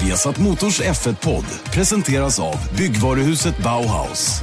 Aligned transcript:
Vesat 0.00 0.38
Motors 0.38 0.80
F1-podd 0.80 1.44
presenteras 1.74 2.38
av 2.40 2.56
byggvaruhuset 2.76 3.58
Bauhaus. 3.60 4.40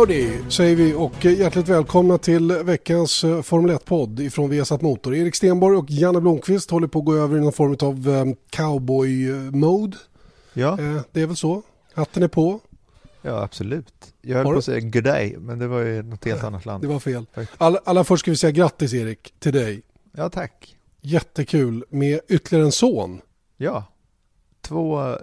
Howdy 0.00 0.50
säger 0.50 0.76
vi 0.76 0.94
och 0.94 1.24
hjärtligt 1.24 1.68
välkomna 1.68 2.18
till 2.18 2.52
veckans 2.52 3.24
eh, 3.24 3.42
Formel 3.42 3.70
1-podd 3.76 4.20
ifrån 4.20 4.50
Viasat 4.50 4.82
Motor. 4.82 5.14
Erik 5.14 5.34
Stenborg 5.34 5.76
och 5.76 5.90
Janne 5.90 6.20
Blomqvist 6.20 6.70
håller 6.70 6.86
på 6.86 6.98
att 6.98 7.04
gå 7.04 7.14
över 7.14 7.36
i 7.36 7.40
någon 7.40 7.52
form 7.52 7.76
av 7.88 8.08
eh, 8.14 8.24
cowboy-mode. 8.50 9.96
Ja, 10.52 10.80
Eh, 10.80 11.00
Det 11.12 11.20
är 11.22 11.26
väl 11.26 11.36
så. 11.36 11.62
Hatten 11.94 12.22
är 12.22 12.28
på. 12.28 12.60
ja 13.22 13.42
absolut. 13.42 14.14
Jag 14.22 14.36
höll 14.36 14.46
på 14.46 14.58
att 14.58 14.64
säga 14.64 14.80
good 14.80 15.04
day, 15.04 15.36
men 15.38 15.58
det 15.58 15.66
var 15.66 15.80
ju 15.80 16.02
något 16.02 16.24
helt 16.24 16.44
annat 16.44 16.64
land. 16.66 16.82
Det 16.84 16.88
var 16.88 17.00
fel. 17.00 17.26
Tack. 17.34 17.48
Alla, 17.58 17.80
alla 17.84 18.04
först 18.04 18.20
ska 18.20 18.30
vi 18.30 18.36
säga 18.36 18.50
grattis 18.50 18.94
Erik 18.94 19.34
till 19.38 19.52
dig. 19.52 19.82
Ja, 20.12 20.28
tack. 20.28 20.76
Jättekul 21.00 21.84
med 21.88 22.20
ytterligare 22.28 22.64
en 22.66 22.72
son. 22.72 23.20
Ja, 23.56 23.84
två, 24.60 25.00
eh, 25.00 25.16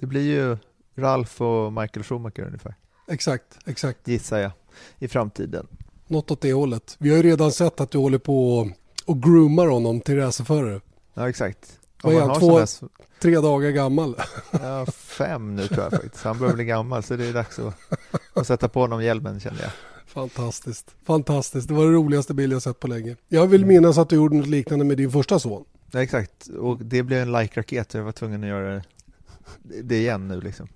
det 0.00 0.06
blir 0.06 0.22
ju 0.22 0.56
Ralf 0.96 1.40
och 1.40 1.72
Michael 1.72 2.04
Schumacher 2.04 2.40
ungefär, 2.46 2.74
Exakt, 3.10 3.58
exakt. 3.66 4.08
gissar 4.08 4.38
jag, 4.38 4.50
i 4.98 5.08
framtiden. 5.08 5.66
Något 6.06 6.30
åt 6.30 6.40
det 6.40 6.52
hållet. 6.52 6.96
Vi 6.98 7.10
har 7.10 7.16
ju 7.16 7.22
redan 7.22 7.52
sett 7.52 7.80
att 7.80 7.90
du 7.90 7.98
håller 7.98 8.18
på 8.18 8.66
och, 9.06 9.22
groomar 9.22 9.66
honom 9.66 10.00
till 10.00 10.16
racerförare. 10.16 10.80
Ja, 11.14 11.28
exakt. 11.28 11.78
Vad 12.02 12.14
är 12.14 12.20
han, 12.20 12.40
två- 12.40 12.66
sån 12.66 12.88
Tre 13.22 13.34
dagar 13.40 13.70
gammal. 13.70 14.16
ja, 14.52 14.86
fem 14.92 15.56
nu 15.56 15.66
tror 15.68 15.80
jag 15.82 15.90
faktiskt. 15.90 16.24
Han 16.24 16.38
börjar 16.38 16.54
bli 16.54 16.64
gammal 16.64 17.02
så 17.02 17.16
det 17.16 17.26
är 17.26 17.32
dags 17.32 17.58
att, 17.58 17.74
att 18.34 18.46
sätta 18.46 18.68
på 18.68 18.80
honom 18.80 19.02
hjälmen 19.02 19.40
kände 19.40 19.62
jag. 19.62 19.70
Fantastiskt. 20.06 20.94
Fantastiskt. 21.04 21.68
Det 21.68 21.74
var 21.74 21.84
det 21.84 21.90
roligaste 21.92 22.34
bild 22.34 22.52
jag 22.52 22.62
sett 22.62 22.80
på 22.80 22.88
länge. 22.88 23.16
Jag 23.28 23.46
vill 23.46 23.66
minnas 23.66 23.98
att 23.98 24.08
du 24.08 24.16
gjorde 24.16 24.36
något 24.36 24.46
liknande 24.46 24.84
med 24.84 24.96
din 24.96 25.10
första 25.10 25.38
son. 25.38 25.64
Ja, 25.90 26.02
exakt, 26.02 26.46
och 26.46 26.78
det 26.84 27.02
blev 27.02 27.22
en 27.22 27.32
like-raket 27.32 27.94
jag 27.94 28.02
var 28.02 28.12
tvungen 28.12 28.42
att 28.42 28.48
göra 28.48 28.82
det- 29.62 29.82
det 29.82 29.98
igen 29.98 30.28
nu 30.28 30.40
liksom. 30.40 30.68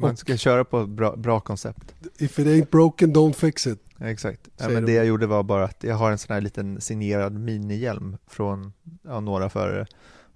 Man 0.00 0.16
ska 0.16 0.36
köra 0.36 0.64
på 0.64 0.80
ett 0.80 0.88
bra, 0.88 1.16
bra 1.16 1.40
koncept. 1.40 1.94
If 2.18 2.38
it 2.38 2.46
ain't 2.46 2.70
broken 2.70 3.14
don't 3.14 3.32
fix 3.32 3.66
it. 3.66 3.78
Exakt. 4.00 4.48
Ja, 4.56 4.68
men 4.68 4.86
det 4.86 4.92
jag 4.92 5.06
gjorde 5.06 5.26
var 5.26 5.42
bara 5.42 5.64
att 5.64 5.84
jag 5.84 5.94
har 5.94 6.10
en 6.10 6.18
sån 6.18 6.34
här 6.34 6.40
liten 6.40 6.80
signerad 6.80 7.32
minihjälm 7.32 8.16
från 8.26 8.72
ja, 9.02 9.20
några 9.20 9.50
förare 9.50 9.86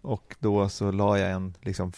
och 0.00 0.36
då 0.38 0.68
så 0.68 0.90
la 0.90 1.18
jag 1.18 1.30
en 1.30 1.54
liksom 1.60 1.92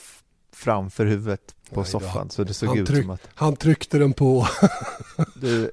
framför 0.53 1.07
huvudet 1.07 1.55
på 1.71 1.81
då. 1.81 1.85
soffan 1.85 2.31
så 2.31 2.45
det 2.45 2.55
såg 2.55 2.69
Han 2.69 2.79
ut 2.79 2.89
tryck- 2.89 3.01
som 3.03 3.11
att 3.11 3.29
Han 3.35 3.57
tryckte 3.57 3.99
den 3.99 4.13
på. 4.13 4.47
du, 5.35 5.65
eh, 5.65 5.71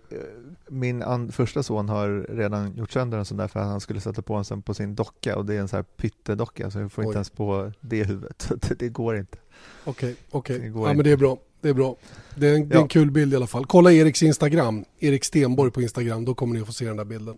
min 0.67 1.03
an- 1.03 1.31
första 1.31 1.64
son 1.64 1.89
har 1.89 2.26
redan 2.36 2.76
gjort 2.78 2.92
sönder 2.92 3.17
en 3.17 3.26
sån 3.26 3.38
där 3.38 3.48
för 3.48 3.59
att 3.59 3.66
han 3.67 3.80
skulle 3.80 4.02
sätta 4.02 4.22
på 4.22 4.33
en 4.36 4.45
sån 4.45 4.61
på 4.61 4.73
sin 4.73 4.95
docka 4.95 5.38
och 5.38 5.45
det 5.45 5.55
är 5.55 5.59
en 5.59 5.67
sån 5.67 5.78
här 5.78 5.83
pyttedocka 5.83 6.72
så 6.72 6.80
jag 6.80 6.92
får 6.92 7.02
Oj. 7.02 7.05
inte 7.05 7.17
ens 7.17 7.30
på 7.30 7.72
det 7.81 8.03
huvudet. 8.03 8.52
Det, 8.61 8.73
det 8.80 8.89
går 8.89 9.17
inte. 9.17 9.38
Okej, 9.83 10.16
okej. 10.31 10.59
Det 10.59 10.70
går 10.70 10.88
Ja, 10.88 10.94
men 10.94 11.03
det 11.03 11.11
är 11.11 11.17
bra. 11.17 11.38
Det 11.62 11.70
är 11.70 11.73
bra. 11.73 11.95
Det 12.36 12.48
är, 12.48 12.56
en, 12.56 12.70
det 12.70 12.76
är 12.76 12.78
en 12.78 12.81
Ja. 12.84 12.88
kul 12.88 13.12
bild 13.12 13.34
i 13.34 13.36
alla 13.36 13.48
fall. 13.48 13.66
Kolla 13.66 13.92
Eriks 13.92 14.23
Instagram. 14.23 14.86
Erik 15.00 15.23
Stenborg 15.26 15.72
på 15.72 15.81
Instagram. 15.81 16.26
Då 16.26 16.34
kommer 16.34 16.56
ni 16.56 16.62
att 16.62 16.67
få 16.67 16.73
se 16.73 16.86
den 16.86 16.98
där 16.98 17.06
bilden. 17.06 17.38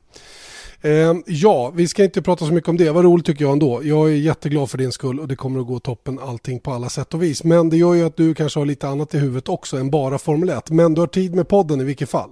Ehm, 0.81 1.23
ja, 1.27 1.71
vi 1.75 1.87
ska 1.87 2.03
inte 2.03 2.21
prata 2.21 2.45
så 2.45 2.53
mycket 2.53 2.69
om 2.69 2.77
det. 2.77 2.89
Vad 2.91 3.03
roligt 3.03 3.25
tycker 3.25 3.45
jag 3.45 3.51
ändå. 3.51 3.81
Jag 3.83 4.09
är 4.11 4.15
jätteglad 4.15 4.69
för 4.69 4.77
din 4.77 4.91
skull 4.91 5.19
och 5.19 5.27
det 5.27 5.35
kommer 5.35 5.59
att 5.59 5.67
gå 5.67 5.79
toppen 5.79 6.19
allting 6.19 6.59
på 6.59 6.71
alla 6.71 6.89
sätt 6.89 7.13
och 7.13 7.23
vis. 7.23 7.43
Men 7.43 7.69
det 7.69 7.77
gör 7.77 7.93
ju 7.93 8.05
att 8.05 8.17
du 8.17 8.33
kanske 8.33 8.59
har 8.59 8.65
lite 8.65 8.87
annat 8.87 9.13
i 9.13 9.17
huvudet 9.17 9.49
också 9.49 9.77
än 9.77 9.89
bara 9.91 10.17
Formel 10.17 10.49
1. 10.49 10.69
Men 10.71 10.93
du 10.93 11.01
har 11.01 11.07
tid 11.07 11.35
med 11.35 11.47
podden 11.47 11.81
i 11.81 11.83
vilket 11.83 12.09
fall. 12.09 12.29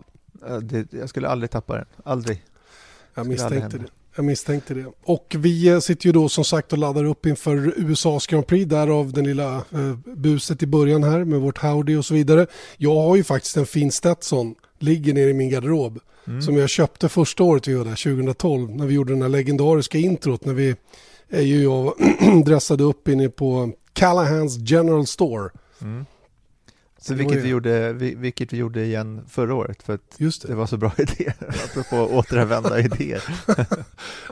Eh, 0.49 0.57
Det, 0.57 0.93
jag 0.93 1.09
skulle 1.09 1.27
aldrig 1.27 1.51
tappa 1.51 1.75
den. 1.75 1.85
Aldrig. 2.03 2.43
Jag 3.15 3.27
misstänkte 3.27 3.77
det. 3.77 3.85
Jag 4.15 4.25
misstänkte 4.25 4.73
det. 4.73 4.85
Och 5.03 5.35
vi 5.39 5.67
eh, 5.67 5.79
sitter 5.79 6.05
ju 6.05 6.11
då 6.11 6.29
som 6.29 6.43
sagt 6.43 6.71
och 6.73 6.77
laddar 6.79 7.03
upp 7.03 7.25
inför 7.25 7.73
USAs 7.77 8.27
Grand 8.27 8.47
Prix, 8.47 8.69
därav 8.69 9.13
den 9.13 9.25
lilla 9.25 9.55
eh, 9.55 9.95
buset 10.15 10.63
i 10.63 10.67
början 10.67 11.03
här 11.03 11.23
med 11.23 11.39
vårt 11.39 11.57
Howdy 11.57 11.95
och 11.97 12.05
så 12.05 12.13
vidare. 12.13 12.47
Jag 12.77 12.95
har 12.95 13.15
ju 13.15 13.23
faktiskt 13.23 13.57
en 13.57 13.65
fin 13.65 13.91
Stetson, 13.91 14.55
ligger 14.79 15.13
nere 15.13 15.29
i 15.29 15.33
min 15.33 15.49
garderob, 15.49 15.99
Mm. 16.27 16.41
som 16.41 16.57
jag 16.57 16.69
köpte 16.69 17.09
första 17.09 17.43
året 17.43 17.67
vi 17.67 17.73
var 17.73 17.85
där, 17.85 18.15
2012, 18.15 18.75
när 18.75 18.85
vi 18.85 18.93
gjorde 18.93 19.13
den 19.13 19.21
här 19.21 19.29
legendariska 19.29 19.97
introt, 19.97 20.45
när 20.45 20.53
vi 20.53 20.75
är 21.29 21.41
ju 21.41 21.63
jag 21.63 21.93
dressade 22.45 22.83
upp 22.83 23.07
inne 23.07 23.29
på 23.29 23.71
Callahans 23.93 24.57
General 24.69 25.07
Store. 25.07 25.49
Mm. 25.81 26.05
Så 27.03 27.13
vilket 27.13 27.43
vi, 27.43 27.49
gjorde, 27.49 27.93
vi- 27.93 28.15
vilket 28.15 28.53
vi 28.53 28.57
gjorde 28.57 28.85
igen 28.85 29.21
förra 29.29 29.55
året 29.55 29.83
för 29.83 29.93
att 29.93 30.01
Just 30.17 30.41
det 30.41 30.47
det. 30.47 30.55
var 30.55 30.65
så 30.67 30.77
bra 30.77 30.91
idéer, 30.97 31.33
apropå 31.65 32.15
återanvända 32.15 32.79
idéer. 32.79 33.23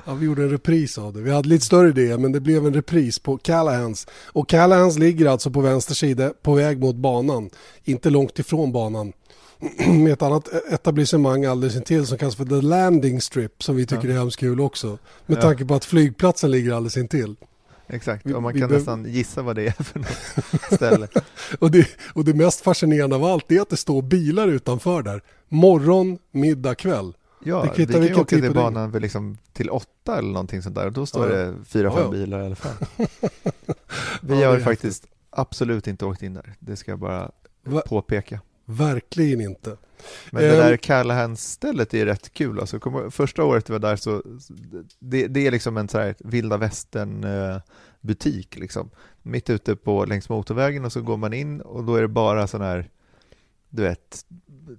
Ja, 0.06 0.14
vi 0.14 0.26
gjorde 0.26 0.44
en 0.44 0.50
repris 0.50 0.98
av 0.98 1.14
det. 1.14 1.22
Vi 1.22 1.32
hade 1.32 1.50
lite 1.50 1.66
större 1.66 1.90
idéer 1.90 2.18
men 2.18 2.32
det 2.32 2.40
blev 2.40 2.66
en 2.68 2.74
repris 2.74 3.20
på 3.20 3.38
Callahans. 3.38 4.08
Och 4.26 4.50
Callahans 4.50 4.98
ligger 4.98 5.26
alltså 5.26 5.52
på 5.52 5.62
vänster 5.62 5.94
sida 5.94 6.34
på 6.42 6.54
väg 6.54 6.80
mot 6.80 6.96
banan. 6.96 7.50
Inte 7.84 8.10
långt 8.10 8.40
ifrån 8.40 8.72
banan. 8.72 9.14
Med 9.88 10.14
ett 10.14 10.22
annat 10.22 10.48
etablissemang 10.72 11.46
alldeles 11.46 11.76
intill 11.76 12.08
som 12.08 12.18
kallas 12.18 12.36
för 12.36 12.46
The 12.46 12.62
Landing 12.62 13.22
Strip 13.22 13.64
som 13.64 13.76
vi 13.76 13.86
tycker 13.86 14.08
Ja. 14.08 14.14
är 14.14 14.18
hemskt 14.18 14.40
kul 14.40 14.62
också. 14.62 14.98
Med 15.26 15.38
Ja. 15.38 15.42
tanke 15.42 15.66
på 15.66 15.76
att 15.76 15.86
flygplatsen 15.86 16.52
ligger 16.52 16.72
alldeles 16.74 16.98
intill. 16.98 17.36
Exakt, 17.90 18.26
Vi- 18.26 18.34
och 18.34 18.44
man 18.44 18.60
kan 18.60 18.70
nästan 18.72 19.06
gissa 19.06 19.42
vad 19.42 19.56
det 19.56 19.68
är 19.68 19.84
för 19.84 20.00
något 20.00 20.62
ställe. 20.74 21.08
Och 21.60 21.72
det, 21.72 21.88
och 22.14 22.26
det 22.26 22.34
mest 22.34 22.62
fascinerande 22.62 23.16
av 23.16 23.24
allt 23.26 23.52
är 23.52 23.62
att 23.62 23.70
det 23.70 23.78
står 23.78 24.02
bilar 24.02 24.48
utanför 24.48 25.02
där. 25.04 25.22
Morgon, 25.48 26.18
middag, 26.32 26.76
kväll. 26.76 27.14
Ja, 27.44 27.64
Det 27.76 27.86
vi 27.86 27.94
kan 27.94 28.04
ju 28.04 28.14
åka 28.14 28.24
till 28.24 28.38
dygnet. 28.42 28.54
banan 28.56 28.92
liksom 28.92 29.38
till 29.54 29.70
åtta 29.70 30.18
eller 30.18 30.30
någonting 30.32 30.62
sånt 30.62 30.76
där 30.76 30.86
och 30.86 30.92
då 30.94 31.06
står 31.06 31.30
Ja, 31.30 31.36
det 31.36 31.56
fyra, 31.66 31.92
fem 31.92 32.02
ja. 32.04 32.10
bilar 32.12 32.42
i 32.42 32.46
alla 32.46 32.56
fall. 32.56 32.74
Vi 34.22 34.44
har 34.44 34.60
faktiskt 34.60 35.06
absolut 35.30 35.88
inte 35.88 36.06
åkt 36.06 36.24
in 36.24 36.34
där, 36.34 36.54
det 36.60 36.76
ska 36.76 36.92
jag 36.92 37.00
bara 37.00 37.32
Va- 37.64 37.82
påpeka. 37.86 38.40
Verkligen 38.66 39.42
inte. 39.42 39.78
Men 40.32 40.44
det 40.44 40.50
Ehm. 40.50 40.58
där 40.58 40.78
Callahan-stället 40.78 41.94
är 41.94 42.06
rätt 42.06 42.34
kul 42.34 42.60
alltså. 42.60 42.80
Första 43.12 43.44
året 43.44 43.70
vi 43.70 43.72
var 43.72 43.80
där 43.80 43.96
så, 43.96 44.24
det, 45.00 45.28
det 45.28 45.48
är 45.48 45.52
liksom 45.52 45.78
en 45.78 45.88
så 45.88 46.00
här 46.00 46.16
vilda 46.20 46.58
västern 46.58 47.26
butik 48.02 48.58
liksom. 48.58 48.90
Mitt 49.22 49.50
ute 49.50 49.76
på 49.76 50.06
längs 50.06 50.30
motorvägen 50.30 50.86
och 50.86 50.92
så 50.94 51.02
går 51.02 51.18
man 51.18 51.34
in 51.34 51.62
och 51.62 51.84
då 51.84 51.96
är 51.96 52.02
det 52.02 52.08
bara 52.08 52.48
sån 52.48 52.62
här, 52.62 52.90
du 53.70 53.82
vet, 53.82 54.26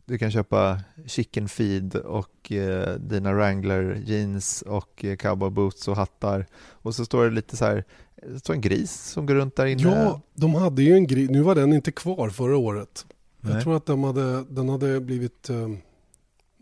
du 0.05 0.19
kan 0.19 0.31
köpa 0.31 0.81
chicken 1.07 1.49
feed 1.49 1.97
och 1.97 2.53
eh, 2.53 2.95
dina 2.95 3.33
Wrangler 3.33 4.03
jeans 4.05 4.63
och 4.63 5.05
eh, 5.05 5.17
cowboy 5.17 5.51
boots 5.51 5.89
och 5.89 5.97
hattar. 5.97 6.47
Och 6.71 6.95
så 6.95 7.05
står 7.05 7.25
det 7.25 7.31
lite 7.31 7.57
så 7.57 7.65
här, 7.65 7.85
det 8.33 8.39
står 8.39 8.55
en 8.55 8.61
gris 8.61 8.93
som 8.93 9.27
går 9.27 9.35
runt 9.35 9.57
där 9.57 9.67
inne. 9.67 9.83
Ja, 9.83 10.21
de 10.35 10.55
hade 10.55 10.83
ju 10.83 10.95
en 10.95 11.07
gris. 11.07 11.31
Nu 11.31 11.43
var 11.43 11.55
den 11.55 11.73
inte 11.73 11.93
kvar 11.93 12.31
förra 12.31 12.57
året. 12.57 13.07
Jag 13.41 13.63
tror 13.63 13.77
att 13.77 13.87
de 13.87 14.05
hade, 14.05 14.45
den 14.45 14.69
hade 14.69 15.01
blivit 15.01 15.51
eh, 15.51 15.69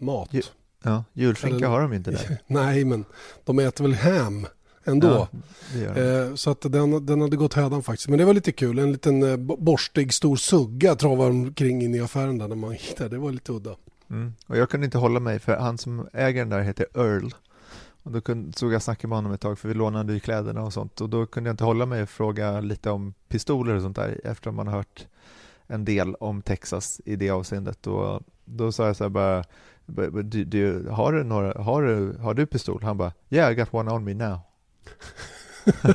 mat. 0.01 0.29
Ju- 0.35 0.43
Ja, 0.83 1.05
julskinka 1.13 1.57
Eller- 1.57 1.67
har 1.69 1.81
de 1.81 1.93
inte 1.93 2.11
där. 2.11 2.39
Nej, 2.47 2.85
men 2.85 3.05
de 3.45 3.59
äter 3.59 3.85
väl 3.85 3.95
ham 3.95 4.47
ändå. 4.85 5.29
Ja. 5.75 6.03
Eh, 6.03 6.35
så 6.35 6.51
att 6.51 6.61
den, 6.61 7.07
den 7.07 7.21
hade 7.21 7.37
gått 7.37 7.55
hädan 7.55 7.83
faktiskt. 7.83 8.09
Men 8.09 8.19
det 8.19 8.25
var 8.25 8.35
lite 8.35 8.53
kul. 8.53 8.79
En 8.79 8.93
liten 8.93 9.23
eh, 9.23 9.37
bo- 9.37 9.57
borstig 9.57 10.15
stor 10.15 10.37
sugga 10.37 10.95
travade 10.95 11.31
omkring 11.31 11.83
in 11.83 11.95
i 11.95 12.01
affären 12.01 12.39
där 12.39 12.49
när 12.49 12.57
man 12.57 12.77
där. 12.99 13.09
Det 13.09 13.19
var 13.19 13.33
lite 13.33 13.53
udda. 13.53 13.77
Mm. 14.11 14.33
Och 14.47 14.57
jag 14.57 14.71
kunde 14.71 14.85
inte 14.85 14.99
hålla 14.99 15.21
mig 15.21 15.39
för 15.39 15.57
han 15.57 15.79
som 15.79 16.09
äger 16.13 16.41
den 16.41 16.49
där 16.49 16.61
heter 16.61 16.87
Earl. 16.95 17.31
Och 18.03 18.13
då 18.13 18.21
kunde, 18.21 18.53
såg 18.59 18.73
jag 18.73 18.83
snacka 18.83 19.09
med 19.09 19.19
honom 19.19 19.33
ett 19.33 19.41
tag 19.41 19.59
för 19.59 19.69
vi 19.69 19.75
lånade 19.75 20.13
ju 20.13 20.21
kläderna 20.21 20.63
och 20.63 20.73
sånt 20.73 21.01
och 21.01 21.09
då 21.09 21.27
kunde 21.27 21.49
jag 21.49 21.53
inte 21.53 21.65
hålla 21.65 21.87
mig 21.87 22.03
och 22.03 22.09
fråga 22.09 22.61
lite 22.61 22.91
om 22.91 23.15
pistoler 23.29 23.75
och 23.75 23.83
sånt 23.83 23.97
där 23.97 24.21
eftersom 24.25 24.55
man 24.55 24.67
har 24.67 24.75
hört 24.77 25.07
en 25.69 25.85
del 25.85 26.15
om 26.15 26.43
Texas 26.43 27.01
i 27.05 27.17
det 27.17 27.31
avseendet 27.31 27.87
och 27.87 28.23
då 28.45 28.73
sa 28.73 28.87
jag 28.87 28.97
så 28.97 29.05
här 29.05 29.09
bara 29.09 29.45
"But- 29.87 30.11
but 30.11 30.31
du, 30.31 30.45
du, 30.45 30.89
har, 30.91 31.13
du 31.13 31.25
några, 31.25 31.63
har, 31.63 31.83
du, 31.83 32.19
har 32.21 32.35
du 32.35 32.47
pistol? 32.47 32.83
Han 32.83 32.97
bara 32.97 33.13
Yeah 33.31 33.53
I 33.53 33.55
got 33.55 33.69
one 33.75 33.91
on 33.93 34.05
me 34.05 34.15
now. 34.15 34.39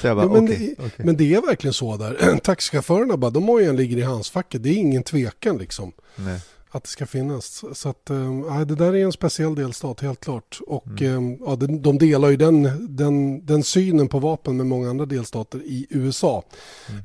så 0.00 0.06
jag 0.06 0.16
bara 0.16 0.26
Jo, 0.26 0.32
men, 0.32 0.44
okej. 0.44 0.74
det, 0.78 0.84
okej. 0.84 1.06
men 1.06 1.16
det 1.16 1.34
är 1.34 1.42
verkligen 1.46 1.74
så 1.74 1.96
där. 1.96 2.38
Taxichaufförerna 2.42 3.16
bara, 3.16 3.30
de 3.30 3.48
har 3.48 3.60
ju 3.60 3.66
en 3.66 3.76
ligger 3.76 3.96
i 3.96 4.02
handskfacket. 4.02 4.62
Det 4.62 4.68
är 4.68 4.74
ingen 4.74 5.02
tvekan 5.02 5.58
liksom. 5.58 5.92
Nej. 6.16 6.40
Att 6.70 6.82
det 6.82 6.88
ska 6.88 7.06
finnas. 7.06 7.64
Så 7.72 7.88
att, 7.88 8.10
eh, 8.10 8.60
det 8.60 8.74
där 8.74 8.94
är 8.96 9.04
en 9.04 9.12
speciell 9.12 9.54
delstat, 9.54 10.00
helt 10.00 10.20
klart. 10.20 10.60
Och 10.66 11.02
eh, 11.02 11.20
ja, 11.46 11.56
de, 11.56 11.82
de 11.82 11.98
delar 11.98 12.30
ju 12.30 12.36
den, 12.36 12.86
den, 12.96 13.46
den 13.46 13.62
synen 13.64 14.08
på 14.08 14.18
vapen 14.18 14.56
med 14.56 14.66
många 14.66 14.90
andra 14.90 15.06
delstater 15.06 15.58
i 15.64 15.86
USA. 15.90 16.44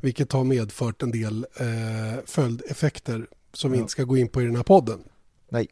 Vilket 0.02 0.32
har 0.32 0.44
medfört 0.44 1.04
en 1.04 1.12
del 1.12 1.46
eh, 1.60 2.24
följdeffekter 2.26 3.28
som 3.54 3.72
vi 3.72 3.78
Ja. 3.78 3.82
inte 3.82 3.92
ska 3.92 4.04
gå 4.04 4.18
in 4.18 4.28
på 4.28 4.42
i 4.42 4.46
den 4.46 4.56
här 4.56 4.64
podden. 4.64 5.00
Nej. 5.50 5.68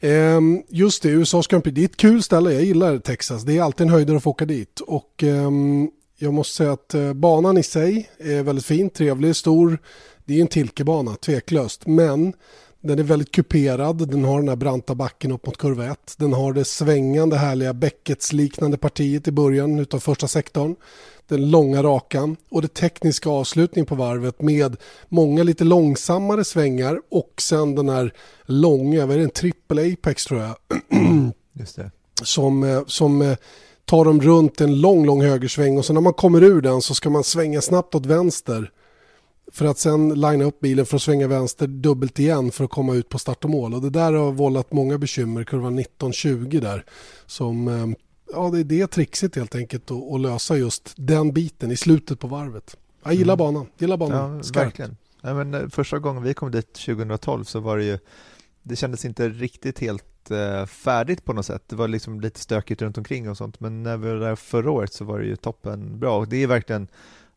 Ehm, 0.00 0.62
just 0.68 1.02
det, 1.02 1.08
USAs 1.08 1.46
Grand. 1.46 1.64
Det 1.74 1.80
är 1.80 1.84
ett 1.84 1.96
kul 1.96 2.22
ställe. 2.22 2.52
Jag 2.52 2.64
gillar 2.64 2.98
Texas. 2.98 3.42
Det 3.42 3.56
är 3.58 3.62
alltid 3.62 3.86
en 3.86 3.92
höjdare 3.92 4.16
att 4.16 4.22
få 4.22 4.30
åka 4.30 4.44
dit. 4.44 4.80
Och 4.80 5.22
ehm, 5.22 5.90
jag 6.18 6.34
måste 6.34 6.54
säga 6.56 6.72
att 6.72 6.94
eh, 6.94 7.12
banan 7.12 7.58
i 7.58 7.62
sig 7.62 8.10
är 8.18 8.42
väldigt 8.42 8.64
fin, 8.64 8.90
trevlig, 8.90 9.36
stor. 9.36 9.78
Det 10.24 10.34
är 10.36 10.40
en 10.40 10.46
Tilkebana, 10.48 11.14
tveklöst. 11.16 11.86
Men 11.86 12.32
den 12.80 12.98
är 12.98 13.02
väldigt 13.02 13.32
kuperad. 13.32 14.08
Den 14.08 14.24
har 14.24 14.38
den 14.38 14.48
här 14.48 14.56
branta 14.56 14.94
backen 14.94 15.32
upp 15.32 15.46
mot 15.46 15.56
kurva 15.56 15.86
1. 15.86 16.14
Den 16.18 16.32
har 16.32 16.52
det 16.52 16.64
svängande 16.64 17.36
härliga 17.36 17.74
bäcketsliknande 17.74 18.76
partiet 18.76 19.28
i 19.28 19.32
början 19.32 19.78
utav 19.78 19.98
första 19.98 20.28
sektorn. 20.28 20.76
Den 21.28 21.50
långa 21.50 21.82
rakan 21.82 22.36
och 22.50 22.62
det 22.62 22.74
tekniska 22.74 23.30
avslutning 23.30 23.86
på 23.86 23.94
varvet 23.94 24.42
med 24.42 24.76
många 25.08 25.42
lite 25.42 25.64
långsammare 25.64 26.44
svängar 26.44 27.00
och 27.10 27.34
sen 27.38 27.74
den 27.74 27.88
här 27.88 28.14
långa, 28.42 29.06
vad 29.06 29.14
är 29.14 29.18
det, 29.18 29.24
en 29.24 29.30
triple 29.30 29.92
apex 29.92 30.24
tror 30.24 30.40
jag, 30.40 30.56
Just 31.52 31.76
det. 31.76 31.90
som, 32.22 32.62
eh, 32.62 32.82
som 32.86 33.22
eh, 33.22 33.36
tar 33.84 34.04
dem 34.04 34.20
runt 34.20 34.60
en 34.60 34.80
lång, 34.80 35.06
lång 35.06 35.22
högersväng 35.22 35.78
och 35.78 35.84
så 35.84 35.92
när 35.92 36.00
man 36.00 36.12
kommer 36.12 36.42
ur 36.42 36.60
den 36.60 36.82
så 36.82 36.94
ska 36.94 37.10
man 37.10 37.24
svänga 37.24 37.60
snabbt 37.60 37.94
åt 37.94 38.06
vänster 38.06 38.70
för 39.52 39.64
att 39.66 39.78
sen 39.78 40.08
linea 40.20 40.46
upp 40.46 40.60
bilen 40.60 40.86
för 40.86 40.96
att 40.96 41.02
svänga 41.02 41.28
vänster 41.28 41.66
dubbelt 41.66 42.18
igen 42.18 42.50
för 42.50 42.64
att 42.64 42.70
komma 42.70 42.94
ut 42.94 43.08
på 43.08 43.18
start 43.18 43.44
och 43.44 43.50
mål. 43.50 43.74
Och 43.74 43.82
det 43.82 43.90
där 43.90 44.12
har 44.12 44.32
vållat 44.32 44.72
många 44.72 44.98
bekymmer, 44.98 45.44
kurvan 45.44 45.78
19-20 45.78 46.60
där. 46.60 46.84
Som, 47.26 47.68
eh, 47.68 47.86
ja 48.32 48.50
det, 48.50 48.64
det 48.64 48.80
är 48.80 48.86
trixigt 48.86 49.36
helt 49.36 49.54
enkelt 49.54 49.90
att, 49.90 50.12
att 50.12 50.20
lösa 50.20 50.56
just 50.56 50.92
den 50.96 51.32
biten 51.32 51.70
i 51.70 51.76
slutet 51.76 52.18
på 52.20 52.26
varvet. 52.26 52.76
Jag 53.04 53.14
gillar 53.14 53.34
Mm. 53.34 53.38
banan, 53.46 53.66
gillar 53.78 53.96
banan. 53.96 54.36
Ja, 54.36 54.42
Skarpt. 54.42 54.66
verkligen. 54.66 54.96
Nej, 55.22 55.34
men 55.34 55.54
eh, 55.54 55.68
första 55.68 55.98
gången 55.98 56.22
vi 56.22 56.34
kom 56.34 56.50
dit 56.50 56.72
2012 56.74 57.44
så 57.44 57.60
var 57.60 57.76
det 57.76 57.84
ju, 57.84 57.98
det 58.62 58.76
kändes 58.76 59.04
inte 59.04 59.28
riktigt 59.28 59.78
helt 59.78 60.30
eh, 60.30 60.66
färdigt 60.66 61.24
på 61.24 61.32
något 61.32 61.46
sätt. 61.46 61.62
Det 61.68 61.76
var 61.76 61.88
liksom 61.88 62.20
lite 62.20 62.40
stökigt 62.40 62.82
runt 62.82 62.98
omkring 62.98 63.30
och 63.30 63.36
sånt, 63.36 63.60
men 63.60 63.82
när 63.82 63.96
vi 63.96 64.08
var 64.08 64.16
där 64.16 64.36
förra 64.36 64.70
året 64.70 64.92
så 64.92 65.04
var 65.04 65.18
det 65.18 65.26
ju 65.26 65.36
toppen 65.36 65.98
bra. 65.98 66.18
Och 66.18 66.28
det 66.28 66.42
är 66.42 66.46
verkligen 66.46 66.88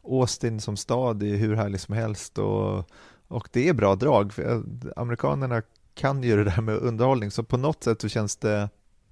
Austin 0.04 0.60
som 0.60 0.78
stad 0.78 1.24
är 1.24 1.36
hur 1.36 1.56
härlig 1.56 1.80
som 1.80 1.96
helst 1.96 2.38
och, 2.38 2.90
och 3.28 3.50
det 3.52 3.70
är 3.70 3.74
bra 3.74 3.96
drag. 3.96 4.34
För, 4.34 4.64
amerikanerna 4.96 5.62
kan 5.94 6.24
ju 6.24 6.38
det 6.38 6.44
där 6.44 6.62
med 6.62 6.76
underhållning, 6.76 7.32
så 7.32 7.44
på 7.44 7.58
något 7.58 7.84
sätt 7.84 8.02
så 8.02 8.10
känns 8.10 8.36
det 8.36 8.70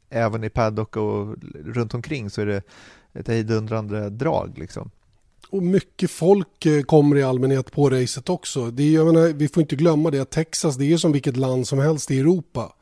även 0.09 0.43
i 0.43 0.49
paddock 0.49 0.95
och 0.95 1.35
runt 1.65 1.93
omkring 1.93 2.29
så 2.29 2.41
är 2.41 2.45
det 2.45 2.61
ett 3.13 3.27
hejdundrande 3.27 4.09
drag 4.09 4.57
liksom. 4.57 4.91
Och 5.49 5.63
mycket 5.63 6.11
folk 6.11 6.65
eh, 6.65 6.81
kommer 6.81 7.15
i 7.15 7.23
allmänhet 7.23 7.71
på 7.71 7.89
racet 7.89 8.29
också. 8.29 8.71
Det 8.71 8.83
är, 8.83 8.91
jag 8.91 9.13
menar, 9.13 9.27
vi 9.33 9.47
får 9.47 9.61
inte 9.61 9.75
glömma 9.75 10.11
det 10.11 10.19
att 10.19 10.29
Texas 10.29 10.75
det 10.75 10.93
är 10.93 10.97
som 10.97 11.11
vilket 11.11 11.37
land 11.37 11.67
som 11.67 11.79
helst 11.79 12.11
i 12.11 12.19
Europa. 12.19 12.73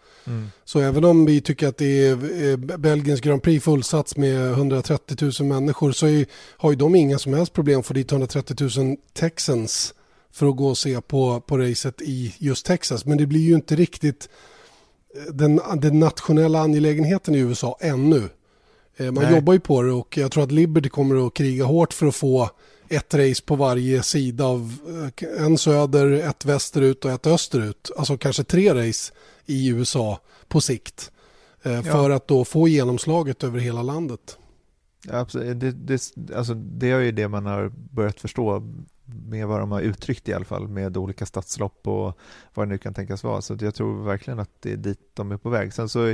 Så 0.65 0.79
även 0.79 1.05
om 1.05 1.25
vi 1.25 1.41
tycker 1.41 1.67
att 1.67 1.77
det 1.77 2.07
är 2.07 2.11
eh, 2.51 2.57
Belgiens 2.77 3.21
Grand 3.21 3.43
Prix 3.43 3.65
fullsats 3.65 4.17
med 4.17 4.51
130 4.51 5.31
000 5.39 5.49
människor 5.49 5.91
så 5.91 6.07
är, 6.07 6.25
har 6.57 6.69
ju 6.69 6.75
de 6.75 6.95
inga 6.95 7.19
som 7.19 7.33
helst 7.33 7.53
problem 7.53 7.83
få 7.83 7.93
dit 7.93 8.11
130 8.11 8.69
000 8.77 8.97
Texans 9.13 9.93
för 10.31 10.49
att 10.49 10.55
gå 10.55 10.67
och 10.67 10.77
se 10.77 11.01
på, 11.01 11.41
på 11.41 11.57
racet 11.57 12.01
i 12.01 12.33
just 12.37 12.65
Texas. 12.65 13.05
Men 13.05 13.17
det 13.17 13.25
blir 13.25 13.41
ju 13.41 13.53
inte 13.55 13.75
riktigt 13.75 14.29
eh, 15.15 15.33
den, 15.33 15.61
den 15.75 15.99
nationella 15.99 16.59
angelägenheten 16.59 17.35
i 17.35 17.39
USA 17.39 17.77
ännu. 17.81 18.29
Eh, 18.97 19.11
Man 19.11 19.23
Nej. 19.23 19.35
jobbar 19.35 19.53
ju 19.53 19.59
på 19.59 19.81
det 19.81 19.91
och 19.91 20.17
jag 20.17 20.31
tror 20.31 20.43
att 20.43 20.51
Liberty 20.51 20.89
kommer 20.89 21.27
att 21.27 21.33
kriga 21.33 21.65
hårt 21.65 21.93
för 21.93 22.05
att 22.07 22.15
få 22.15 22.49
ett 22.89 23.13
race 23.13 23.43
på 23.45 23.55
varje 23.55 24.03
sida 24.03 24.45
av 24.45 24.73
en 25.37 25.57
söder, 25.57 26.11
ett 26.11 26.45
västerut 26.45 27.05
och 27.05 27.11
ett 27.11 27.27
österut. 27.27 27.91
Alltså 27.97 28.17
kanske 28.17 28.43
tre 28.43 28.73
race 28.73 29.13
i 29.47 29.69
USA 29.69 30.19
på 30.47 30.61
sikt. 30.61 31.11
Eh, 31.63 31.81
För 31.81 32.09
att 32.09 32.27
då 32.27 32.45
få 32.45 32.67
genomslaget 32.67 33.43
över 33.43 33.59
hela 33.59 33.81
landet. 33.81 34.37
Ja, 35.07 35.19
absolut. 35.19 35.59
Det, 35.59 35.71
det, 35.71 36.13
alltså, 36.35 36.53
det 36.53 36.91
är 36.91 36.99
ju 36.99 37.11
det 37.11 37.27
man 37.27 37.45
har 37.45 37.71
börjat 37.91 38.19
förstå 38.19 38.63
med 39.05 39.47
vad 39.47 39.59
de 39.59 39.71
har 39.71 39.81
uttryckt 39.81 40.29
i 40.29 40.33
alla 40.33 40.45
fall 40.45 40.67
med 40.67 40.97
olika 40.97 41.25
stadslopp 41.25 41.87
och 41.87 42.17
vad 42.53 42.67
det 42.67 42.69
nu 42.69 42.77
kan 42.77 42.93
tänkas 42.93 43.23
vara. 43.23 43.41
Så 43.41 43.57
jag 43.59 43.75
tror 43.75 44.03
verkligen 44.03 44.39
att 44.39 44.49
det 44.61 44.71
är 44.71 44.77
dit 44.77 44.99
de 45.13 45.31
är 45.31 45.37
på 45.37 45.49
väg. 45.49 45.73
Sen 45.73 45.89
så 45.89 46.05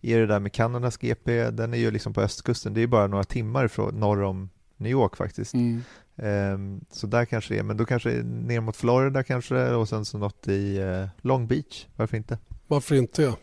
är 0.00 0.18
det 0.18 0.26
där 0.26 0.38
med 0.40 0.52
Kanadas 0.52 0.96
GP, 0.96 1.50
den 1.50 1.74
är 1.74 1.78
ju 1.78 1.90
liksom 1.90 2.12
på 2.12 2.20
östkusten. 2.20 2.74
Det 2.74 2.80
är 2.80 2.86
bara 2.86 3.06
några 3.06 3.24
timmar 3.24 3.68
från 3.68 4.00
norr 4.00 4.22
om 4.22 4.50
New 4.76 4.92
York 4.92 5.16
faktiskt. 5.16 5.54
Ehm, 6.16 6.80
så 6.90 7.06
där 7.06 7.24
kanske 7.24 7.54
det 7.54 7.58
är, 7.58 7.62
men 7.62 7.76
då 7.76 7.84
kanske 7.84 8.10
ner 8.22 8.60
mot 8.60 8.76
Florida 8.76 9.22
kanske 9.22 9.70
och 9.70 9.88
sen 9.88 10.04
så 10.04 10.18
något 10.18 10.48
i 10.48 10.76
eh, 10.78 11.06
Long 11.20 11.46
Beach, 11.46 11.86
varför 11.96 12.16
inte? 12.16 12.38
Varför 12.72 12.94
inte? 12.94 13.34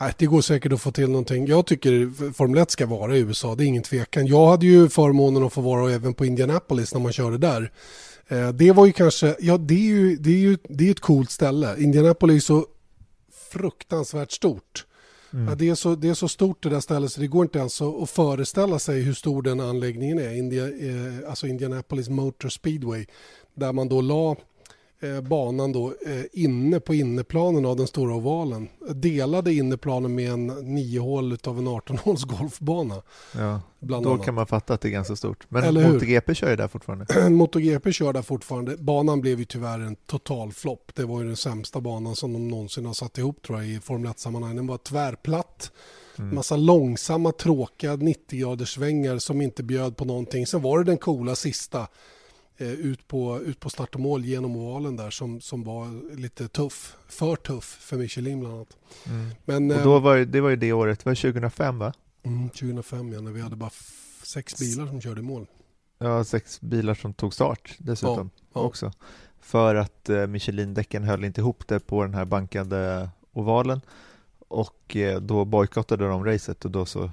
Nej, 0.00 0.12
det 0.18 0.26
går 0.26 0.40
säkert 0.40 0.72
att 0.72 0.80
få 0.80 0.92
till 0.92 1.08
någonting. 1.08 1.46
Jag 1.46 1.66
tycker 1.66 2.10
Formel 2.32 2.58
1 2.58 2.70
ska 2.70 2.86
vara 2.86 3.16
i 3.16 3.20
USA, 3.20 3.54
det 3.54 3.64
är 3.64 3.66
ingen 3.66 3.82
tvekan. 3.82 4.26
Jag 4.26 4.46
hade 4.46 4.66
ju 4.66 4.88
förmånen 4.88 5.42
att 5.42 5.52
få 5.52 5.60
vara 5.60 5.92
även 5.92 6.14
på 6.14 6.24
Indianapolis 6.24 6.94
när 6.94 7.00
man 7.00 7.12
körde 7.12 7.38
där. 7.38 7.72
Eh, 8.28 8.48
Det 8.48 8.72
var 8.72 8.86
ju 8.86 8.92
kanske, 8.92 9.36
ja 9.40 9.58
det 9.58 9.74
är 9.74 9.78
ju, 9.94 10.16
det 10.16 10.30
är 10.30 10.38
ju 10.38 10.58
det 10.68 10.86
är 10.86 10.90
ett 10.90 11.00
coolt 11.00 11.30
ställe. 11.30 11.76
Indianapolis 11.78 12.42
är 12.44 12.46
så 12.46 12.66
fruktansvärt 13.52 14.32
stort. 14.32 14.86
Ja, 15.30 15.54
det, 15.54 15.68
är 15.68 15.74
så, 15.74 15.94
det 15.94 16.08
är 16.08 16.14
så 16.14 16.28
stort 16.28 16.62
det 16.62 16.68
där 16.68 16.80
stället 16.80 17.12
så 17.12 17.20
det 17.20 17.26
går 17.26 17.42
inte 17.44 17.58
ens 17.58 17.80
att, 17.82 18.02
att 18.02 18.10
föreställa 18.10 18.78
sig 18.78 19.02
hur 19.02 19.14
stor 19.14 19.42
den 19.42 19.60
anläggningen 19.60 20.18
är. 20.18 20.36
India, 20.36 20.64
eh, 20.64 21.28
alltså 21.30 21.46
Indianapolis 21.46 22.08
Motor 22.08 22.48
Speedway. 22.48 23.06
Där 23.54 23.72
man 23.72 23.88
då 23.88 24.00
la 24.00 24.36
banan 25.28 25.72
då 25.72 25.88
eh, 26.06 26.24
inne 26.32 26.80
på 26.80 26.94
inneplanen 26.94 27.66
av 27.66 27.76
den 27.76 27.86
stora 27.86 28.14
ovalen. 28.14 28.68
Delade 28.94 29.52
inneplanen 29.52 30.14
med 30.14 30.30
en 30.30 30.46
9 30.46 31.00
hål 31.00 31.38
av 31.44 31.58
en 31.58 31.68
18 31.68 31.98
håls 31.98 32.24
golfbana. 32.24 33.02
Ja, 33.34 33.60
Bland 33.78 34.04
då 34.04 34.12
annat. 34.12 34.24
kan 34.24 34.34
man 34.34 34.46
fatta 34.46 34.74
att 34.74 34.80
det 34.80 34.88
är 34.88 34.90
ganska 34.90 35.16
stort. 35.16 35.46
Men 35.48 35.64
Eller 35.64 35.80
hur? 35.84 35.92
MotoGP 35.92 36.34
kör 36.34 36.50
ju 36.50 36.56
där 36.56 36.68
fortfarande. 36.68 37.30
MotoGP 37.30 37.92
kör 37.92 38.12
där 38.12 38.22
fortfarande. 38.22 38.76
Banan 38.76 39.20
blev 39.20 39.38
ju 39.38 39.44
tyvärr 39.44 39.78
en 39.78 39.96
total 39.96 40.52
flopp. 40.52 40.92
Det 40.94 41.04
var 41.04 41.20
ju 41.20 41.26
den 41.26 41.36
sämsta 41.36 41.80
banan 41.80 42.16
som 42.16 42.32
de 42.32 42.48
någonsin 42.48 42.86
har 42.86 42.94
satt 42.94 43.18
ihop 43.18 43.42
tror 43.42 43.58
jag 43.58 43.68
i 43.68 43.80
Formel 43.80 44.12
1-sammanhang. 44.12 44.56
Den 44.56 44.66
var 44.66 44.78
tvärplatt. 44.78 45.72
Massa 46.18 46.56
långsamma, 46.56 47.32
tråkiga 47.32 47.96
90-graders 47.96 48.74
svängar 48.74 49.18
som 49.18 49.40
inte 49.40 49.62
bjöd 49.62 49.96
på 49.96 50.04
någonting. 50.04 50.46
Sen 50.46 50.62
var 50.62 50.78
det 50.78 50.84
den 50.84 50.98
coola 50.98 51.34
sista 51.34 51.80
eh, 51.80 51.86
ut, 52.64 53.08
på, 53.08 53.40
ut 53.40 53.60
på 53.60 53.70
start 53.70 53.94
och 53.94 54.00
mål 54.00 54.24
genom 54.24 54.56
ovalen 54.56 54.96
där 54.96 55.10
som, 55.10 55.40
som 55.40 55.64
var 55.64 56.14
lite 56.16 56.48
tuff. 56.48 56.96
För 57.08 57.36
tuff 57.36 57.64
för 57.64 57.96
Michelin 57.96 58.40
bland 58.40 58.54
annat. 58.54 58.76
Men 59.44 59.70
Och 59.70 59.76
eh, 59.76 59.84
då 59.84 59.98
var, 59.98 60.14
ju- 60.14 60.24
det 60.24 60.40
var 60.40 60.50
ju 60.50 60.56
det 60.56 60.72
året, 60.72 60.98
det 61.04 61.10
var 61.10 61.14
2005 61.14 61.78
va? 61.78 61.92
mm, 62.22 62.48
2005 62.48 63.12
ja, 63.12 63.20
när 63.20 63.32
vi 63.32 63.40
hade 63.40 63.56
bara 63.56 63.70
sex 64.22 64.58
bilar 64.58 64.86
som 64.86 65.00
körde 65.00 65.20
i 65.20 65.24
mål. 65.24 65.46
Ja, 65.98 66.24
sex 66.24 66.60
bilar 66.60 66.94
som 66.94 67.14
tog 67.14 67.34
start 67.34 67.74
dessutom 67.78 68.30
Ja, 68.36 68.42
ja. 68.54 68.60
också. 68.60 68.92
För 69.40 69.74
att 69.74 70.08
eh, 70.08 70.26
Michelin-däcken 70.26 71.04
höll 71.04 71.24
inte 71.24 71.40
ihop 71.40 71.66
det 71.68 71.80
på 71.86 72.02
den 72.02 72.14
här 72.14 72.24
bankade 72.24 73.10
ovalen 73.32 73.80
och 74.48 74.96
eh, 74.96 75.20
då 75.20 75.44
bojkottade 75.44 76.08
de 76.08 76.24
racet 76.24 76.64
och 76.64 76.70
då 76.70 76.86
så 76.86 77.10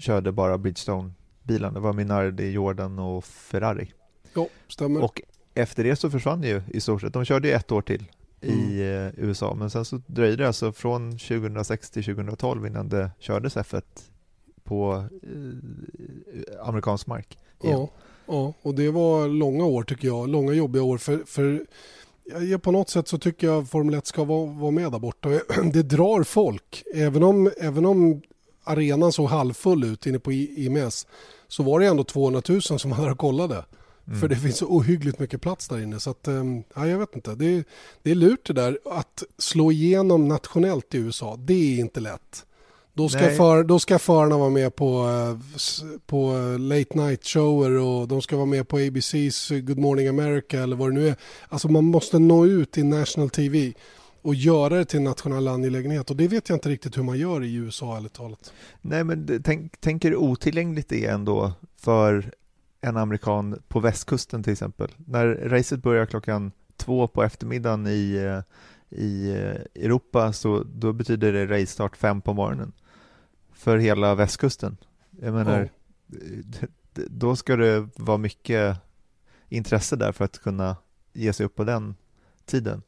körde 0.00 0.32
bara 0.32 0.58
Bridgestone-bilarna. 0.58 1.74
Det 1.74 1.80
var 1.80 1.92
Minardi, 1.92 2.50
Jordan 2.50 2.98
och 2.98 3.24
Ferrari. 3.24 3.92
Ja, 4.38 4.48
stämmer. 4.68 5.04
Och 5.04 5.22
efter 5.54 5.84
det 5.84 5.96
så 5.96 6.10
försvann 6.10 6.42
ju 6.42 6.62
i 6.68 6.80
stort 6.80 7.00
sett. 7.00 7.12
De 7.12 7.24
körde 7.24 7.48
ju 7.48 7.54
ett 7.54 7.72
år 7.72 7.82
till 7.82 8.04
i 8.40 8.80
eh, 8.80 9.24
USA, 9.24 9.54
men 9.54 9.70
sen 9.70 9.84
så 9.84 10.00
dröjde 10.06 10.36
det 10.36 10.46
alltså 10.46 10.72
från 10.72 11.10
2006 11.18 11.90
till 11.90 12.04
2012 12.04 12.66
innan 12.66 12.88
det 12.88 13.10
kördes 13.18 13.56
F1 13.56 13.82
på 14.64 15.04
eh, 15.22 16.68
amerikansk 16.68 17.06
mark. 17.06 17.38
igen. 17.62 17.78
Ja, 17.78 17.90
ja, 18.26 18.52
och 18.62 18.74
det 18.74 18.90
var 18.90 19.28
långa 19.28 19.64
år 19.64 19.82
tycker 19.82 20.08
jag. 20.08 20.28
Långa 20.28 20.52
jobbiga 20.52 20.82
år. 20.82 20.98
För, 20.98 21.18
för 21.26 21.66
ja, 22.50 22.58
på 22.58 22.72
något 22.72 22.88
sätt 22.88 23.08
så 23.08 23.18
tycker 23.18 23.46
jag 23.46 23.68
Formel 23.68 23.94
1 23.94 24.06
ska 24.06 24.24
vara, 24.24 24.46
vara 24.46 24.70
med 24.70 24.92
där 24.92 24.98
borta. 24.98 25.28
Det 25.72 25.82
drar 25.82 26.22
folk. 26.22 26.82
Även 26.94 27.22
om, 27.22 27.50
även 27.60 27.86
om 27.86 28.22
arenan 28.64 29.12
såg 29.12 29.28
halvfull 29.28 29.84
ut 29.84 30.06
inne 30.06 30.18
på 30.18 30.32
IMS 30.32 31.06
så 31.48 31.62
var 31.62 31.80
det 31.80 31.86
ändå 31.86 32.04
200 32.04 32.42
000 32.48 32.62
som 32.62 32.90
var 32.90 33.48
där 33.48 33.64
kollade. 34.08 34.20
För 34.20 34.28
det 34.28 34.36
finns 34.36 34.56
så 34.56 34.66
ohyggligt 34.66 35.18
mycket 35.18 35.40
plats 35.40 35.68
där 35.68 35.82
inne. 35.82 36.00
Så 36.00 36.10
att, 36.10 36.28
ehm, 36.28 36.62
ja, 36.74 36.86
jag 36.86 36.98
vet 36.98 37.16
inte. 37.16 37.34
Det 37.34 37.46
är, 37.46 37.64
det 38.02 38.10
är 38.10 38.14
lurt 38.14 38.46
det 38.46 38.52
där 38.52 38.78
att 38.84 39.22
slå 39.38 39.72
igenom 39.72 40.28
nationellt 40.28 40.94
i 40.94 40.98
USA. 40.98 41.36
Det 41.36 41.54
är 41.54 41.80
inte 41.80 42.00
lätt. 42.00 42.44
Då 42.98 43.08
ska, 43.08 43.20
Nej. 43.20 43.36
för, 43.36 43.64
då 43.64 43.78
ska 43.78 43.98
förarna 43.98 44.38
vara 44.38 44.50
med 44.50 44.76
på, 44.76 45.08
eh, 45.08 45.38
på 46.06 46.32
eh, 46.36 46.58
late 46.58 46.98
night 46.98 47.26
shower 47.26 47.70
och 47.70 48.08
de 48.08 48.22
ska 48.22 48.36
vara 48.36 48.46
med 48.46 48.68
på 48.68 48.78
ABC's 48.78 49.60
Good 49.60 49.78
Morning 49.78 50.08
America 50.08 50.62
eller 50.62 50.76
vad 50.76 50.90
det 50.90 50.94
nu 50.94 51.08
är. 51.08 51.16
Alltså 51.48 51.68
man 51.68 51.84
måste 51.84 52.18
nå 52.18 52.46
ut 52.46 52.78
i 52.78 52.82
national 52.82 53.30
TV. 53.30 53.72
och 54.22 54.34
göra 54.34 54.76
det 54.76 54.84
till 54.84 54.98
en 54.98 55.04
nationell 55.04 55.48
angelägenhet. 55.48 56.10
Och 56.10 56.16
det 56.16 56.28
vet 56.28 56.48
jag 56.48 56.56
inte 56.56 56.68
riktigt 56.68 56.98
hur 56.98 57.02
man 57.02 57.18
gör 57.18 57.44
i 57.44 57.54
USA, 57.54 57.96
ärligt 57.96 58.12
talat. 58.12 58.52
Nej, 58.80 59.04
men 59.04 59.42
tänk, 59.44 59.72
tänk 59.80 60.04
er 60.04 60.16
otillgängligt 60.16 60.88
det 60.88 61.04
är 61.04 61.12
ändå 61.14 61.52
för 61.76 62.32
en 62.80 62.96
amerikan 62.96 63.62
på 63.68 63.80
västkusten 63.80 64.42
till 64.42 64.52
exempel. 64.52 64.90
När 64.96 65.26
racet 65.26 65.82
börjar 65.82 66.06
klockan 66.06 66.52
två 66.76 67.06
på 67.08 67.22
eftermiddagen 67.22 67.86
i, 67.86 68.14
eh, 68.16 68.98
i 68.98 69.30
eh, 69.30 69.82
Europa 69.84 70.32
så 70.32 70.62
då 70.62 70.92
betyder 70.92 71.32
det 71.32 71.46
racestart 71.46 71.96
fem 71.96 72.20
på 72.20 72.34
morgonen 72.34 72.72
för 73.52 73.78
hela 73.78 74.14
västkusten. 74.14 74.76
Jag 75.20 75.34
menar, 75.34 75.68
d- 76.06 76.66
då 77.10 77.36
ska 77.36 77.56
det 77.56 77.88
vara 77.96 78.18
mycket 78.18 78.76
intresse 79.48 79.96
där 79.96 80.12
för 80.12 80.24
att 80.24 80.38
kunna 80.38 80.76
ge 81.12 81.32
sig 81.32 81.46
upp 81.46 81.54
på 81.54 81.64
den 81.64 81.94
tiden. 82.46 82.82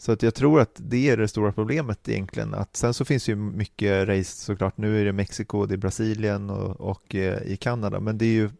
Så 0.00 0.12
att 0.12 0.22
jag 0.22 0.34
tror 0.34 0.60
att 0.60 0.72
det 0.76 1.10
är 1.10 1.16
det 1.16 1.28
stora 1.28 1.52
problemet 1.52 2.08
egentligen. 2.08 2.54
Att 2.54 2.76
sen 2.76 2.94
så 2.94 3.04
finns 3.04 3.28
ju 3.28 3.36
mycket 3.36 4.08
race 4.08 4.44
såklart. 4.44 4.76
Nu 4.76 5.00
är 5.00 5.04
det 5.04 5.12
Mexiko, 5.12 5.66
det 5.66 5.74
är 5.74 5.78
Brasilien 5.78 6.50
och, 6.50 6.80
och 6.80 7.14
eh, 7.14 7.42
i 7.42 7.56
Kanada. 7.56 8.00
Men 8.00 8.18
det 8.18 8.24
är 8.24 8.32
ju 8.32 8.50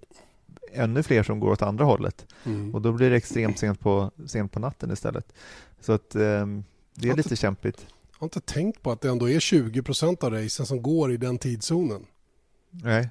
ännu 0.72 1.02
fler 1.02 1.22
som 1.22 1.40
går 1.40 1.50
åt 1.50 1.62
andra 1.62 1.84
hållet. 1.84 2.26
Mm. 2.44 2.74
Och 2.74 2.82
då 2.82 2.92
blir 2.92 3.10
det 3.10 3.16
extremt 3.16 3.58
sent 3.58 3.80
på, 3.80 4.10
sent 4.26 4.52
på 4.52 4.60
natten 4.60 4.90
istället. 4.90 5.32
Så 5.80 5.92
att 5.92 6.14
ehm, 6.14 6.64
det 6.94 7.08
är 7.08 7.16
lite 7.16 7.36
kämpigt. 7.36 7.86
Jag 8.12 8.18
har 8.18 8.26
inte 8.26 8.40
tänkt 8.40 8.82
på 8.82 8.90
att 8.92 9.00
det 9.00 9.08
ändå 9.08 9.30
är 9.30 9.38
20% 9.38 10.24
av 10.24 10.32
racen 10.32 10.66
som 10.66 10.82
går 10.82 11.12
i 11.12 11.16
den 11.16 11.38
tidszonen. 11.38 12.06
Nej, 12.70 13.08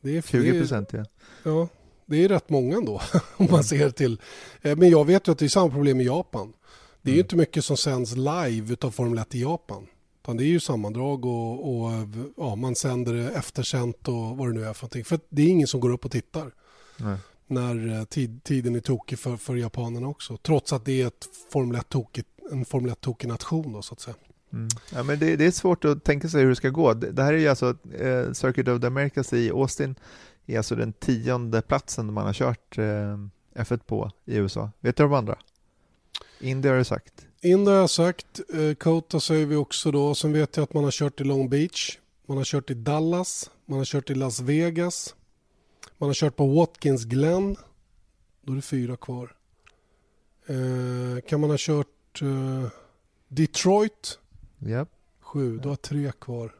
Det 0.00 0.16
är, 0.16 0.22
20 0.22 0.42
det 0.50 0.56
är- 0.56 0.60
procent 0.60 0.88
ja. 0.92 1.04
Ja, 1.42 1.68
det 2.06 2.24
är 2.24 2.28
rätt 2.28 2.50
många 2.50 2.76
ändå 2.76 3.00
om 3.36 3.46
man 3.50 3.64
ser 3.64 3.90
till. 3.90 4.20
Eh, 4.62 4.76
Men 4.76 4.90
jag 4.90 5.04
vet 5.04 5.28
ju 5.28 5.32
att 5.32 5.38
det 5.38 5.44
är 5.46 5.48
samma 5.48 5.70
problem 5.70 6.00
i 6.00 6.04
Japan. 6.04 6.52
Det 7.02 7.10
är 7.10 7.14
ju 7.14 7.20
Mm. 7.20 7.24
inte 7.24 7.36
mycket 7.36 7.64
som 7.64 7.76
sänds 7.76 8.16
live 8.16 8.72
utav 8.72 8.90
Formel 8.90 9.18
1 9.18 9.34
i 9.34 9.40
Japan. 9.42 9.86
Utan 10.22 10.36
det 10.36 10.44
är 10.44 10.46
ju 10.46 10.60
sammandrag 10.60 11.24
och, 11.24 11.74
och 11.84 11.90
ja, 12.36 12.54
man 12.56 12.74
sänder 12.74 13.12
det 13.14 13.30
eftersänt 13.30 14.08
och 14.08 14.36
vad 14.36 14.48
det 14.48 14.52
nu 14.54 14.64
är 14.64 14.72
för 14.72 14.84
någonting. 14.84 15.04
För 15.04 15.20
det 15.28 15.42
är 15.42 15.48
ingen 15.48 15.66
som 15.68 15.80
går 15.80 15.90
upp 15.90 16.04
och 16.04 16.10
tittar 16.10 16.50
Nej. 17.02 17.16
när 17.46 17.98
eh, 17.98 18.04
tid, 18.04 18.44
tiden 18.44 18.76
är 18.76 18.80
tokig 18.80 19.18
för, 19.18 19.36
för 19.36 19.56
japanerna 19.56 20.08
också. 20.08 20.36
Trots 20.36 20.72
att 20.72 20.84
det 20.84 21.02
är 21.02 21.06
ett 21.06 21.28
Formel 21.52 21.76
1 21.80 21.88
tokigt, 21.88 22.28
en 22.52 22.64
Formel 22.64 22.90
1-tokig 22.90 23.28
nation 23.28 23.72
då 23.72 23.82
så 23.82 23.94
att 23.94 24.00
säga. 24.00 24.16
Mm. 24.52 24.68
Ja, 24.92 25.02
men 25.02 25.18
det, 25.18 25.36
det 25.36 25.46
är 25.46 25.50
svårt 25.50 25.84
att 25.84 26.04
tänka 26.04 26.28
sig 26.28 26.42
hur 26.42 26.48
det 26.48 26.56
ska 26.56 26.68
gå. 26.68 26.94
Det, 26.94 27.12
det 27.12 27.22
här 27.22 27.32
är 27.32 27.38
ju 27.38 27.48
alltså 27.48 27.76
eh, 27.98 28.32
Circuit 28.32 28.68
of 28.68 28.80
the 28.80 28.86
Americas 28.86 29.32
i 29.32 29.50
Austin 29.50 29.94
är 30.46 30.56
alltså 30.56 30.74
den 30.74 30.92
tionde 30.92 31.62
platsen 31.62 32.12
man 32.12 32.26
har 32.26 32.32
kört 32.32 32.78
eh, 32.78 32.84
F1 33.54 33.80
på 33.86 34.10
i 34.24 34.36
USA. 34.36 34.70
Vet 34.80 34.96
du 34.96 35.02
de 35.02 35.12
andra? 35.12 35.38
Indy 36.40 36.68
har 36.68 36.76
du 36.76 36.84
sagt. 36.84 37.26
Indy 37.42 37.70
har 37.70 37.78
jag 37.78 37.90
sagt, 37.90 38.40
eh, 38.54 38.74
Kota 38.74 39.20
säger 39.20 39.46
vi 39.46 39.56
också 39.56 39.90
då. 39.90 40.14
Sen 40.14 40.32
vet 40.32 40.56
jag 40.56 40.64
att 40.64 40.74
man 40.74 40.84
har 40.84 40.90
kört 40.90 41.20
i 41.20 41.24
Long 41.24 41.48
Beach, 41.48 41.98
man 42.26 42.36
har 42.36 42.44
kört 42.44 42.70
i 42.70 42.74
Dallas, 42.74 43.50
man 43.66 43.78
har 43.78 43.84
kört 43.84 44.10
i 44.10 44.14
Las 44.14 44.40
Vegas, 44.40 45.14
man 46.00 46.08
har 46.08 46.14
kört 46.14 46.36
på 46.36 46.46
Watkins 46.46 47.04
Glen. 47.04 47.56
Då 48.42 48.52
är 48.52 48.56
det 48.56 48.62
fyra 48.62 48.96
kvar. 48.96 49.36
Eh, 50.46 51.20
kan 51.28 51.40
man 51.40 51.50
ha 51.50 51.56
kört 51.58 52.22
eh, 52.22 52.68
Detroit? 53.28 54.18
Ja, 54.58 54.86
Sju, 55.20 55.58
då 55.58 55.68
har 55.68 55.76
tre 55.76 56.12
kvar. 56.20 56.54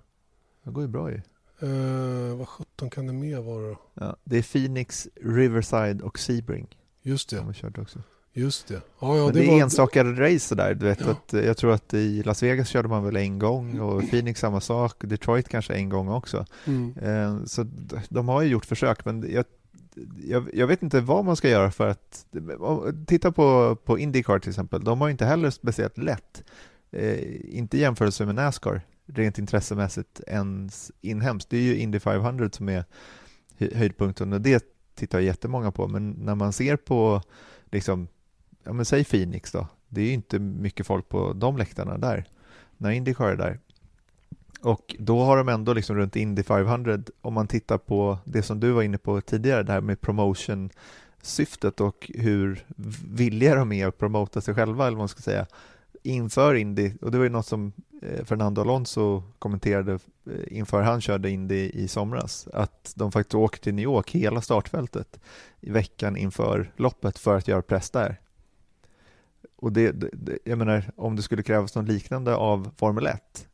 det 0.63 0.71
går 0.71 0.83
ju 0.83 0.89
bra 0.89 1.11
ju. 1.11 1.21
Eh, 1.61 2.37
vad 2.37 2.49
sjutton 2.49 2.91
kan 2.91 3.07
det 3.07 3.13
mer 3.13 3.41
vara 3.41 3.69
då? 3.69 3.81
Ja, 3.95 4.17
det 4.25 4.39
är 4.39 4.43
Phoenix, 4.43 5.09
Riverside 5.15 6.03
och 6.03 6.19
Sebring 6.19 6.77
Just 7.03 7.31
det, 7.31 7.41
har 7.41 7.53
kört 7.53 7.79
också. 7.79 8.03
Just 8.33 8.69
det. 8.69 8.75
Ja, 9.01 9.17
ja, 9.17 9.25
Men 9.25 9.35
det, 9.35 9.47
var- 9.47 9.55
är 9.59 9.63
enstaka 9.63 10.05
race 10.05 10.55
där. 10.55 10.75
Du 10.75 10.87
vet 10.87 11.01
Ja. 11.01 11.11
att, 11.11 11.35
eh, 11.35 11.41
jag 11.45 11.57
tror 11.57 11.73
att 11.73 11.95
i 11.95 12.23
Las 12.23 12.43
Vegas 12.43 12.69
körde 12.69 12.89
man 12.89 13.05
väl 13.05 13.17
en 13.17 13.39
gång 13.39 13.81
och 13.81 14.11
Phoenix 14.11 14.41
samma 14.41 14.61
sak. 14.61 14.97
Detroit 15.01 15.49
kanske 15.49 15.75
en 15.75 15.89
gång 15.89 16.09
också. 16.09 16.45
Mm. 16.67 16.95
Eh, 17.03 17.45
Så 17.45 17.67
de 18.09 18.29
har 18.29 18.43
ju 18.43 18.49
gjort 18.49 18.65
försök, 18.67 19.05
men 19.05 19.27
jag, 19.33 19.45
jag, 20.25 20.51
jag 20.55 20.67
vet 20.67 20.83
inte 20.83 21.01
vad 21.01 21.25
man 21.25 21.37
ska 21.37 21.49
göra 21.49 21.71
för 21.71 21.89
att... 21.89 22.27
Titta 23.07 23.33
på, 23.33 23.77
på 23.85 23.99
Indycar 23.99 24.39
till 24.39 24.51
exempel, 24.51 24.85
de 24.85 25.01
har 25.01 25.09
ju 25.09 25.13
inte 25.13 25.27
heller 25.27 25.51
speciellt 25.51 25.99
lätt. 25.99 26.43
Eh, 26.93 27.57
inte 27.59 27.77
i 27.77 27.81
jämförelse 27.81 28.27
med 28.27 28.35
Nascar, 28.35 28.81
rent 29.07 29.39
intressemässigt, 29.39 30.21
ens 30.27 30.91
inhemskt. 31.01 31.51
Det 31.51 31.57
är 31.57 31.63
ju 31.63 31.77
Indy 31.77 32.01
500 32.01 32.49
som 32.53 32.69
är 32.69 32.85
hö- 33.59 33.75
höjdpunkten 33.75 34.33
och 34.33 34.41
det 34.41 34.65
tittar 34.95 35.21
jättemånga 35.21 35.71
på. 35.73 35.89
Men 35.89 36.11
när 36.11 36.35
man 36.35 36.53
ser 36.53 36.77
på, 36.77 37.23
liksom, 37.71 38.09
ja 38.65 38.73
men 38.73 38.85
säg 38.85 39.05
Phoenix 39.05 39.53
då, 39.53 39.67
det 39.89 40.01
är 40.01 40.07
ju 40.07 40.13
inte 40.13 40.39
mycket 40.39 40.87
folk 40.87 41.09
på 41.09 41.33
de 41.33 41.57
läktarna 41.57 41.99
där, 41.99 42.25
när 42.77 42.91
Indycar 42.91 43.29
är 43.29 43.37
där. 43.37 43.59
Och 44.63 44.97
då 44.99 45.23
har 45.23 45.37
de 45.37 45.49
ändå 45.49 45.73
liksom 45.73 45.97
runt 45.97 46.17
Indy 46.17 46.43
500, 46.43 46.99
om 47.21 47.35
man 47.35 47.47
tittar 47.47 47.79
på 47.79 48.19
det 48.25 48.43
som 48.43 48.61
du 48.61 48.71
var 48.71 48.83
inne 48.83 48.99
på 48.99 49.21
tidigare, 49.21 49.63
det 49.63 49.73
här 49.73 49.81
med 49.81 50.01
promotion-syftet 50.01 51.81
och 51.81 52.11
hur 52.15 52.65
villiga 53.09 53.55
de 53.55 53.73
är 53.73 53.87
att 53.87 53.99
promota 53.99 54.41
sig 54.41 54.55
själva, 54.55 54.87
eller 54.87 54.97
vad 54.97 55.03
man 55.03 55.09
ska 55.09 55.21
säga, 55.21 55.47
inför 56.03 56.55
Indy. 56.55 56.93
Och 57.01 57.11
det 57.11 57.19
var 57.19 57.25
ju 57.25 57.31
något 57.31 57.47
som 57.47 57.73
eh, 58.03 58.25
Fernando 58.25 58.61
Alonso 58.61 59.23
kommenterade 59.39 59.93
eh, 59.93 60.59
inför 60.59 60.83
han 60.83 61.01
körde 61.01 61.31
Indy 61.31 61.71
i 61.75 61.89
somras, 61.89 62.49
att 62.53 62.93
de 62.97 63.13
faktiskt 63.13 63.35
åker 63.35 63.59
till 63.59 63.75
New 63.75 63.83
York, 63.83 64.11
hela 64.11 64.41
startfältet, 64.41 65.21
i 65.61 65.71
veckan 65.71 66.17
inför 66.17 66.73
loppet 66.77 67.19
för 67.19 67.37
att 67.37 67.49
göra 67.49 67.63
press 67.63 67.91
där. 67.91 68.21
Och 69.57 69.73
det, 69.73 69.93
det, 69.93 70.39
jag 70.45 70.59
menar, 70.59 70.93
om 70.97 71.17
det 71.17 71.23
skulle 71.23 71.43
krävas 71.43 71.75
något 71.75 71.89
liknande 71.89 72.37
av 72.37 72.71
Formel 72.77 73.07
1, 73.07 73.49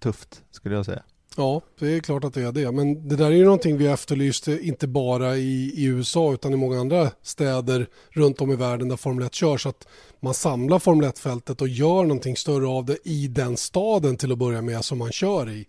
tufft 0.00 0.44
skulle 0.50 0.74
jag 0.74 0.84
säga. 0.84 1.02
Ja, 1.36 1.62
det 1.78 1.96
är 1.96 2.00
klart 2.00 2.24
att 2.24 2.34
det 2.34 2.42
är 2.42 2.52
det. 2.52 2.72
Men 2.72 3.08
det 3.08 3.16
där 3.16 3.26
är 3.26 3.30
ju 3.30 3.44
någonting 3.44 3.76
vi 3.76 3.86
efterlyste 3.86 4.66
inte 4.66 4.86
bara 4.86 5.36
i, 5.36 5.72
i 5.76 5.84
USA 5.84 6.32
utan 6.32 6.52
i 6.52 6.56
många 6.56 6.80
andra 6.80 7.10
städer 7.22 7.86
runt 8.10 8.40
om 8.40 8.50
i 8.50 8.56
världen 8.56 8.88
där 8.88 8.96
Formel 8.96 9.26
1 9.26 9.34
körs. 9.34 9.66
Att 9.66 9.86
man 10.20 10.34
samlar 10.34 10.78
Formel 10.78 11.10
1-fältet 11.10 11.60
och 11.60 11.68
gör 11.68 12.02
någonting 12.02 12.36
större 12.36 12.66
av 12.66 12.84
det 12.84 12.98
i 13.04 13.28
den 13.28 13.56
staden 13.56 14.16
till 14.16 14.32
att 14.32 14.38
börja 14.38 14.62
med 14.62 14.84
som 14.84 14.98
man 14.98 15.12
kör 15.12 15.50
i. 15.50 15.66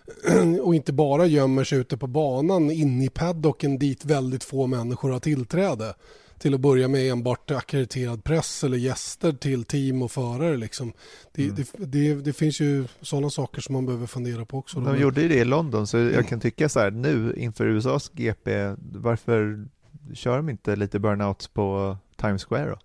Och 0.62 0.74
inte 0.74 0.92
bara 0.92 1.26
gömmer 1.26 1.64
sig 1.64 1.78
ute 1.78 1.96
på 1.96 2.06
banan 2.06 2.70
in 2.70 3.02
i 3.02 3.08
paddocken 3.08 3.78
dit 3.78 4.04
väldigt 4.04 4.44
få 4.44 4.66
människor 4.66 5.10
har 5.10 5.20
tillträde. 5.20 5.94
Till 6.42 6.54
att 6.54 6.60
börja 6.60 6.88
med 6.88 7.10
enbart 7.10 7.50
akkrediterad 7.50 8.24
press 8.24 8.64
eller 8.64 8.76
gäster 8.76 9.32
till 9.32 9.64
team 9.64 10.02
och 10.02 10.12
förare. 10.12 10.56
Liksom. 10.56 10.92
Det, 11.32 11.50
det, 11.50 11.68
det, 11.78 12.14
det 12.14 12.32
finns 12.32 12.60
ju 12.60 12.84
sådana 13.00 13.30
saker 13.30 13.60
som 13.60 13.72
man 13.72 13.86
behöver 13.86 14.06
fundera 14.06 14.44
på 14.44 14.58
också. 14.58 14.80
De 14.80 14.98
gjorde 14.98 15.22
ju 15.22 15.28
det 15.28 15.34
i 15.34 15.44
London, 15.44 15.86
så 15.86 15.98
jag 15.98 16.28
kan 16.28 16.40
tycka 16.40 16.68
så 16.68 16.80
här 16.80 16.90
nu 16.90 17.34
inför 17.36 17.66
USAs 17.66 18.10
GP, 18.14 18.74
varför 18.92 19.66
kör 20.14 20.36
de 20.36 20.48
inte 20.48 20.76
lite 20.76 20.98
burnouts 20.98 21.48
på 21.48 21.96
Times 22.16 22.44
Square 22.44 22.70
då? 22.70 22.78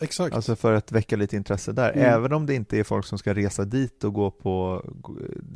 Exakt. 0.00 0.36
Alltså 0.36 0.56
för 0.56 0.72
att 0.72 0.92
väcka 0.92 1.16
lite 1.16 1.36
intresse 1.36 1.72
där, 1.72 1.92
Mm. 1.92 2.14
även 2.14 2.32
om 2.32 2.46
det 2.46 2.54
inte 2.54 2.78
är 2.78 2.84
folk 2.84 3.06
som 3.06 3.18
ska 3.18 3.34
resa 3.34 3.64
dit 3.64 4.04
och 4.04 4.12
gå 4.14 4.30
på, 4.30 4.84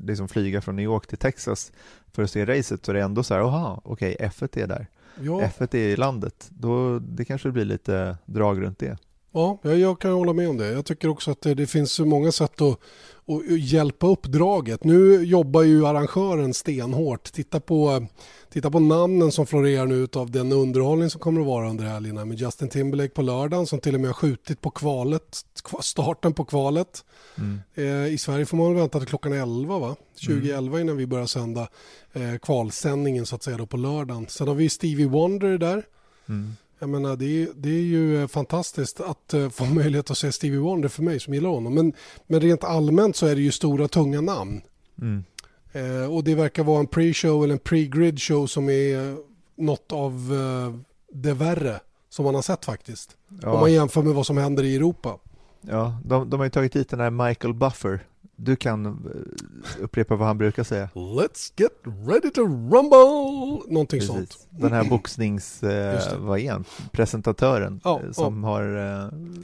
liksom 0.05 0.29
flyga 0.29 0.61
från 0.61 0.77
New 0.77 0.85
York 0.85 1.07
till 1.07 1.19
Texas 1.19 1.73
för 2.12 2.23
att 2.23 2.31
se 2.31 2.45
racet, 2.47 2.85
så 2.85 2.93
är 2.93 2.95
det 2.95 3.03
ändå 3.03 3.23
så 3.23 3.35
här, 3.35 3.41
aha, 3.41 3.81
okej, 3.85 4.17
F1 4.21 4.59
är 4.62 4.67
där, 4.67 4.87
ja, 5.23 5.41
F1 5.41 5.77
är 5.77 5.89
i 5.89 5.97
landet, 5.97 6.49
då 6.51 6.99
det 6.99 7.25
kanske 7.25 7.51
blir 7.51 7.65
lite 7.65 8.17
drag 8.27 8.63
runt 8.63 8.79
det. 8.79 8.99
ja, 9.33 9.59
jag, 9.63 9.79
jag 9.79 10.01
kan 10.01 10.13
hålla 10.13 10.33
med 10.33 10.49
om 10.49 10.57
det. 10.57 10.69
Jag 10.69 10.85
tycker 10.85 11.09
också 11.09 11.31
att 11.31 11.41
det, 11.41 11.55
det 11.55 11.67
finns 11.67 11.93
så 11.93 12.07
många 12.07 12.33
sätt 12.33 12.61
att, 12.61 12.81
att 13.29 13.61
hjälpa 13.61 14.07
upp 14.07 14.23
draget. 14.23 14.85
Nu 14.85 15.25
jobbar 15.25 15.63
ju 15.63 15.87
arrangören 15.87 16.55
stenhårt. 16.55 17.33
Titta 17.33 17.61
på, 17.61 18.07
titta 18.53 18.71
på 18.71 18.79
namnen 18.79 19.33
som 19.33 19.47
florerar 19.47 19.87
nu 19.87 20.09
av 20.13 20.31
den 20.31 20.53
underhållning 20.53 21.11
som 21.11 21.21
kommer 21.21 21.41
att 21.41 21.47
vara 21.47 21.71
under 21.71 21.85
helgerna 21.85 22.25
med 22.25 22.39
Justin 22.39 22.69
Timberlake 22.69 23.15
på 23.15 23.23
lördagen 23.23 23.67
som 23.67 23.81
till 23.81 23.95
och 23.95 24.01
med 24.01 24.09
har 24.09 24.15
skjutit 24.15 24.61
på 24.61 24.71
kvalet, 24.71 25.45
starten 25.81 26.33
på 26.33 26.45
kvalet. 26.45 27.05
Mm. 27.39 27.61
Eh, 27.75 28.13
I 28.13 28.19
Sverige 28.19 28.47
får 28.47 28.57
man 28.57 28.67
väl 28.67 28.81
vänta 28.81 28.99
till 28.99 29.09
klockan 29.09 29.33
11 29.33 29.79
va? 29.79 29.97
2011 30.27 30.81
innan 30.81 30.97
vi 30.97 31.07
börjar 31.07 31.27
sända 31.27 31.69
eh, 32.13 32.39
kvalsändningen 32.43 33.27
så 33.27 33.37
att 33.37 33.43
säga 33.43 33.57
då 33.57 33.67
på 33.67 33.77
lördagen. 33.77 34.27
Sen 34.29 34.49
har 34.49 34.55
vi 34.55 34.69
Stevie 34.69 35.07
Wonder 35.07 35.59
där. 35.59 35.83
Mm. 36.29 36.53
Jag 36.79 36.89
menar, 36.89 37.17
det, 37.17 37.43
är, 37.43 37.49
det 37.57 37.69
är 37.69 37.83
ju 37.83 38.23
eh, 38.23 38.27
fantastiskt 38.29 39.01
att 39.01 39.35
eh, 39.35 39.49
få 39.49 39.65
möjlighet 39.75 40.11
att 40.11 40.19
se 40.19 40.33
Stevie 40.33 40.59
Wonder 40.59 40.89
för 40.89 41.03
mig 41.03 41.21
som 41.21 41.35
gillar 41.35 41.51
honom. 41.51 41.75
Men, 41.75 41.93
men 42.27 42.41
rent 42.41 42.65
allmänt 42.65 43.17
så 43.17 43.27
är 43.27 43.35
det 43.35 43.41
ju 43.43 43.53
stora 43.53 43.89
tunga 43.89 44.21
namn. 44.21 44.61
Mm. 45.01 45.25
Eh, 45.73 46.15
och 46.15 46.25
det 46.25 46.35
verkar 46.35 46.65
vara 46.65 46.81
en 46.81 46.87
pre-show 46.89 47.45
eller 47.45 47.55
en 47.55 47.59
pre-grid 47.61 48.21
show 48.21 48.47
som 48.47 48.69
är 48.69 49.09
eh, 49.11 49.17
något 49.57 49.93
av 49.93 50.13
eh, 50.13 50.81
det 51.13 51.33
värre 51.35 51.81
som 52.11 52.25
man 52.25 52.35
har 52.35 52.43
sett 52.43 52.65
faktiskt. 52.65 53.17
Om 53.31 53.39
Ja, 53.43 53.61
man 53.61 53.73
jämför 53.73 54.03
med 54.03 54.15
vad 54.15 54.27
som 54.27 54.37
händer 54.37 54.65
i 54.65 54.77
Europa. 54.77 55.19
ja 55.61 55.99
de, 56.05 56.31
de 56.31 56.41
har 56.41 56.45
ju 56.47 56.51
tagit 56.51 56.77
hit 56.77 56.89
den 56.89 57.01
här 57.01 57.11
Michael 57.11 57.55
Buffer, 57.55 58.07
du 58.40 58.57
kan 58.57 58.87
eh, 58.87 59.83
upprepa 59.83 60.16
vad 60.16 60.26
han 60.26 60.38
brukar 60.38 60.64
säga. 60.64 60.88
Let's 60.95 61.52
get 61.57 61.73
ready 62.07 62.30
to 62.30 62.40
rumble! 62.42 63.73
Någonting 63.73 64.02
sånt. 64.02 64.28
Precis. 64.28 64.47
Den 64.50 64.73
här 64.73 64.85
boxnings, 64.85 65.62
eh, 65.62 66.18
vad 66.18 66.38
är 66.38 66.52
han? 66.52 66.64
Presentatören 66.92 67.80
Ja, 67.85 68.00
eh, 68.04 68.12
som 68.12 68.45
har, 68.45 68.62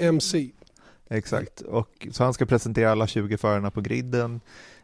eh, 0.01 0.07
MC. 0.07 0.51
Exakt, 1.11 1.61
och 1.61 2.07
så 2.11 2.25
han 2.25 2.35
ska 2.35 2.47
presentera 2.47 2.91
alla 2.91 3.07
20 3.07 3.37
förarna 3.37 3.71
på 3.71 3.81
griden. 3.81 4.41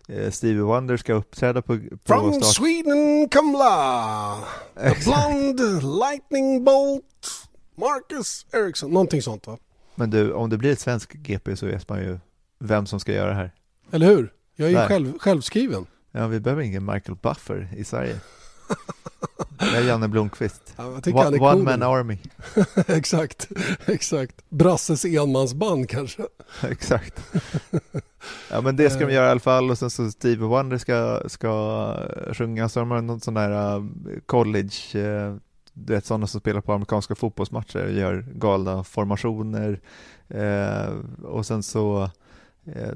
Eh, 0.08 0.30
Stevie 0.30 0.62
Wonder 0.62 0.96
ska 0.96 1.12
uppträda 1.14 1.62
på, 1.62 1.78
på 1.78 1.96
From 2.04 2.32
start. 2.32 2.54
Sweden 2.54 3.28
Kamla, 3.28 4.38
the 4.74 4.94
blonde 5.04 5.80
lightning 5.86 6.64
bolt, 6.64 7.48
Marcus 7.74 8.46
Ericsson. 8.52 8.90
Någonting 8.90 9.22
sånt 9.22 9.46
va? 9.46 9.58
Men 9.94 10.10
du, 10.10 10.32
om 10.32 10.50
det 10.50 10.58
blir 10.58 10.72
ett 10.72 10.80
svensk 10.80 11.12
GP 11.12 11.56
så 11.56 11.66
vet 11.66 11.88
man 11.88 11.98
ju 11.98 12.18
vem 12.58 12.86
som 12.86 13.00
ska 13.00 13.12
göra 13.12 13.28
det 13.28 13.34
här. 13.34 13.52
Eller 13.92 14.06
hur? 14.06 14.32
Jag 14.56 14.72
är 14.72 14.82
ju 14.82 14.88
själv, 14.88 15.18
självskriven. 15.18 15.86
Ja, 16.12 16.26
vi 16.26 16.40
behöver 16.40 16.62
ingen 16.62 16.84
Michael 16.84 17.18
Buffer 17.22 17.68
i 17.76 17.84
Sverige. 17.84 18.20
Jag 19.58 19.74
är 19.74 19.82
Janne 19.82 20.08
Blomqvist. 20.08 20.74
Ja, 20.76 21.00
jag 21.04 21.16
One, 21.16 21.36
är 21.36 21.42
one 21.42 21.52
cool. 21.52 21.62
man 21.62 21.82
army. 21.82 22.18
exakt, 22.86 23.48
exakt. 23.86 24.50
Brasses 24.50 25.04
enmansband 25.04 25.88
kanske. 25.88 26.22
Exakt. 26.68 27.20
Ja 28.50 28.60
men 28.60 28.76
det 28.76 28.90
ska 28.90 29.06
de 29.06 29.12
göra 29.12 29.26
i 29.26 29.30
alla 29.30 29.40
fall 29.40 29.70
och 29.70 29.78
sen 29.78 29.90
så 29.90 30.10
Stevie 30.10 30.46
Wonder 30.46 30.78
ska, 30.78 31.22
ska 31.26 31.96
sjunga 32.32 32.68
så 32.68 32.80
de 32.80 32.90
har 32.90 33.00
någon 33.00 33.20
sån 33.20 33.34
där 33.34 33.76
uh, 33.76 33.84
college, 34.26 34.74
uh, 34.94 35.36
du 35.72 35.94
vet 35.94 36.06
sådana 36.06 36.26
som 36.26 36.40
spelar 36.40 36.60
på 36.60 36.72
amerikanska 36.72 37.14
fotbollsmatcher 37.14 37.84
och 37.84 37.92
gör 37.92 38.26
galna 38.34 38.84
formationer 38.84 39.80
eh, 40.28 40.94
och 41.24 41.46
sen 41.46 41.62
så 41.62 42.02
eh, 42.02 42.10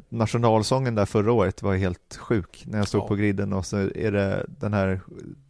nationalsången 0.08 0.94
där 0.94 1.06
förra 1.06 1.32
året 1.32 1.62
var 1.62 1.74
helt 1.76 2.16
sjuk 2.20 2.64
när 2.66 2.78
jag 2.78 2.88
stod 2.88 3.02
Ja. 3.02 3.08
på 3.08 3.14
griden 3.14 3.52
och 3.52 3.66
så 3.66 3.76
är 3.76 4.12
det 4.12 4.46
den 4.60 4.74
här 4.74 5.00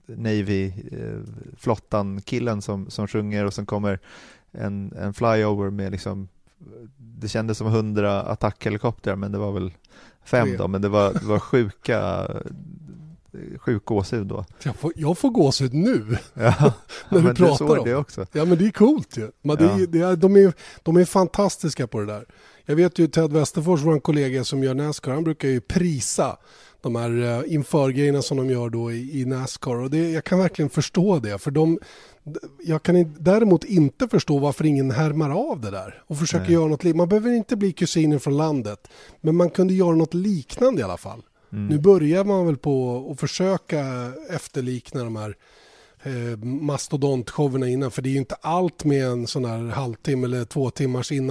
Navy 0.06 0.66
eh, 0.92 1.21
flottan 1.59 2.21
killen 2.23 2.62
som, 2.62 2.90
som 2.90 3.09
sjunger 3.09 3.44
och 3.44 3.54
sen 3.54 3.66
kommer 3.66 3.99
en, 4.52 4.92
en 4.99 5.14
flyover 5.14 5.71
med 5.71 5.92
liksom 5.92 6.28
det 6.97 7.28
kändes 7.28 7.59
som 7.59 7.66
hundra 7.66 8.23
attackhelikoptrar 8.23 9.16
men 9.16 9.33
det 9.33 9.38
var 9.38 9.52
väl 9.52 9.73
fem 10.25 10.56
då 10.59 10.68
men 10.68 10.83
det 10.83 10.88
var, 10.88 11.12
det 11.12 11.25
var 11.26 11.38
sjuka 11.38 12.28
sjuk 13.59 13.85
gåshud 13.85 14.26
då. 14.26 14.44
Jag 14.64 14.76
får, 14.76 14.92
jag 14.97 15.18
får 15.18 15.30
gåshud 15.30 15.75
nu. 15.75 16.16
Ja, 16.35 16.73
När 17.09 17.23
men 17.23 17.35
pratar 17.35 17.78
om 17.78 17.85
det 17.85 17.94
också. 17.94 18.26
Ja 18.33 18.44
men 18.44 18.59
det 18.59 18.66
är 18.66 18.71
coolt 18.71 19.16
ju. 19.16 19.30
Men 19.42 19.56
det 19.56 19.64
Ja. 19.64 19.87
det 19.88 20.00
är, 20.00 20.16
de, 20.16 20.37
är, 20.37 20.52
de 20.83 20.97
är 20.97 21.04
fantastiska 21.04 21.87
på 21.87 22.00
det 22.00 22.06
där. 22.06 22.25
Jag 22.66 22.76
vet 22.76 22.99
ju 22.99 23.06
Ted 23.06 23.33
Westerfors, 23.33 23.80
vår 23.83 24.00
kollega 24.00 24.44
som 24.44 24.62
gör 24.64 24.75
Nascar, 24.75 25.12
han 25.12 25.25
brukar 25.25 25.49
ju 25.49 25.61
prisa 25.61 26.37
de 26.83 26.97
här 26.97 27.11
uh, 27.11 27.54
införgrejerna 27.54 28.23
som 28.23 28.37
de 28.37 28.50
gör 28.50 28.71
då 28.71 28.92
i, 28.92 29.25
Nascar. 29.25 29.75
Och 29.76 29.90
det, 29.90 30.11
jag 30.11 30.25
kan 30.25 30.38
verkligen 30.38 30.68
förstå 30.71 31.18
det. 31.18 31.38
För 31.38 31.50
de, 31.50 31.78
jag 32.64 32.83
kan 32.83 33.14
däremot 33.18 33.64
inte 33.64 34.09
förstå 34.09 34.38
varför 34.38 34.64
ingen 34.66 34.90
härmar 34.90 35.30
av 35.50 35.61
det 35.61 35.71
där 35.71 36.02
och 36.06 36.18
försöker 36.18 36.44
Nej. 36.44 36.52
göra 36.52 36.66
något. 36.66 36.85
li- 36.85 36.94
Man 36.94 37.09
behöver 37.09 37.33
inte 37.33 37.56
bli 37.56 37.73
kusiner 37.73 38.18
från 38.18 38.37
landet, 38.37 38.88
men 39.21 39.37
man 39.37 39.50
kunde 39.50 39.75
göra 39.75 39.94
något 39.97 40.14
liknande 40.14 40.80
i 40.80 40.85
alla 40.85 40.97
fall. 40.97 41.23
Mm. 41.52 41.66
Nu 41.66 41.78
börjar 41.78 42.25
man 42.25 42.47
väl 42.47 42.56
på 42.56 43.09
att 43.12 43.21
försöka 43.21 44.12
efterlikna 44.30 45.04
de 45.04 45.16
här 45.16 45.37
eh, 46.02 46.38
mastodontshowerna 46.44 47.68
innan. 47.68 47.90
För 47.90 48.02
det 48.02 48.09
är 48.09 48.12
ju 48.12 48.18
inte 48.18 48.35
allt 48.35 48.85
med 48.85 49.04
en 49.06 49.26
sån 49.26 49.44
här 49.44 49.59
halvtimme 49.71 50.26
eller 50.26 50.44
två 50.44 50.71
timmars 50.71 51.12
innan. 51.12 51.30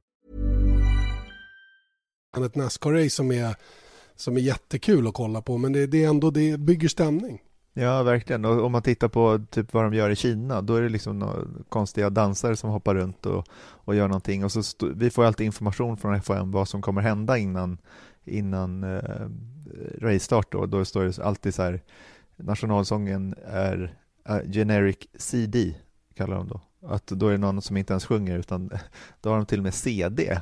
Ett 2.37 2.55
Nascar-race 2.55 3.09
som 3.09 3.31
är, 3.31 3.55
som 4.15 4.37
är 4.37 4.41
jättekul 4.41 5.07
att 5.07 5.13
kolla 5.13 5.41
på. 5.41 5.57
Men 5.57 5.73
det, 5.73 5.87
det 5.87 6.03
är 6.03 6.09
ändå, 6.09 6.31
det 6.31 6.57
bygger 6.57 6.87
stämning. 6.87 7.41
Ja, 7.73 8.03
verkligen. 8.03 8.45
Och 8.45 8.65
om 8.65 8.71
man 8.71 8.81
tittar 8.81 9.07
på 9.07 9.45
typ 9.49 9.73
vad 9.73 9.83
de 9.83 9.93
gör 9.93 10.09
i 10.09 10.15
Kina, 10.15 10.61
då 10.61 10.75
är 10.75 10.81
det 10.81 10.89
liksom 10.89 11.33
konstiga 11.69 12.09
dansare 12.09 12.55
som 12.55 12.69
hoppar 12.69 12.95
runt 12.95 13.25
och, 13.25 13.47
och 13.59 13.95
gör 13.95 14.07
någonting. 14.07 14.45
Och 14.45 14.51
så 14.51 14.61
vi 14.95 15.09
får 15.09 15.25
alltid 15.25 15.45
information 15.45 15.97
från 15.97 16.21
FOM 16.21 16.51
vad 16.51 16.67
som 16.67 16.81
kommer 16.81 17.01
hända 17.01 17.37
innan, 17.37 17.77
innan 18.23 18.83
eh, 18.83 19.27
racestart. 20.01 20.51
Då. 20.51 20.65
då 20.65 20.85
står 20.85 21.03
det 21.03 21.19
alltid 21.19 21.53
så 21.53 21.61
här, 21.61 21.81
nationalsången 22.35 23.35
är 23.45 23.95
eh, 24.29 24.51
generic 24.51 24.97
CD, 25.17 25.75
kallar 26.15 26.35
de 26.35 26.47
då. 26.47 26.61
Att 26.87 27.07
då 27.07 27.27
är 27.27 27.31
det 27.31 27.37
någon 27.37 27.61
som 27.61 27.77
inte 27.77 27.93
ens 27.93 28.05
sjunger, 28.05 28.37
utan 28.37 28.71
då 29.21 29.29
har 29.29 29.37
de 29.37 29.45
till 29.45 29.59
och 29.59 29.63
med 29.63 29.73
CD. 29.73 30.39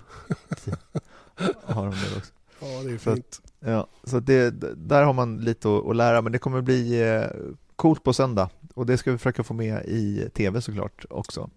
har 1.63 1.84
de 1.86 1.91
det 1.91 2.17
också. 2.17 2.32
Ja, 2.62 2.67
det 2.84 2.91
är 2.93 2.97
Så 2.97 3.15
fint. 3.15 3.41
Ja, 3.60 3.88
så 4.04 4.19
det, 4.19 4.49
där 4.88 5.04
har 5.04 5.13
man 5.13 5.38
lite 5.38 5.69
att, 5.78 5.86
att 5.88 5.95
lära, 5.95 6.21
men 6.21 6.32
det 6.32 6.39
kommer 6.39 6.62
bli 6.62 7.02
eh, 7.02 7.23
coolt 7.75 8.04
på 8.04 8.13
söndag 8.13 8.49
och 8.73 8.86
det 8.86 8.97
ska 8.97 9.12
vi 9.12 9.17
försöka 9.17 9.43
få 9.43 9.54
med 9.54 9.86
i 9.86 10.30
tv 10.34 10.62
såklart 10.62 11.06
också. 11.10 11.49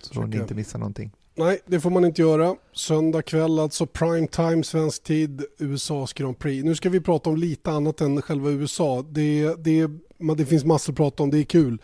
Så 0.00 0.14
får 0.14 0.20
ni 0.22 0.26
Försöka. 0.26 0.42
inte 0.42 0.54
missa 0.54 0.78
någonting. 0.78 1.12
Nej, 1.34 1.60
det 1.66 1.80
får 1.80 1.90
man 1.90 2.04
inte 2.04 2.22
göra. 2.22 2.56
Söndag 2.72 3.22
kväll, 3.22 3.58
alltså 3.58 3.86
prime 3.86 4.26
time 4.26 4.64
svensk 4.64 5.02
tid, 5.02 5.44
USAs 5.58 6.12
Grand 6.12 6.38
Prix. 6.38 6.64
Nu 6.64 6.74
ska 6.74 6.90
vi 6.90 7.00
prata 7.00 7.30
om 7.30 7.36
lite 7.36 7.70
annat 7.70 8.00
än 8.00 8.22
själva 8.22 8.50
USA. 8.50 9.04
Det, 9.10 9.54
det, 9.54 9.88
det 10.36 10.46
finns 10.46 10.64
massor 10.64 10.92
att 10.92 10.96
prata 10.96 11.22
om, 11.22 11.30
det 11.30 11.38
är 11.38 11.44
kul. 11.44 11.82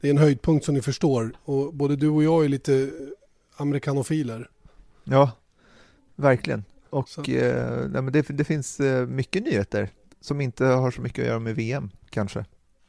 Det 0.00 0.08
är 0.08 0.10
en 0.10 0.18
höjdpunkt 0.18 0.64
som 0.64 0.74
ni 0.74 0.82
förstår. 0.82 1.32
Och 1.44 1.74
både 1.74 1.96
du 1.96 2.08
och 2.08 2.24
jag 2.24 2.44
är 2.44 2.48
lite 2.48 2.90
amerikanofiler. 3.56 4.50
Ja, 5.04 5.30
verkligen. 6.16 6.64
Och 6.94 7.08
Så- 7.08 7.22
eh, 7.22 7.88
nej, 7.88 8.02
men 8.02 8.12
det, 8.12 8.22
det 8.28 8.44
finns 8.44 8.80
eh, 8.80 9.06
mycket 9.06 9.42
nyheter 9.42 9.88
som 10.20 10.40
inte 10.40 10.64
har 10.64 10.90
så 10.90 11.00
mycket 11.00 11.22
att 11.22 11.28
göra 11.28 11.38
med 11.38 11.54
VM 11.56 11.90
kanske. 12.10 12.44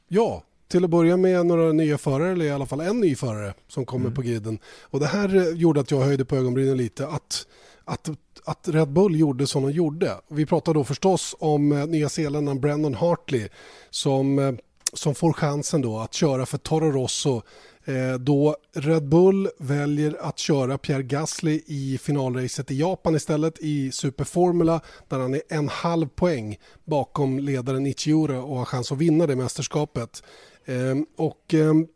Ja, 0.08 0.44
till 0.68 0.84
att 0.84 0.90
börja 0.90 1.18
med 1.18 1.46
några 1.46 1.72
nya 1.72 1.98
förare, 1.98 2.32
eller 2.32 2.46
i 2.46 2.52
alla 2.52 2.66
fall 2.66 2.82
en 2.82 3.00
ny 3.00 3.16
förare 3.16 3.54
som 3.68 3.86
kommer 3.86 4.06
Mm. 4.06 4.16
på 4.16 4.22
griden. 4.22 4.60
Och 4.82 5.00
det 5.00 5.06
här 5.08 5.36
eh, 5.36 5.44
gjorde 5.58 5.80
att 5.80 5.92
jag 5.92 6.00
höjde 6.02 6.26
på 6.26 6.36
ögonbrynen 6.36 6.78
lite. 6.78 7.08
Att, 7.08 7.48
att, 7.86 8.10
att 8.46 8.68
Red 8.68 8.88
Bull 8.90 9.16
gjorde 9.20 9.48
som 9.48 9.64
de 9.64 9.72
gjorde. 9.72 10.12
Vi 10.30 10.46
pratar 10.46 10.74
då 10.74 10.84
förstås 10.84 11.36
om 11.40 11.72
eh, 11.72 11.88
nya 11.88 12.10
Zeeländaren 12.10 12.60
Brandon 12.62 12.94
Hartley 12.96 13.50
som, 13.90 14.40
eh, 14.40 14.54
som 14.94 15.16
får 15.16 15.34
chansen 15.34 15.82
då 15.82 16.00
att 16.00 16.14
köra 16.14 16.46
för 16.46 16.58
Toro 16.58 16.92
Rosso 16.92 17.42
Eh, 17.86 18.14
då 18.14 18.56
Red 18.74 19.08
Bull 19.08 19.50
väljer 19.58 20.18
att 20.22 20.40
köra 20.40 20.78
Pierre 20.78 21.04
Gasly 21.04 21.62
i 21.66 21.98
finalracet 21.98 22.72
i 22.72 22.80
Japan 22.80 23.16
istället 23.16 23.60
i 23.60 23.92
Superformula 23.92 24.82
där 25.08 25.20
han 25.20 25.34
är 25.34 25.42
en 25.50 25.70
halv 25.70 26.08
poäng 26.08 26.58
bakom 26.86 27.40
ledaren 27.40 27.86
Ichiura 27.86 28.44
och 28.44 28.58
har 28.58 28.66
chans 28.66 28.92
att 28.92 28.98
vinna 28.98 29.28
det 29.28 29.36
mästerskapet. 29.36 30.24
Ehm, 30.66 31.06
och 31.18 31.54
ehm, 31.54 31.88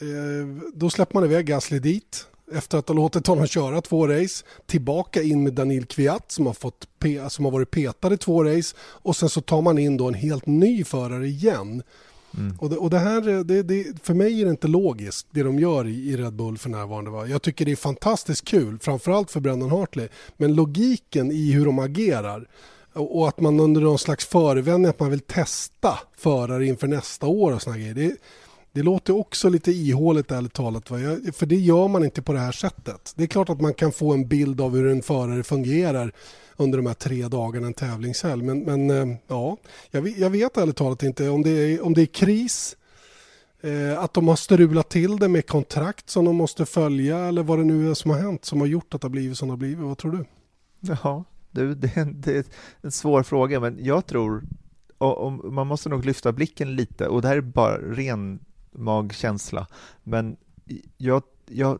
eh, 0.00 0.64
då 0.74 0.90
släpper 0.90 1.14
man 1.14 1.24
iväg 1.24 1.46
Gasly 1.46 1.78
dit 1.78 2.26
efter 2.52 2.78
att 2.78 2.88
ha 2.88 2.94
låtit 2.94 3.26
honom 3.26 3.46
köra 3.46 3.80
två 3.80 4.06
race, 4.06 4.44
tillbaka 4.66 5.22
in 5.22 5.42
med 5.42 5.52
Daniel 5.52 5.86
Kviat 5.86 6.32
som 6.32 6.46
har, 6.46 6.52
fått 6.52 6.88
pe- 7.00 7.28
som 7.28 7.44
har 7.44 7.52
varit 7.52 7.70
petad 7.70 8.14
i 8.14 8.16
två 8.16 8.44
race 8.44 8.76
och 8.78 9.16
sen 9.16 9.28
så 9.28 9.40
tar 9.40 9.62
man 9.62 9.78
in 9.78 9.96
då 9.96 10.08
en 10.08 10.14
helt 10.14 10.46
ny 10.46 10.84
förare 10.84 11.26
igen. 11.26 11.82
Mm. 12.36 12.56
Och, 12.58 12.70
det, 12.70 12.76
och 12.76 12.90
det 12.90 12.98
här, 12.98 13.28
eh, 13.28 13.40
det, 13.40 13.62
det, 13.62 13.86
för 14.02 14.14
mig 14.14 14.40
är 14.40 14.44
det 14.44 14.50
inte 14.50 14.68
logiskt 14.68 15.26
det 15.30 15.42
de 15.42 15.58
gör 15.58 15.86
i, 15.86 16.10
i 16.10 16.16
Red 16.16 16.32
Bull 16.32 16.58
för 16.58 16.70
närvarande. 16.70 17.10
Va? 17.10 17.26
Jag 17.26 17.42
tycker 17.42 17.64
det 17.64 17.72
är 17.72 17.76
fantastiskt 17.76 18.44
kul, 18.44 18.78
framförallt 18.78 19.30
för 19.30 19.40
Brendan 19.40 19.70
Hartley. 19.70 20.08
Men 20.36 20.54
logiken 20.54 21.30
i 21.30 21.52
hur 21.52 21.66
de 21.66 21.78
agerar 21.78 22.48
och, 22.92 23.18
och 23.18 23.28
att 23.28 23.40
man 23.40 23.60
under 23.60 23.80
någon 23.80 23.98
slags 23.98 24.26
förevändning 24.26 24.90
att 24.90 25.00
man 25.00 25.10
vill 25.10 25.20
testa 25.20 25.98
förare 26.16 26.66
inför 26.66 26.86
nästa 26.86 27.26
år 27.26 27.52
och 27.52 27.62
såna 27.62 27.78
grejer. 27.78 27.94
Det, 27.94 28.16
det 28.72 28.82
låter 28.82 29.16
också 29.16 29.48
lite 29.48 29.72
ihåligt 29.72 30.30
ärligt 30.30 30.52
talat. 30.52 30.90
Va? 30.90 31.00
Jag, 31.00 31.34
för 31.34 31.46
det 31.46 31.56
gör 31.56 31.88
man 31.88 32.04
inte 32.04 32.22
på 32.22 32.32
det 32.32 32.38
här 32.38 32.52
sättet. 32.52 33.12
Det 33.16 33.22
är 33.22 33.26
klart 33.26 33.50
att 33.50 33.60
man 33.60 33.74
kan 33.74 33.92
få 33.92 34.12
en 34.12 34.28
bild 34.28 34.60
av 34.60 34.74
hur 34.74 34.86
en 34.86 35.02
förare 35.02 35.42
fungerar 35.42 36.12
under 36.56 36.78
de 36.78 36.86
här 36.86 36.94
tre 36.94 37.28
dagarna 37.28 37.66
en 37.66 37.74
tävlingshelg. 37.74 38.42
Men, 38.42 38.60
men 38.60 38.90
eh, 38.90 39.16
ja, 39.28 39.56
jag, 39.90 40.02
vet- 40.02 40.18
jag 40.18 40.30
vet 40.30 40.56
ärligt 40.56 40.76
talat 40.76 41.02
inte 41.02 41.28
om 41.28 41.42
det 41.42 41.50
är, 41.50 41.84
om 41.84 41.94
det 41.94 42.02
är 42.02 42.06
kris, 42.06 42.76
eh, 43.60 43.98
att 43.98 44.14
de 44.14 44.28
har 44.28 44.36
strulat 44.36 44.88
till 44.88 45.16
det 45.16 45.28
med 45.28 45.46
kontrakt 45.46 46.10
som 46.10 46.24
de 46.24 46.36
måste 46.36 46.66
följa 46.66 47.18
eller 47.18 47.42
vad 47.42 47.58
det 47.58 47.64
nu 47.64 47.90
är 47.90 47.94
som 47.94 48.10
har 48.10 48.18
hänt 48.18 48.44
som 48.44 48.60
har 48.60 48.66
gjort 48.66 48.94
att 48.94 49.00
det 49.00 49.04
har 49.04 49.10
blivit 49.10 49.38
som 49.38 49.48
det 49.48 49.52
har 49.52 49.58
blivit. 49.58 49.78
Vad 49.84 49.98
tror 49.98 50.12
du? 50.12 50.24
Ja, 51.02 51.24
du, 51.50 51.74
det, 51.74 51.96
är 51.96 52.00
en, 52.02 52.20
det 52.20 52.36
är 52.36 52.44
en 52.80 52.92
svår 52.92 53.22
fråga, 53.22 53.60
men 53.60 53.84
jag 53.84 54.06
tror 54.06 54.42
och, 54.98 55.18
och 55.18 55.52
man 55.52 55.66
måste 55.66 55.88
nog 55.88 56.04
lyfta 56.04 56.32
blicken 56.32 56.76
lite 56.76 57.08
och 57.08 57.22
det 57.22 57.28
här 57.28 57.36
är 57.36 57.40
bara 57.40 57.78
ren 57.78 58.38
magkänsla, 58.72 59.66
men 60.02 60.36
jag, 60.96 61.22
jag 61.46 61.78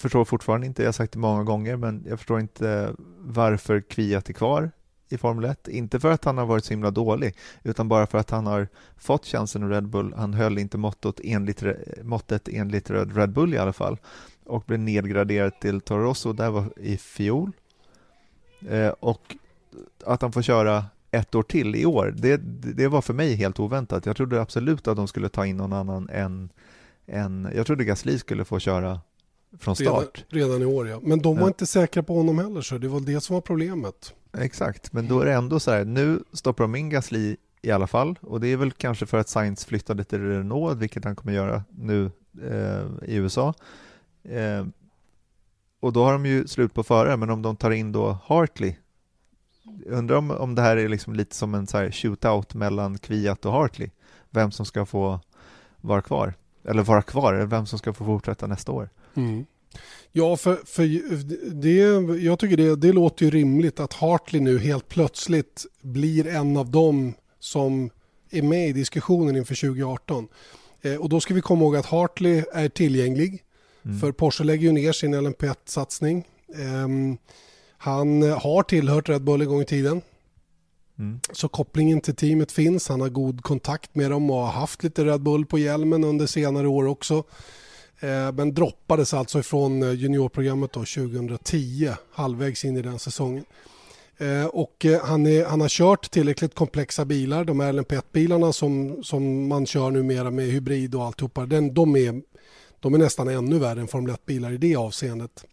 förstår 0.00 0.24
fortfarande 0.24 0.66
inte, 0.66 0.82
jag 0.82 0.88
har 0.88 0.92
sagt 0.92 1.12
det 1.12 1.18
många 1.18 1.44
gånger, 1.44 1.76
men 1.76 2.04
jag 2.08 2.18
förstår 2.18 2.40
inte 2.40 2.94
varför 3.18 3.80
Kviat 3.80 4.28
är 4.28 4.32
kvar 4.32 4.70
i 5.08 5.18
Formel 5.18 5.44
1. 5.44 5.68
Inte 5.68 6.00
för 6.00 6.12
att 6.12 6.24
han 6.24 6.38
har 6.38 6.46
varit 6.46 6.64
så 6.64 6.72
himla 6.72 6.90
dålig, 6.90 7.34
utan 7.62 7.88
bara 7.88 8.06
för 8.06 8.18
att 8.18 8.30
han 8.30 8.46
har 8.46 8.68
fått 8.96 9.26
chansen 9.26 9.62
i 9.62 9.74
Red 9.74 9.88
Bull. 9.88 10.14
Han 10.16 10.34
höll 10.34 10.58
inte 10.58 10.78
måttet 10.78 11.20
enligt, 11.24 11.62
måttet 12.02 12.48
enligt 12.48 12.90
Red 12.90 13.32
Bull 13.32 13.54
i 13.54 13.58
alla 13.58 13.72
fall 13.72 13.98
och 14.46 14.64
blev 14.66 14.78
nedgraderad 14.80 15.60
till 15.60 15.80
Toro 15.80 16.02
Rosso, 16.02 16.32
där 16.32 16.50
var 16.50 16.64
i 16.76 16.96
fjol. 16.96 17.52
Eh, 18.68 18.88
och 18.88 19.36
att 20.04 20.22
han 20.22 20.32
får 20.32 20.42
köra 20.42 20.84
ett 21.10 21.34
år 21.34 21.42
till 21.42 21.76
i 21.76 21.86
år, 21.86 22.14
det, 22.16 22.36
det 22.76 22.88
var 22.88 23.02
för 23.02 23.14
mig 23.14 23.34
helt 23.34 23.60
oväntat. 23.60 24.06
Jag 24.06 24.16
trodde 24.16 24.40
absolut 24.40 24.88
att 24.88 24.96
de 24.96 25.08
skulle 25.08 25.28
ta 25.28 25.46
in 25.46 25.56
någon 25.56 25.72
annan 25.72 26.08
än, 26.08 26.48
än 27.06 27.48
jag 27.54 27.66
trodde 27.66 27.84
Gasly 27.84 28.18
skulle 28.18 28.44
få 28.44 28.58
köra 28.58 29.00
från 29.58 29.76
start. 29.76 30.24
Redan, 30.28 30.48
redan 30.50 30.62
i 30.62 30.64
år 30.74 30.88
ja. 30.88 31.00
Men 31.02 31.18
de 31.22 31.34
var 31.36 31.42
Ja. 31.42 31.46
inte 31.48 31.66
säkra 31.66 32.02
på 32.02 32.16
honom 32.16 32.38
heller 32.38 32.60
så 32.60 32.78
det 32.78 32.88
var 32.88 33.00
det 33.00 33.20
som 33.20 33.34
var 33.34 33.40
problemet. 33.40 34.14
Exakt, 34.38 34.92
men 34.92 35.08
då 35.08 35.20
är 35.20 35.26
det 35.26 35.32
ändå 35.32 35.60
så 35.60 35.70
här, 35.70 35.84
nu 35.84 36.22
stoppar 36.32 36.64
de 36.64 36.74
in 36.74 36.90
Gasly 36.90 37.36
i 37.62 37.70
alla 37.70 37.86
fall 37.86 38.18
och 38.22 38.40
det 38.40 38.48
är 38.48 38.56
väl 38.56 38.72
kanske 38.72 39.06
för 39.06 39.18
att 39.18 39.28
Sainz 39.28 39.64
flyttade 39.64 40.04
till 40.04 40.18
Renault, 40.28 40.78
vilket 40.78 41.04
han 41.04 41.16
kommer 41.16 41.32
göra 41.32 41.64
nu 41.70 42.10
eh, 42.42 43.10
i 43.10 43.14
USA. 43.14 43.54
Eh, 44.24 44.66
och 45.80 45.92
då 45.92 46.04
har 46.04 46.12
de 46.12 46.26
ju 46.26 46.46
slut 46.46 46.74
på 46.74 46.82
förare, 46.82 47.16
men 47.16 47.30
om 47.30 47.42
de 47.42 47.56
tar 47.56 47.70
in 47.70 47.92
då 47.92 48.18
Hartley, 48.24 48.74
undrar 49.86 50.16
om, 50.16 50.30
om 50.30 50.54
det 50.54 50.62
här 50.62 50.76
är 50.76 50.88
liksom 50.88 51.14
lite 51.14 51.36
som 51.36 51.54
en 51.54 51.66
så 51.66 51.78
här 51.78 51.90
shootout 51.90 52.54
mellan 52.54 52.98
Kviat 52.98 53.44
och 53.46 53.52
Hartley, 53.52 53.90
vem 54.30 54.50
som 54.50 54.66
ska 54.66 54.86
få 54.86 55.20
vara 55.80 56.02
kvar, 56.02 56.34
eller 56.64 56.82
vara 56.82 57.02
kvar, 57.02 57.34
eller 57.34 57.46
vem 57.46 57.66
som 57.66 57.78
ska 57.78 57.92
få 57.92 58.04
fortsätta 58.04 58.46
nästa 58.46 58.72
år. 58.72 58.88
Mm. 59.14 59.46
Ja, 60.12 60.36
för, 60.36 60.60
för 60.64 60.82
det, 61.54 62.22
jag 62.22 62.38
tycker 62.38 62.56
det, 62.56 62.76
det 62.76 62.92
låter 62.92 63.24
ju 63.24 63.30
rimligt 63.30 63.80
att 63.80 63.92
Hartley 63.92 64.42
nu 64.42 64.58
helt 64.58 64.88
plötsligt 64.88 65.66
blir 65.82 66.26
en 66.26 66.56
av 66.56 66.70
dem 66.70 67.14
som 67.38 67.90
är 68.30 68.42
med 68.42 68.68
i 68.68 68.72
diskussionen 68.72 69.36
inför 69.36 69.54
2018. 69.54 70.28
Eh, 70.82 70.94
och 70.94 71.08
då 71.08 71.20
ska 71.20 71.34
vi 71.34 71.40
komma 71.40 71.64
ihåg 71.64 71.76
att 71.76 71.86
Hartley 71.86 72.44
är 72.52 72.68
tillgänglig. 72.68 73.44
För 74.00 74.12
Porsche 74.12 74.44
lägger 74.44 74.62
ju 74.62 74.72
ner 74.72 74.92
sin 74.92 75.14
LMP1-satsning. 75.14 76.24
Ehm, 76.54 77.16
han 77.78 78.22
har 78.22 78.62
tillhört 78.62 79.08
Red 79.08 79.22
Bull 79.22 79.40
en 79.40 79.48
gång 79.48 79.62
i 79.62 79.64
tiden. 79.64 80.02
Mm. 80.98 81.20
Så 81.32 81.48
kopplingen 81.48 82.00
till 82.00 82.16
teamet 82.16 82.52
finns. 82.52 82.88
Han 82.88 83.00
har 83.00 83.08
god 83.08 83.42
kontakt 83.42 83.94
med 83.94 84.10
dem 84.10 84.30
och 84.30 84.36
har 84.36 84.52
haft 84.52 84.82
lite 84.82 85.04
Red 85.04 85.20
Bull 85.20 85.46
på 85.46 85.58
hjälmen 85.58 86.04
under 86.04 86.26
senare 86.26 86.68
år 86.68 86.86
också. 86.86 87.24
Eh, 88.00 88.32
Men 88.32 88.54
droppades 88.54 89.14
alltså 89.14 89.38
ifrån 89.38 89.82
eh, 89.82 89.92
juniorprogrammet 89.92 90.72
då 90.72 90.80
2010, 90.80 91.90
halvvägs 92.12 92.64
in 92.64 92.76
i 92.76 92.82
den 92.82 92.98
säsongen. 92.98 93.44
Eh, 94.18 94.46
Och 94.46 94.86
han, 95.02 95.26
är, 95.26 95.44
han 95.44 95.60
har 95.60 95.68
kört 95.68 96.10
tillräckligt 96.10 96.54
komplexa 96.54 97.04
bilar, 97.04 97.44
de 97.44 97.60
här 97.60 97.72
LMP1-bilarna 97.72 98.52
som, 98.52 99.02
som 99.04 99.48
man 99.48 99.66
kör 99.66 99.90
numera 99.90 100.30
med 100.30 100.46
hybrid 100.46 100.94
och 100.94 101.04
alltihopa, 101.04 101.46
den, 101.46 101.74
de, 101.74 101.96
är, 101.96 102.22
de 102.80 102.94
är 102.94 102.98
nästan 102.98 103.28
ännu 103.28 103.58
värre 103.58 103.80
än 103.80 103.88
Formel 103.88 104.14
1-bilar 104.14 104.52
i 104.52 104.56
det 104.56 104.76
avseendet. 104.76 105.44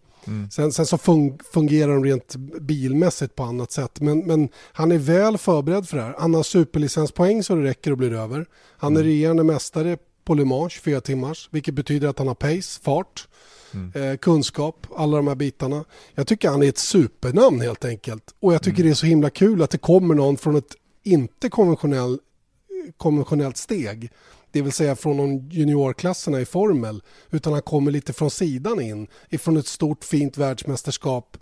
Sen, 0.51 0.71
sen 0.71 0.85
så 0.85 0.97
fun, 0.97 1.37
fungerar 1.53 1.93
de 1.93 2.03
rent 2.05 2.35
bilmässigt 2.61 3.35
på 3.35 3.43
annat 3.43 3.71
sätt. 3.71 4.01
Men, 4.01 4.19
men 4.19 4.49
han 4.55 4.91
är 4.91 4.97
väl 4.97 5.37
förberedd 5.37 5.87
för 5.89 5.97
det 5.97 6.03
här. 6.03 6.15
Han 6.19 6.33
har 6.33 6.43
superlicenspoäng 6.43 7.43
så 7.43 7.55
det 7.55 7.63
räcker 7.63 7.91
och 7.91 7.97
blir 7.97 8.13
över. 8.13 8.45
Han 8.77 8.97
är 8.97 9.03
regerande 9.03 9.43
mästare 9.43 9.97
på 10.27 10.33
Le 10.33 10.45
Mans 10.45 10.73
24 10.73 11.01
timmars, 11.01 11.49
vilket 11.51 11.73
betyder 11.73 12.07
att 12.07 12.19
han 12.19 12.27
har 12.27 12.35
pace, 12.35 12.81
fart, 12.83 13.27
eh, 13.95 14.17
kunskap, 14.17 14.87
alla 14.95 15.17
de 15.17 15.27
här 15.27 15.35
bitarna. 15.35 15.85
Jag 16.15 16.27
tycker 16.27 16.49
han 16.49 16.63
är 16.63 16.69
ett 16.69 16.77
supernamn 16.77 17.61
helt 17.61 17.85
enkelt. 17.85 18.35
Och 18.39 18.53
jag 18.53 18.63
tycker 18.63 18.83
det 18.83 18.89
är 18.89 18.93
så 18.93 19.05
himla 19.05 19.29
kul 19.29 19.61
att 19.61 19.69
det 19.69 19.77
kommer 19.77 20.15
någon 20.15 20.37
från 20.37 20.55
ett 20.55 20.75
inte 21.03 21.49
konventionell, 21.49 22.19
konventionellt 22.97 23.57
steg. 23.57 24.11
Det 24.51 24.61
vill 24.61 24.71
säga 24.71 24.95
från 24.95 25.17
de 25.17 25.49
juniorklasserna 25.49 26.41
i 26.41 26.45
Formel. 26.45 27.03
Utan 27.31 27.53
han 27.53 27.61
kommer 27.61 27.91
lite 27.91 28.13
från 28.13 28.31
sidan 28.31 28.81
in. 28.81 29.07
Ifrån 29.29 29.57
ett 29.57 29.67
stort 29.67 30.03
fint 30.03 30.37
världsmästerskap. 30.37 31.37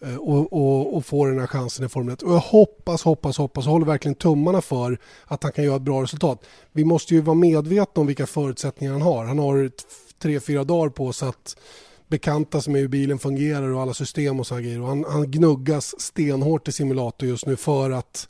Eh, 0.00 0.16
och, 0.16 0.52
och, 0.52 0.96
och 0.96 1.06
får 1.06 1.28
den 1.28 1.38
här 1.38 1.46
chansen 1.46 1.86
i 1.86 1.88
Formel 1.88 2.12
1. 2.14 2.22
Och 2.22 2.32
jag 2.32 2.38
hoppas, 2.38 3.02
hoppas, 3.02 3.38
hoppas 3.38 3.66
och 3.66 3.72
håller 3.72 3.86
verkligen 3.86 4.14
tummarna 4.14 4.60
för 4.60 4.98
att 5.24 5.42
han 5.42 5.52
kan 5.52 5.64
göra 5.64 5.76
ett 5.76 5.82
bra 5.82 6.02
resultat. 6.02 6.44
Vi 6.72 6.84
måste 6.84 7.14
ju 7.14 7.20
vara 7.20 7.34
medvetna 7.34 8.00
om 8.00 8.06
vilka 8.06 8.26
förutsättningar 8.26 8.92
han 8.92 9.02
har. 9.02 9.24
Han 9.24 9.38
har 9.38 9.70
tre, 10.18 10.40
fyra 10.40 10.64
dagar 10.64 10.90
på 10.90 11.12
sig 11.12 11.28
att 11.28 11.56
bekanta 12.08 12.60
sig 12.60 12.72
med 12.72 12.82
hur 12.82 12.88
bilen 12.88 13.18
fungerar 13.18 13.68
och 13.68 13.82
alla 13.82 13.94
system 13.94 14.40
och 14.40 14.46
sådana 14.46 14.62
grejer. 14.62 14.80
Och 14.80 14.88
han, 14.88 15.04
han 15.08 15.30
gnuggas 15.30 16.00
stenhårt 16.00 16.68
i 16.68 16.72
simulator 16.72 17.28
just 17.28 17.46
nu 17.46 17.56
för 17.56 17.90
att 17.90 18.28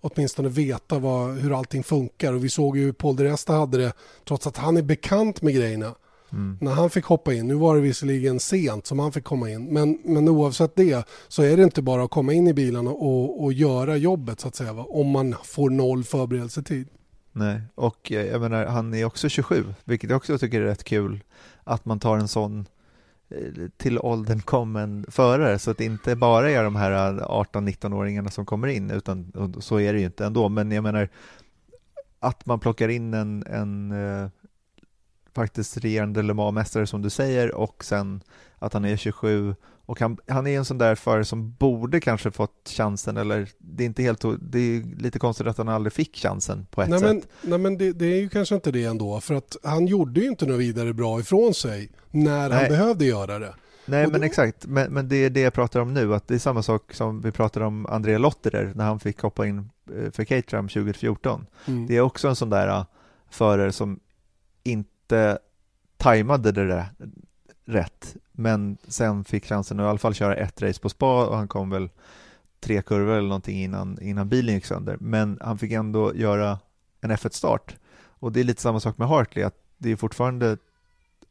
åtminstone 0.00 0.48
veta 0.48 0.98
vad, 0.98 1.38
hur 1.38 1.58
allting 1.58 1.82
funkar. 1.82 2.32
Och 2.32 2.44
vi 2.44 2.50
såg 2.50 2.76
ju 2.76 2.84
hur 2.84 2.92
Paul 2.92 3.16
de 3.16 3.24
Resta 3.24 3.52
hade 3.52 3.78
det, 3.78 3.92
trots 4.28 4.46
att 4.46 4.56
han 4.56 4.76
är 4.76 4.82
bekant 4.82 5.42
med 5.42 5.54
grejerna. 5.54 5.94
När 6.60 6.72
han 6.72 6.90
fick 6.90 7.04
hoppa 7.04 7.34
in, 7.34 7.48
nu 7.48 7.54
var 7.54 7.74
det 7.74 7.80
visserligen 7.80 8.40
sent 8.40 8.86
som 8.86 8.98
han 8.98 9.12
fick 9.12 9.24
komma 9.24 9.50
in, 9.50 9.64
men, 9.64 9.98
men 10.04 10.28
oavsett 10.28 10.76
det 10.76 11.08
så 11.28 11.42
är 11.42 11.56
det 11.56 11.62
inte 11.62 11.82
bara 11.82 12.04
att 12.04 12.10
komma 12.10 12.32
in 12.32 12.48
i 12.48 12.54
bilen 12.54 12.86
och, 12.86 13.44
och 13.44 13.52
göra 13.52 13.96
jobbet 13.96 14.40
så 14.40 14.48
att 14.48 14.54
säga, 14.54 14.72
va? 14.72 14.86
om 14.88 15.10
man 15.10 15.34
får 15.44 15.70
noll 15.70 16.04
förberedelsetid. 16.04 16.88
Nej, 17.32 17.60
och 17.74 18.12
eh, 18.12 18.26
jag 18.26 18.40
menar, 18.40 18.66
han 18.66 18.94
är 18.94 19.04
också 19.04 19.28
27, 19.28 19.64
vilket 19.84 20.10
jag 20.10 20.16
också 20.16 20.38
tycker 20.38 20.60
är 20.60 20.64
rätt 20.64 20.84
kul, 20.84 21.20
att 21.64 21.84
man 21.84 22.00
tar 22.00 22.18
en 22.18 22.28
sån 22.28 22.66
eh, 23.28 23.68
till 23.76 23.98
åldern 23.98 24.40
kommen 24.40 25.06
förare, 25.08 25.58
så 25.58 25.70
att 25.70 25.78
det 25.78 25.84
inte 25.84 26.16
bara 26.16 26.50
är 26.50 26.64
de 26.64 26.76
här 26.76 26.92
18-19-åringarna 27.20 28.30
som 28.30 28.46
kommer 28.46 28.68
in, 28.68 28.90
utan 28.90 29.32
så 29.60 29.80
är 29.80 29.92
det 29.92 29.98
ju 29.98 30.04
inte 30.04 30.26
ändå, 30.26 30.48
men 30.48 30.72
jag 30.72 30.82
menar 30.82 31.08
att 32.20 32.46
man 32.46 32.60
plockar 32.60 32.88
in 32.88 33.14
en, 33.14 33.44
en 33.46 33.92
eh, 33.92 34.28
faktiskt 35.34 35.76
regerande 35.76 36.22
Le 36.22 36.34
Mans-mästare 36.34 36.86
som 36.86 37.02
du 37.02 37.10
säger 37.10 37.54
och 37.54 37.84
sen 37.84 38.20
att 38.58 38.72
han 38.72 38.84
är 38.84 38.96
27 38.96 39.54
och 39.86 40.00
han, 40.00 40.16
han 40.28 40.46
är 40.46 40.58
en 40.58 40.64
sån 40.64 40.78
där 40.78 40.94
förare 40.94 41.24
som 41.24 41.52
borde 41.52 42.00
kanske 42.00 42.30
fått 42.30 42.68
chansen 42.76 43.16
eller 43.16 43.48
det 43.58 43.84
är 43.84 43.86
inte 43.86 44.02
helt, 44.02 44.24
det 44.40 44.58
är 44.58 44.96
lite 45.02 45.18
konstigt 45.18 45.46
att 45.46 45.58
han 45.58 45.68
aldrig 45.68 45.92
fick 45.92 46.16
chansen 46.16 46.66
på 46.70 46.82
ett 46.82 46.88
Nej 46.88 46.98
sätt. 47.00 47.08
men, 47.08 47.22
nej, 47.50 47.58
men 47.58 47.78
det, 47.78 47.92
det 47.92 48.06
är 48.06 48.20
ju 48.20 48.28
kanske 48.28 48.54
inte 48.54 48.70
det 48.70 48.84
ändå, 48.84 49.20
för 49.20 49.34
att 49.34 49.56
han 49.62 49.86
gjorde 49.86 50.20
ju 50.20 50.26
inte 50.26 50.46
något 50.46 50.60
vidare 50.60 50.92
bra 50.92 51.20
ifrån 51.20 51.54
sig 51.54 51.90
när 52.10 52.40
han 52.40 52.50
Nej. 52.50 52.68
behövde 52.68 53.04
göra 53.04 53.38
det. 53.38 53.54
Nej 53.86 54.06
Och 54.06 54.12
men 54.12 54.20
då- 54.20 54.26
exakt, 54.26 54.66
men, 54.66 54.92
men 54.92 55.08
det 55.08 55.16
är 55.16 55.30
det 55.30 55.40
jag 55.40 55.52
pratar 55.52 55.80
om 55.80 55.94
nu, 55.94 56.14
att 56.14 56.28
det 56.28 56.34
är 56.34 56.38
samma 56.38 56.62
sak 56.62 56.94
som 56.94 57.20
vi 57.20 57.30
pratade 57.32 57.66
om 57.66 57.86
Andrea 57.86 58.18
Lotterer 58.18 58.72
när 58.74 58.84
han 58.84 59.00
fick 59.00 59.20
hoppa 59.20 59.46
in 59.46 59.58
eh, 59.58 60.10
för 60.10 60.24
Caterham 60.24 60.68
2014. 60.68 61.46
Mm. 61.66 61.86
Det 61.86 61.96
är 61.96 62.00
också 62.00 62.28
en 62.28 62.36
sån 62.36 62.50
där 62.50 62.68
uh, 62.68 62.84
förare 63.30 63.72
som 63.72 64.00
inte 64.62 64.90
tajmade 65.96 66.52
det 66.52 66.66
där 66.66 66.86
rätt, 67.64 68.16
men 68.32 68.78
sen 68.88 69.24
fick 69.24 69.46
chansen 69.46 69.80
att 69.80 69.84
i 69.84 69.86
alla 69.88 69.98
fall 69.98 70.14
köra 70.14 70.36
ett 70.36 70.62
race 70.62 70.80
på 70.80 70.88
spa 70.88 71.26
och 71.26 71.36
han 71.36 71.48
kom 71.48 71.70
väl 71.70 71.90
tre 72.60 72.82
kurvor 72.82 73.12
eller 73.12 73.28
någonting 73.28 73.62
innan, 73.62 73.98
innan 74.02 74.28
bilen 74.28 74.54
gick 74.54 74.64
sönder, 74.64 74.96
men 75.00 75.38
han 75.40 75.58
fick 75.58 75.72
ändå 75.72 76.14
göra 76.14 76.58
en 77.00 77.10
F1-start. 77.10 77.76
Och 78.02 78.32
det 78.32 78.40
är 78.40 78.44
lite 78.44 78.62
samma 78.62 78.80
sak 78.80 78.98
med 78.98 79.08
Hartley, 79.08 79.44
att 79.44 79.56
det 79.78 79.90
är 79.90 79.96
fortfarande, 79.96 80.56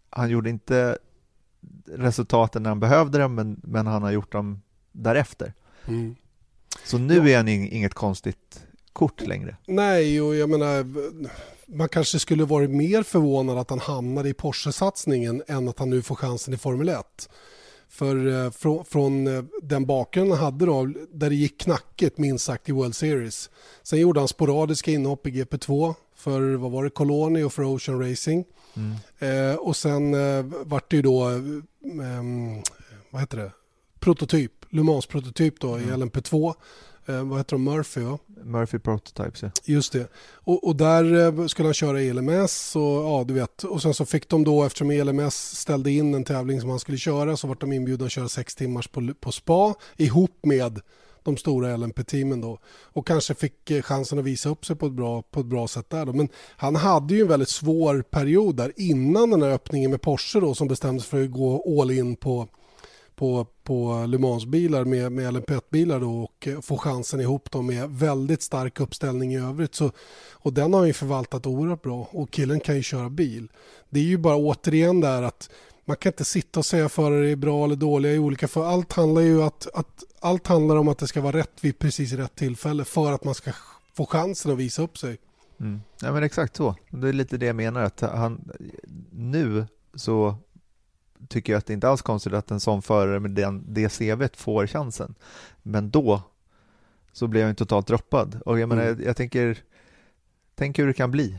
han 0.10 0.30
gjorde 0.30 0.50
inte 0.50 0.98
resultaten 1.88 2.63
när 2.63 2.70
han 2.70 2.80
behövde 2.80 3.18
dem, 3.18 3.36
men, 3.36 3.62
men 3.63 3.88
han 3.88 4.04
har 4.04 4.12
gjort 4.12 4.32
dem 4.32 4.62
därefter. 4.92 5.54
Mm. 5.88 6.15
Så 6.86 6.98
nu 6.98 7.30
är 7.30 7.38
han 7.38 7.48
ing- 7.48 7.70
inget 7.72 7.94
konstigt 7.94 8.68
kort 9.00 9.28
längre. 9.28 9.56
Nej, 9.66 10.22
och 10.22 10.36
jag 10.36 10.50
menar, 10.50 10.86
man 11.66 11.90
kanske 11.90 12.20
skulle 12.20 12.44
varit 12.46 12.70
mer 12.70 13.04
förvånad 13.04 13.58
att 13.58 13.70
han 13.70 13.80
hamnade 13.80 14.30
i 14.30 14.34
Porsche-satsningen 14.34 15.44
än 15.48 15.68
att 15.68 15.80
han 15.80 15.90
nu 15.90 16.02
får 16.02 16.16
chansen 16.16 16.54
i 16.54 16.58
Formel 16.58 16.90
1. 16.90 17.30
För 17.90 18.46
eh, 18.46 18.52
från, 18.52 18.86
från 18.86 19.28
eh, 19.28 19.44
den 19.62 19.86
bakgrunden 19.86 20.38
han 20.38 20.46
hade 20.46 20.66
då, 20.66 20.86
där 21.12 21.30
det 21.30 21.36
gick 21.36 21.60
knackigt 21.62 22.18
minst 22.18 22.46
sagt 22.46 22.70
i 22.70 22.72
World 22.72 22.96
Series. 22.96 23.50
Sen 23.84 24.00
gjorde 24.00 24.20
han 24.20 24.28
sporadiska 24.28 24.92
inhopp 24.92 25.28
i 25.28 25.32
GP2 25.32 25.96
för, 26.16 26.56
vad 26.56 26.72
var 26.72 26.84
det, 26.84 26.90
Coloni 26.90 27.44
och 27.44 27.54
för 27.54 27.64
Ocean 27.64 28.10
Racing. 28.10 28.46
Eh, 29.20 29.56
och 29.56 29.76
sen 29.76 30.14
eh, 30.14 30.46
vart 30.64 30.90
det 30.90 30.96
ju 30.96 31.02
då, 31.02 31.30
eh, 31.30 31.36
ehm, 32.18 32.62
vad 33.10 33.22
heter 33.22 33.38
det, 33.38 33.52
prototyp, 34.00 34.52
Le 34.70 34.84
Mans-prototyp 34.84 35.60
då 35.60 35.80
i 35.80 35.84
LMP2. 35.84 36.54
Eh, 37.10 37.24
vad 37.24 37.39
heter 37.39 37.52
de, 37.52 37.63
Murphy 37.63 38.02
va? 38.02 38.17
Murphy 38.43 38.80
Prototypes, 38.80 39.43
ja. 39.43 39.50
Just 39.65 39.93
det. 39.93 40.08
Och, 40.34 40.67
och 40.67 40.76
där 40.76 41.39
eh, 41.39 41.48
skulle 41.48 41.67
han 41.67 41.74
köra 41.74 42.02
ELMS 42.02 42.76
och 42.76 42.82
ja, 42.82 43.24
du 43.28 43.34
vet. 43.34 43.63
Och 43.63 43.82
sen 43.82 43.93
så 43.93 44.06
fick 44.06 44.30
de 44.30 44.43
då, 44.43 44.63
eftersom 44.63 44.91
ELMS 44.91 45.36
ställde 45.36 45.91
in 45.91 46.13
en 46.13 46.24
tävling 46.24 46.62
som 46.62 46.69
han 46.69 46.80
skulle 46.80 46.98
köra, 46.98 47.38
så 47.38 47.48
vart 47.48 47.62
de 47.62 47.74
inbjudna 47.74 48.06
att 48.06 48.12
köra 48.12 48.30
sex 48.30 48.56
timmars 48.56 48.88
på, 48.88 49.13
på 49.19 49.32
spa 49.32 49.76
ihop 49.98 50.39
med 50.43 50.82
de 51.24 51.38
stora 51.38 51.78
LMP-teamen 51.78 52.41
då. 52.41 52.60
Och 52.67 53.08
kanske 53.08 53.34
fick 53.34 53.72
eh, 53.72 53.82
chansen 53.82 54.19
att 54.19 54.26
visa 54.26 54.50
upp 54.50 54.65
sig 54.65 54.76
på 54.76 54.86
ett 54.86 54.93
bra, 54.93 55.22
på 55.22 55.39
ett 55.39 55.45
bra 55.45 55.67
sätt 55.67 55.89
där 55.89 56.06
då. 56.06 56.13
Men 56.13 56.30
han 56.58 56.76
hade 56.76 57.13
ju 57.15 57.22
en 57.22 57.28
väldigt 57.28 57.50
svår 57.50 58.02
period 58.02 58.56
där 58.56 58.74
innan 58.76 59.30
den 59.30 59.41
här 59.41 59.50
öppningen 59.50 59.91
med 59.91 60.02
Porsche 60.02 60.39
då 60.39 60.56
som 60.56 60.67
bestämde 60.67 61.02
sig 61.02 61.10
för 61.10 61.24
att 61.24 61.32
gå 61.32 61.82
all 61.82 61.91
in 61.91 62.15
på 62.15 62.48
på, 63.20 63.48
på 63.64 64.06
Le 64.08 64.18
Mans-bilar 64.18 64.86
med, 64.86 65.12
med 65.12 65.34
LMP1-bilar 65.34 66.00
då 66.00 66.24
och 66.24 66.48
eh, 66.48 66.62
få 66.62 66.78
chansen 66.78 67.22
ihop 67.22 67.52
dem 67.52 67.68
med 67.68 67.90
väldigt 67.90 68.42
stark 68.42 68.80
uppställning 68.80 69.34
i 69.34 69.40
övrigt. 69.40 69.76
Så, 69.76 69.92
och 70.32 70.54
den 70.54 70.74
har 70.74 70.80
han 70.80 70.88
ju 70.88 70.94
förvaltat 70.94 71.46
oerhört 71.46 71.82
bra 71.82 72.10
och 72.12 72.32
killen 72.32 72.60
kan 72.60 72.76
ju 72.76 72.84
köra 72.84 73.10
bil. 73.10 73.52
Det 73.90 74.00
är 74.00 74.04
ju 74.04 74.18
bara 74.18 74.36
återigen 74.36 75.02
där 75.02 75.22
att 75.24 75.50
man 75.86 75.98
kan 75.98 76.10
inte 76.10 76.26
sitta 76.26 76.60
och 76.60 76.66
säga 76.66 76.90
förare 76.90 77.32
är 77.32 77.36
bra 77.36 77.66
eller 77.66 77.76
dåliga 77.76 78.14
i 78.14 78.20
olika 78.20 78.48
för 78.48 78.66
allt 78.66 78.94
handlar 78.94 79.22
ju 79.22 79.44
att, 79.44 79.68
att 79.74 80.04
allt 80.20 80.48
handlar 80.48 80.76
om 80.76 80.88
att 80.88 80.98
det 80.98 81.08
ska 81.08 81.22
vara 81.22 81.38
rätt 81.38 81.58
vid 81.62 81.80
precis 81.80 82.14
rätt 82.14 82.36
tillfälle 82.36 82.86
för 82.86 83.12
att 83.12 83.24
man 83.24 83.36
ska 83.36 83.52
få 83.94 84.06
chansen 84.06 84.52
att 84.52 84.58
visa 84.58 84.82
upp 84.82 84.98
sig. 84.98 85.18
Mm. 85.60 85.82
Ja 86.02 86.12
men 86.12 86.24
exakt 86.24 86.56
så. 86.56 86.76
Det 86.90 87.10
är 87.10 87.14
lite 87.14 87.38
det 87.38 87.46
jag 87.46 87.56
menar 87.56 87.82
att 87.82 88.02
han 88.02 88.52
nu 89.12 89.66
så 89.96 90.36
tycker 91.28 91.54
jag 91.54 91.58
att 91.58 91.66
det 91.66 91.74
inte 91.74 91.90
alls 91.90 92.02
konstigt 92.02 92.34
att 92.34 92.52
en 92.52 92.60
sån 92.60 92.82
förare 92.82 93.20
med 93.20 93.32
den, 93.32 93.64
det 93.68 93.90
CVt 93.90 94.38
får 94.38 94.68
chansen. 94.68 95.16
Men 95.64 95.90
då 95.90 96.22
så 97.12 97.28
blev 97.28 97.46
han 97.46 97.56
totalt 97.56 97.88
droppad 97.88 98.42
och 98.46 98.60
jag 98.60 98.70
menar, 98.70 98.84
Mm. 98.84 98.98
jag, 99.00 99.08
jag 99.08 99.18
tänker 99.18 99.58
Tänk 100.56 100.80
hur 100.80 100.88
det 100.88 100.94
kan 100.94 101.12
bli. 101.12 101.38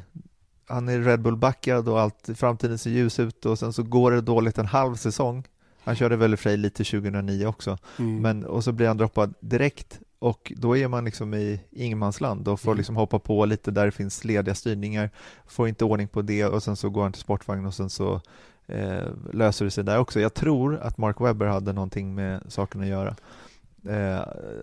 Han 0.66 0.88
är 0.88 0.99
Red 1.01 1.21
Bull-backad 1.23 1.88
och 1.88 2.01
allt, 2.01 2.29
framtiden 2.35 2.79
ser 2.79 2.90
ljus 2.90 3.19
ut 3.21 3.47
och 3.47 3.59
sen 3.59 3.73
så 3.73 3.83
går 3.83 4.11
det 4.11 4.21
dåligt 4.21 4.59
en 4.59 4.66
halv 4.66 4.97
säsong. 4.97 5.45
Han 5.85 5.97
körde 5.97 6.16
väl 6.16 6.37
Frej 6.37 6.57
lite 6.57 6.85
2009 6.85 7.47
också, 7.47 7.79
Mm. 7.99 8.23
men, 8.23 8.45
och 8.45 8.64
så 8.64 8.73
blir 8.73 8.87
han 8.88 8.97
droppad 8.97 9.35
direkt 9.40 10.01
och 10.19 10.53
då 10.57 10.77
är 10.77 10.88
man 10.88 11.05
liksom 11.05 11.35
i 11.35 11.61
ingenmansland 11.71 12.49
och 12.49 12.61
får 12.61 12.71
Mm. 12.71 12.77
liksom 12.79 12.97
hoppa 12.97 13.19
på 13.19 13.45
lite 13.45 13.71
där 13.71 13.85
det 13.87 13.93
finns 13.93 14.25
lediga 14.25 14.55
styrningar, 14.55 15.11
får 15.47 15.69
inte 15.69 15.85
ordning 15.85 16.09
på 16.09 16.23
det 16.23 16.45
och 16.45 16.62
sen 16.62 16.77
så 16.77 16.90
går 16.90 17.03
han 17.03 17.12
till 17.12 17.23
sportvagn 17.23 17.66
och 17.66 17.75
sen 17.75 17.90
så 17.90 18.21
eh, 18.70 19.09
löser 19.33 19.64
det 19.64 19.70
sig 19.70 19.85
där 19.85 19.98
också. 19.98 20.20
Jag 20.20 20.35
tror 20.35 20.76
att 20.76 20.98
Mark 20.98 21.20
Webber 21.20 21.46
hade 21.46 21.72
någonting 21.72 22.14
med 22.14 22.40
saken 22.48 22.80
att 22.80 22.87
göra, 22.87 23.16
eh, 23.88 24.20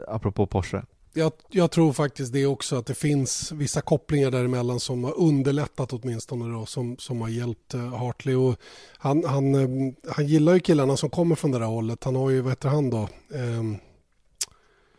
apropå 0.08 0.46
Porsche. 0.46 0.82
Jag, 1.18 1.32
jag 1.50 1.72
tror 1.72 1.94
faktiskt 1.94 2.34
det 2.34 2.46
också 2.46 2.76
att 2.76 2.86
det 2.86 2.96
finns 2.96 3.52
vissa 3.52 3.82
kopplingar 3.82 4.32
däremellan 4.32 4.80
som 4.80 5.04
har 5.04 5.20
underlättat 5.20 5.94
åtminstone 5.94 6.54
då, 6.60 6.66
som, 6.66 6.98
som 6.98 7.22
har 7.22 7.30
hjälpt 7.30 7.76
uh, 7.76 7.96
Hartley. 7.96 8.36
Och 8.36 8.56
han, 8.98 9.24
han, 9.26 9.56
eh, 9.56 9.94
han 10.10 10.28
gillar 10.28 10.54
ju 10.54 10.60
killarna 10.60 10.98
som 10.98 11.10
kommer 11.10 11.36
från 11.36 11.52
det 11.52 11.60
där 11.60 11.66
hållet. 11.66 12.04
Han 12.04 12.16
har 12.16 12.30
ju, 12.30 12.42
vad 12.42 12.52
heter 12.52 12.70
han 12.70 12.90
då? 12.90 13.10
Ehm, 13.36 13.78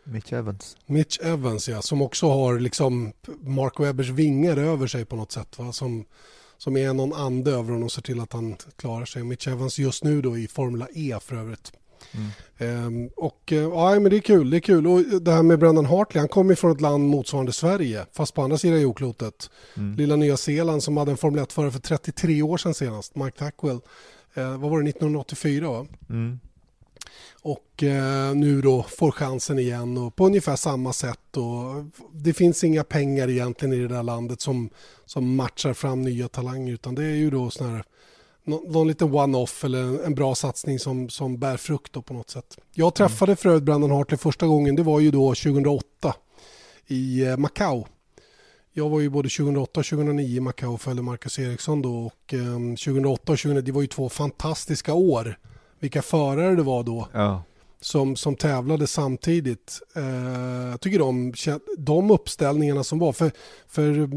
Mitch 0.03 0.33
Evans. 0.33 0.77
Mitch 0.85 1.19
Evans 1.19 1.69
ja, 1.69 1.81
som 1.81 2.01
också 2.01 2.29
har 2.29 2.59
liksom 2.59 3.13
Mark 3.41 3.79
Webbers 3.79 4.09
vingar 4.09 4.57
över 4.57 4.87
sig 4.87 5.05
på 5.05 5.15
något 5.15 5.31
sätt. 5.31 5.59
Va? 5.59 5.71
Som, 5.71 6.05
som 6.59 6.77
är 6.77 6.93
någon 6.93 7.13
ande 7.13 7.51
över 7.51 7.63
honom 7.63 7.83
och 7.83 7.91
ser 7.91 8.01
till 8.01 8.19
att 8.19 8.33
han 8.33 8.55
klarar 8.75 9.05
sig. 9.05 9.23
Mitch 9.23 9.47
Evans 9.47 9.79
just 9.79 10.03
nu 10.03 10.21
då 10.21 10.37
i 10.37 10.47
Formula 10.47 10.87
E 10.93 11.17
för 11.21 11.35
övrigt. 11.35 11.71
Mm. 12.11 12.29
Ehm, 12.57 13.09
och 13.15 13.53
eh, 13.53 13.57
ja, 13.57 13.99
men 13.99 14.09
det 14.09 14.17
är 14.17 14.21
kul, 14.21 14.49
det 14.49 14.57
är 14.57 14.61
kul. 14.61 14.87
Och 14.87 15.21
det 15.21 15.31
här 15.31 15.43
med 15.43 15.59
Brendan 15.59 15.85
Hartley, 15.85 16.19
han 16.19 16.27
kommer 16.27 16.55
från 16.55 16.71
ett 16.71 16.81
land 16.81 17.09
motsvarande 17.09 17.53
Sverige, 17.53 18.05
fast 18.13 18.33
på 18.33 18.41
andra 18.41 18.57
sidan 18.57 18.81
jordklotet. 18.81 19.49
Mm. 19.77 19.95
Lilla 19.95 20.15
Nya 20.15 20.37
Zeeland 20.37 20.83
som 20.83 20.97
hade 20.97 21.11
en 21.11 21.17
Formel 21.17 21.43
1-förare 21.43 21.71
för 21.71 21.79
33 21.79 22.41
år 22.41 22.57
sedan 22.57 22.73
senast, 22.73 23.15
Mike 23.15 23.37
Tackwell. 23.37 23.79
Eh, 24.33 24.57
vad 24.57 24.71
var 24.71 24.81
det, 24.81 24.89
1984 24.89 25.69
va? 25.69 25.85
Mm. 26.09 26.39
Och 27.41 27.83
eh, 27.83 28.35
nu 28.35 28.61
då 28.61 28.83
får 28.83 29.11
chansen 29.11 29.59
igen 29.59 29.97
och 29.97 30.15
på 30.15 30.25
ungefär 30.25 30.55
samma 30.55 30.93
sätt. 30.93 31.37
Och 31.37 31.85
det 32.13 32.33
finns 32.33 32.63
inga 32.63 32.83
pengar 32.83 33.29
egentligen 33.29 33.73
i 33.73 33.77
det 33.77 33.87
där 33.87 34.03
landet 34.03 34.41
som, 34.41 34.69
som 35.05 35.35
matchar 35.35 35.73
fram 35.73 36.01
nya 36.01 36.27
talanger 36.27 36.73
utan 36.73 36.95
det 36.95 37.03
är 37.03 37.15
ju 37.15 37.29
då 37.29 37.49
sån 37.49 37.69
här 37.69 37.83
nå- 38.43 38.63
någon 38.67 38.87
liten 38.87 39.13
one-off 39.13 39.63
eller 39.63 39.79
en, 39.79 39.99
en 39.99 40.15
bra 40.15 40.35
satsning 40.35 40.79
som, 40.79 41.09
som 41.09 41.39
bär 41.39 41.57
frukt 41.57 42.05
på 42.05 42.13
något 42.13 42.29
sätt. 42.29 42.57
Jag 42.73 42.95
träffade 42.95 43.35
för 43.35 43.49
övrigt 43.49 43.63
Brandon 43.63 43.91
Hartley 43.91 44.17
första 44.17 44.47
gången, 44.47 44.75
det 44.75 44.83
var 44.83 44.99
ju 44.99 45.11
då 45.11 45.35
2008 45.35 46.15
i 46.87 47.25
eh, 47.25 47.37
Macau. 47.37 47.85
Jag 48.73 48.89
var 48.89 48.99
ju 48.99 49.09
både 49.09 49.29
2008 49.29 49.79
och 49.79 49.85
2009 49.85 50.37
i 50.37 50.39
Macau 50.39 50.73
och 50.73 50.81
följde 50.81 51.03
Marcus 51.03 51.39
Eriksson 51.39 51.81
då 51.81 52.05
och 52.05 52.33
eh, 52.33 52.39
2008 52.39 53.31
och 53.31 53.39
2009, 53.39 53.61
det 53.61 53.71
var 53.71 53.81
ju 53.81 53.87
två 53.87 54.09
fantastiska 54.09 54.93
år. 54.93 55.37
Vilka 55.79 56.01
förare 56.01 56.55
det 56.55 56.63
var 56.63 56.83
då 56.83 57.07
Ja. 57.13 57.43
som, 57.81 58.15
som 58.15 58.35
tävlade 58.35 58.87
samtidigt. 58.87 59.79
Eh, 59.95 60.69
jag 60.69 60.81
tycker 60.81 60.99
de, 60.99 61.33
de 61.77 62.11
uppställningarna 62.11 62.83
som 62.83 62.99
var, 62.99 63.13
för, 63.13 63.31
för 63.67 64.09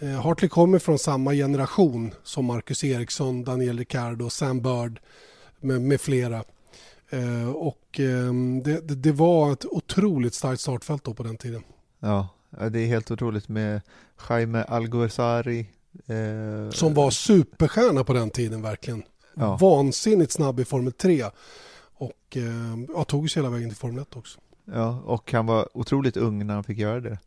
eh, 0.00 0.08
Hartley 0.08 0.48
kommer 0.48 0.78
från 0.78 0.98
samma 0.98 1.32
generation 1.32 2.14
som 2.22 2.44
Marcus 2.44 2.84
Eriksson, 2.84 3.44
Daniel 3.44 3.78
Ricciardo, 3.78 4.30
Sam 4.30 4.60
Bird 4.60 5.00
med, 5.60 5.80
med 5.80 6.00
flera. 6.00 6.44
Eh, 7.10 7.48
och 7.50 8.00
eh, 8.00 8.32
det, 8.64 8.80
det, 8.88 8.94
det 8.94 9.12
var 9.12 9.52
ett 9.52 9.64
otroligt 9.64 10.34
starkt 10.34 10.60
startfält 10.60 11.04
då 11.04 11.14
på 11.14 11.22
den 11.22 11.36
tiden. 11.36 11.62
Ja, 12.00 12.28
det 12.70 12.80
är 12.80 12.86
helt 12.86 13.10
otroligt 13.10 13.48
med 13.48 13.80
Jaime 14.28 14.62
Alguersuari. 14.62 15.66
Eh, 16.06 16.70
Som 16.70 16.94
var 16.94 17.10
superstjärna 17.10 18.04
på 18.04 18.12
den 18.12 18.30
tiden 18.30 18.62
verkligen. 18.62 19.02
Ja. 19.38 19.56
Vansinnigt 19.56 20.32
snabb 20.32 20.60
i 20.60 20.64
Formel 20.64 20.92
3. 20.92 21.24
Och 21.94 22.36
eh, 22.36 22.78
ja, 22.94 23.04
tog 23.04 23.30
sig 23.30 23.42
hela 23.42 23.52
vägen 23.54 23.68
till 23.68 23.78
Formel 23.78 24.02
1 24.02 24.16
också. 24.16 24.40
Ja, 24.64 25.00
och 25.04 25.32
han 25.32 25.46
var 25.46 25.68
otroligt 25.74 26.16
ung 26.16 26.46
när 26.46 26.54
han 26.54 26.64
fick 26.64 26.78
göra 26.78 27.00
det. 27.00 27.18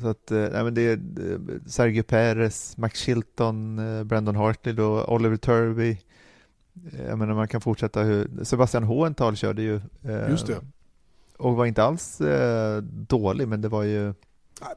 Så 0.00 0.08
att, 0.08 0.30
eh, 0.30 0.38
nej 0.38 0.64
men 0.64 0.74
det 0.74 0.82
är 0.82 0.92
eh, 0.96 1.38
Sergio 1.66 2.02
Perez, 2.02 2.76
Max 2.76 3.00
Chilton, 3.00 3.78
eh, 3.78 4.04
Brandon 4.04 4.36
Hartley 4.36 4.74
då, 4.74 5.04
Oliver 5.04 5.36
Turby. 5.36 5.90
Eh, 6.92 7.06
Jag 7.06 7.18
menar 7.18 7.34
man 7.34 7.48
kan 7.48 7.60
fortsätta 7.60 8.02
hur, 8.02 8.44
Sebastian 8.44 8.82
Hohenthal 8.84 9.36
körde 9.36 9.62
ju. 9.62 9.76
eh, 10.04 10.30
Just 10.30 10.46
det. 10.46 10.60
Och 11.38 11.56
var 11.56 11.66
inte 11.66 11.82
alls 11.84 12.20
eh, 12.20 12.82
dålig, 12.82 13.48
men 13.48 13.60
det 13.60 13.68
var 13.68 13.82
ju, 13.82 14.04
Nej, 14.04 14.14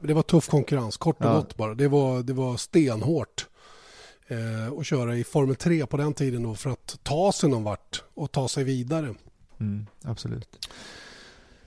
men 0.00 0.08
Det 0.08 0.14
var 0.14 0.22
tuff 0.22 0.48
konkurrens, 0.48 0.96
kort 0.96 1.20
och 1.20 1.26
Ja. 1.26 1.34
gott 1.36 1.56
bara. 1.56 1.74
Det 1.74 1.88
var, 1.88 2.22
det 2.22 2.32
var 2.32 2.56
stenhårt 2.56 3.48
eh, 4.30 4.78
att 4.78 4.86
köra 4.86 5.16
i 5.16 5.24
Formel 5.24 5.56
3 5.56 5.86
på 5.86 5.96
den 5.96 6.14
tiden 6.14 6.42
då 6.42 6.54
för 6.54 6.70
att 6.70 6.98
ta 7.02 7.32
sig 7.32 7.50
någon 7.50 7.64
vart 7.64 8.02
och 8.14 8.32
ta 8.32 8.48
sig 8.48 8.64
vidare. 8.64 9.14
mm, 9.60 9.86
absolut. 10.02 10.68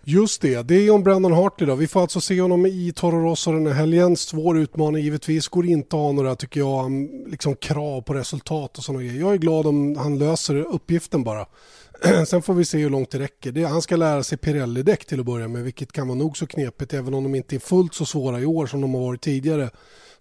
Just 0.05 0.41
det, 0.41 0.61
det 0.61 0.75
är 0.75 0.91
om 0.91 1.03
Brandon 1.03 1.33
Hartley 1.33 1.67
då. 1.67 1.75
Vi 1.75 1.87
får 1.87 2.01
alltså 2.01 2.21
se 2.21 2.41
honom 2.41 2.65
i 2.65 2.93
Toro 2.95 3.29
Rosso 3.29 3.51
den 3.51 3.67
här 3.67 3.73
helgen. 3.73 4.17
Svår 4.17 4.57
utmaning 4.57 5.03
givetvis. 5.03 5.47
Går 5.47 5.65
inte 5.65 5.95
att 5.95 6.01
ha 6.01 6.11
några, 6.11 6.35
tycker 6.35 6.59
jag, 6.59 7.09
liksom 7.27 7.55
krav 7.55 8.01
på 8.01 8.13
resultat 8.13 8.77
och 8.77 8.83
sådana 8.83 9.03
grejer. 9.03 9.19
Jag 9.19 9.33
är 9.33 9.37
glad 9.37 9.67
om 9.67 9.95
han 9.97 10.17
löser 10.17 10.55
uppgiften 10.55 11.23
bara. 11.23 11.45
Sen 12.27 12.41
får 12.41 12.53
vi 12.53 12.65
se 12.65 12.77
hur 12.77 12.89
långt 12.89 13.11
det 13.11 13.19
räcker. 13.19 13.51
Det, 13.51 13.63
han 13.63 13.81
ska 13.81 13.95
lära 13.95 14.23
sig 14.23 14.37
Pirelli-däck 14.37 15.05
till 15.05 15.19
att 15.19 15.25
börja 15.25 15.47
med, 15.47 15.63
vilket 15.63 15.91
kan 15.91 16.07
vara 16.07 16.17
nog 16.17 16.37
så 16.37 16.47
knepigt. 16.47 16.93
Även 16.93 17.13
om 17.13 17.23
de 17.23 17.35
inte 17.35 17.55
är 17.55 17.59
fullt 17.59 17.93
så 17.93 18.05
svåra 18.05 18.39
i 18.39 18.45
år 18.45 18.65
som 18.65 18.81
de 18.81 18.93
har 18.93 19.01
varit 19.01 19.21
tidigare 19.21 19.69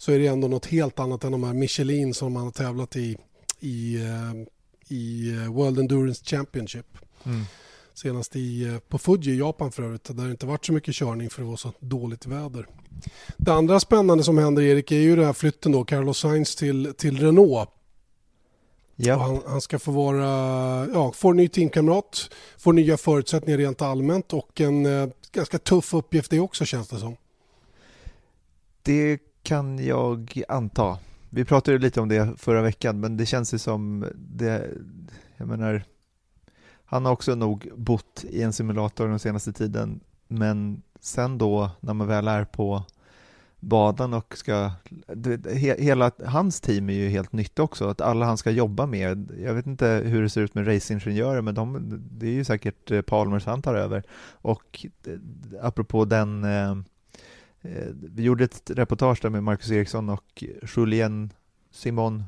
så 0.02 0.12
är 0.12 0.18
det 0.18 0.26
ändå 0.26 0.48
något 0.48 0.66
helt 0.66 0.98
annat 0.98 1.24
än 1.24 1.32
de 1.32 1.44
här 1.44 1.52
Michelin 1.52 2.14
som 2.14 2.32
man 2.32 2.44
har 2.44 2.50
tävlat 2.50 2.96
i 2.96 3.16
i, 3.60 3.94
eh, 3.94 4.96
i 4.96 5.32
eh, 5.32 5.52
World 5.52 5.78
Endurance 5.78 6.24
Championship. 6.24 6.86
Mm. 7.24 7.42
Senast 7.94 8.36
i, 8.36 8.64
eh, 8.64 8.78
på 8.78 8.98
Fuji 8.98 9.32
i 9.32 9.38
Japan 9.38 9.72
för 9.72 9.82
övrigt, 9.82 10.04
där 10.04 10.24
det 10.24 10.30
inte 10.30 10.46
varit 10.46 10.66
så 10.66 10.72
mycket 10.72 10.94
körning 10.94 11.30
för 11.30 11.42
det 11.42 11.48
var 11.48 11.56
så 11.56 11.72
dåligt 11.80 12.26
väder. 12.26 12.66
Det 13.36 13.52
andra 13.52 13.80
spännande 13.80 14.24
som 14.24 14.38
händer 14.38 14.62
Erik 14.62 14.92
är 14.92 14.96
ju 14.96 15.16
den 15.16 15.24
här 15.24 15.32
flytten 15.32 15.72
då, 15.72 15.84
Carlos 15.84 16.18
Sainz 16.18 16.56
till, 16.56 16.94
till 16.96 17.20
Renault. 17.20 17.70
Ja, 18.96 19.16
han, 19.16 19.40
han 19.46 19.60
ska 19.60 19.78
få 19.78 19.90
vara, 19.90 20.26
ja, 20.94 21.12
få 21.12 21.30
en 21.30 21.36
ny 21.36 21.48
teamkamrat, 21.48 22.30
få 22.58 22.72
nya 22.72 22.96
förutsättningar 22.96 23.58
rent 23.58 23.82
allmänt 23.82 24.32
och 24.32 24.60
en 24.60 24.86
eh, 24.86 25.08
ganska 25.32 25.58
tuff 25.58 25.94
uppgift 25.94 26.30
det 26.30 26.40
också 26.40 26.64
känns 26.64 26.88
det 26.88 26.98
som. 26.98 27.16
det 28.82 29.18
kan 29.42 29.86
jag 29.86 30.42
anta. 30.48 30.98
Vi 31.30 31.44
pratade 31.44 31.78
lite 31.78 32.00
om 32.00 32.08
det 32.08 32.40
förra 32.40 32.62
veckan, 32.62 33.00
men 33.00 33.16
det 33.16 33.26
känns 33.26 33.54
ju 33.54 33.58
som 33.58 34.06
det, 34.14 34.70
jag 35.36 35.48
menar, 35.48 35.82
han 36.84 37.04
har 37.04 37.12
också 37.12 37.34
nog 37.34 37.70
bott 37.76 38.24
i 38.30 38.42
en 38.42 38.52
simulator 38.52 39.08
den 39.08 39.18
senaste 39.18 39.52
tiden, 39.52 40.00
men 40.28 40.82
sen 41.00 41.38
då 41.38 41.70
när 41.80 41.94
man 41.94 42.06
väl 42.06 42.28
är 42.28 42.44
på 42.44 42.84
badan 43.60 44.14
och 44.14 44.36
ska, 44.36 44.70
det, 45.06 45.52
he, 45.52 45.76
hela 45.78 46.10
hans 46.26 46.60
team 46.60 46.90
är 46.90 46.94
ju 46.94 47.08
helt 47.08 47.32
nytt 47.32 47.58
också, 47.58 47.88
att 47.88 48.00
alla 48.00 48.26
han 48.26 48.38
ska 48.38 48.50
jobba 48.50 48.86
med, 48.86 49.32
jag 49.42 49.54
vet 49.54 49.66
inte 49.66 49.86
hur 49.86 50.22
det 50.22 50.30
ser 50.30 50.40
ut 50.40 50.54
med 50.54 50.66
racingingenjörer, 50.66 51.42
men 51.42 51.54
de, 51.54 52.00
det 52.10 52.26
är 52.26 52.32
ju 52.32 52.44
säkert 52.44 53.06
Palmers 53.06 53.46
han 53.46 53.62
tar 53.62 53.74
över. 53.74 54.02
Och 54.32 54.86
eh, 55.04 55.12
apropå 55.66 56.04
den 56.04 56.44
Eh, 56.44 56.76
vi 57.92 58.22
gjorde 58.22 58.44
ett 58.44 58.70
reportage 58.70 59.18
där 59.22 59.30
med 59.30 59.42
Marcus 59.42 59.70
Eriksson 59.70 60.08
och 60.08 60.44
Julien 60.76 61.32
Simon 61.70 62.24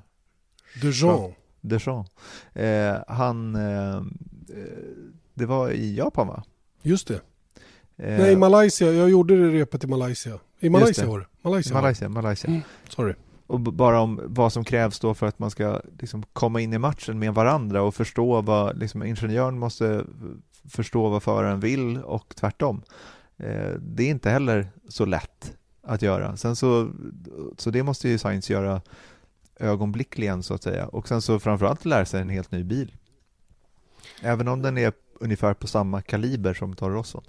Dejean. 0.82 1.32
Deschamps. 1.60 2.10
Eh, 2.52 2.96
han, 3.08 3.54
eh, 3.56 3.96
eh, 3.96 4.02
det 5.34 5.46
var 5.46 5.70
i 5.70 5.96
Japan 5.96 6.26
va? 6.26 6.42
Just 6.82 7.08
det. 7.08 7.20
Eh, 7.96 8.18
Nej, 8.18 8.36
Malaysia. 8.36 8.92
Jag 8.92 9.10
gjorde 9.10 9.36
det 9.36 9.60
repet 9.60 9.84
i 9.84 9.86
Malaysia. 9.86 10.38
I 10.60 10.70
Malaysia 10.70 11.06
var 11.06 11.18
det. 11.18 11.26
Malaysia. 11.42 11.74
Malaysia, 11.74 12.08
Malaysia. 12.08 12.50
Mm. 12.50 12.62
Sorry. 12.88 13.14
Och 13.46 13.60
bara 13.60 14.00
om 14.00 14.20
vad 14.24 14.52
som 14.52 14.64
krävs 14.64 15.00
då 15.00 15.14
för 15.14 15.26
att 15.26 15.38
man 15.38 15.50
ska 15.50 15.80
liksom 15.98 16.22
komma 16.32 16.60
in 16.60 16.72
i 16.72 16.78
matchen 16.78 17.18
med 17.18 17.34
varandra 17.34 17.82
och 17.82 17.94
förstå 17.94 18.40
vad, 18.40 18.78
liksom 18.78 19.02
ingenjören 19.02 19.58
måste 19.58 20.04
förstå 20.70 21.08
vad 21.08 21.22
föraren 21.22 21.60
vill 21.60 21.98
och 21.98 22.36
tvärtom. 22.36 22.82
Eh, 23.38 23.72
det 23.80 24.02
är 24.02 24.10
inte 24.10 24.30
heller 24.30 24.68
så 24.88 25.04
lätt 25.04 25.56
att 25.82 26.02
göra. 26.02 26.36
Sen 26.36 26.56
så, 26.56 26.90
så 27.58 27.70
det 27.70 27.82
måste 27.82 28.08
ju 28.08 28.18
Science 28.18 28.52
göra 28.52 28.80
ögonblickligen 29.60 30.42
så 30.42 30.54
att 30.54 30.62
säga. 30.62 30.86
Och 30.88 31.08
sen 31.08 31.22
så 31.22 31.38
framförallt 31.38 31.84
lära 31.84 32.04
sig 32.04 32.20
en 32.20 32.28
helt 32.28 32.50
ny 32.50 32.64
bil. 32.64 32.92
Även 34.22 34.48
om 34.48 34.62
den 34.62 34.78
är 34.78 34.92
ungefär 35.20 35.54
på 35.54 35.66
samma 35.66 36.02
kaliber 36.02 36.54
som 36.54 36.76
Toro 36.76 36.94
Rosso. 36.94 37.22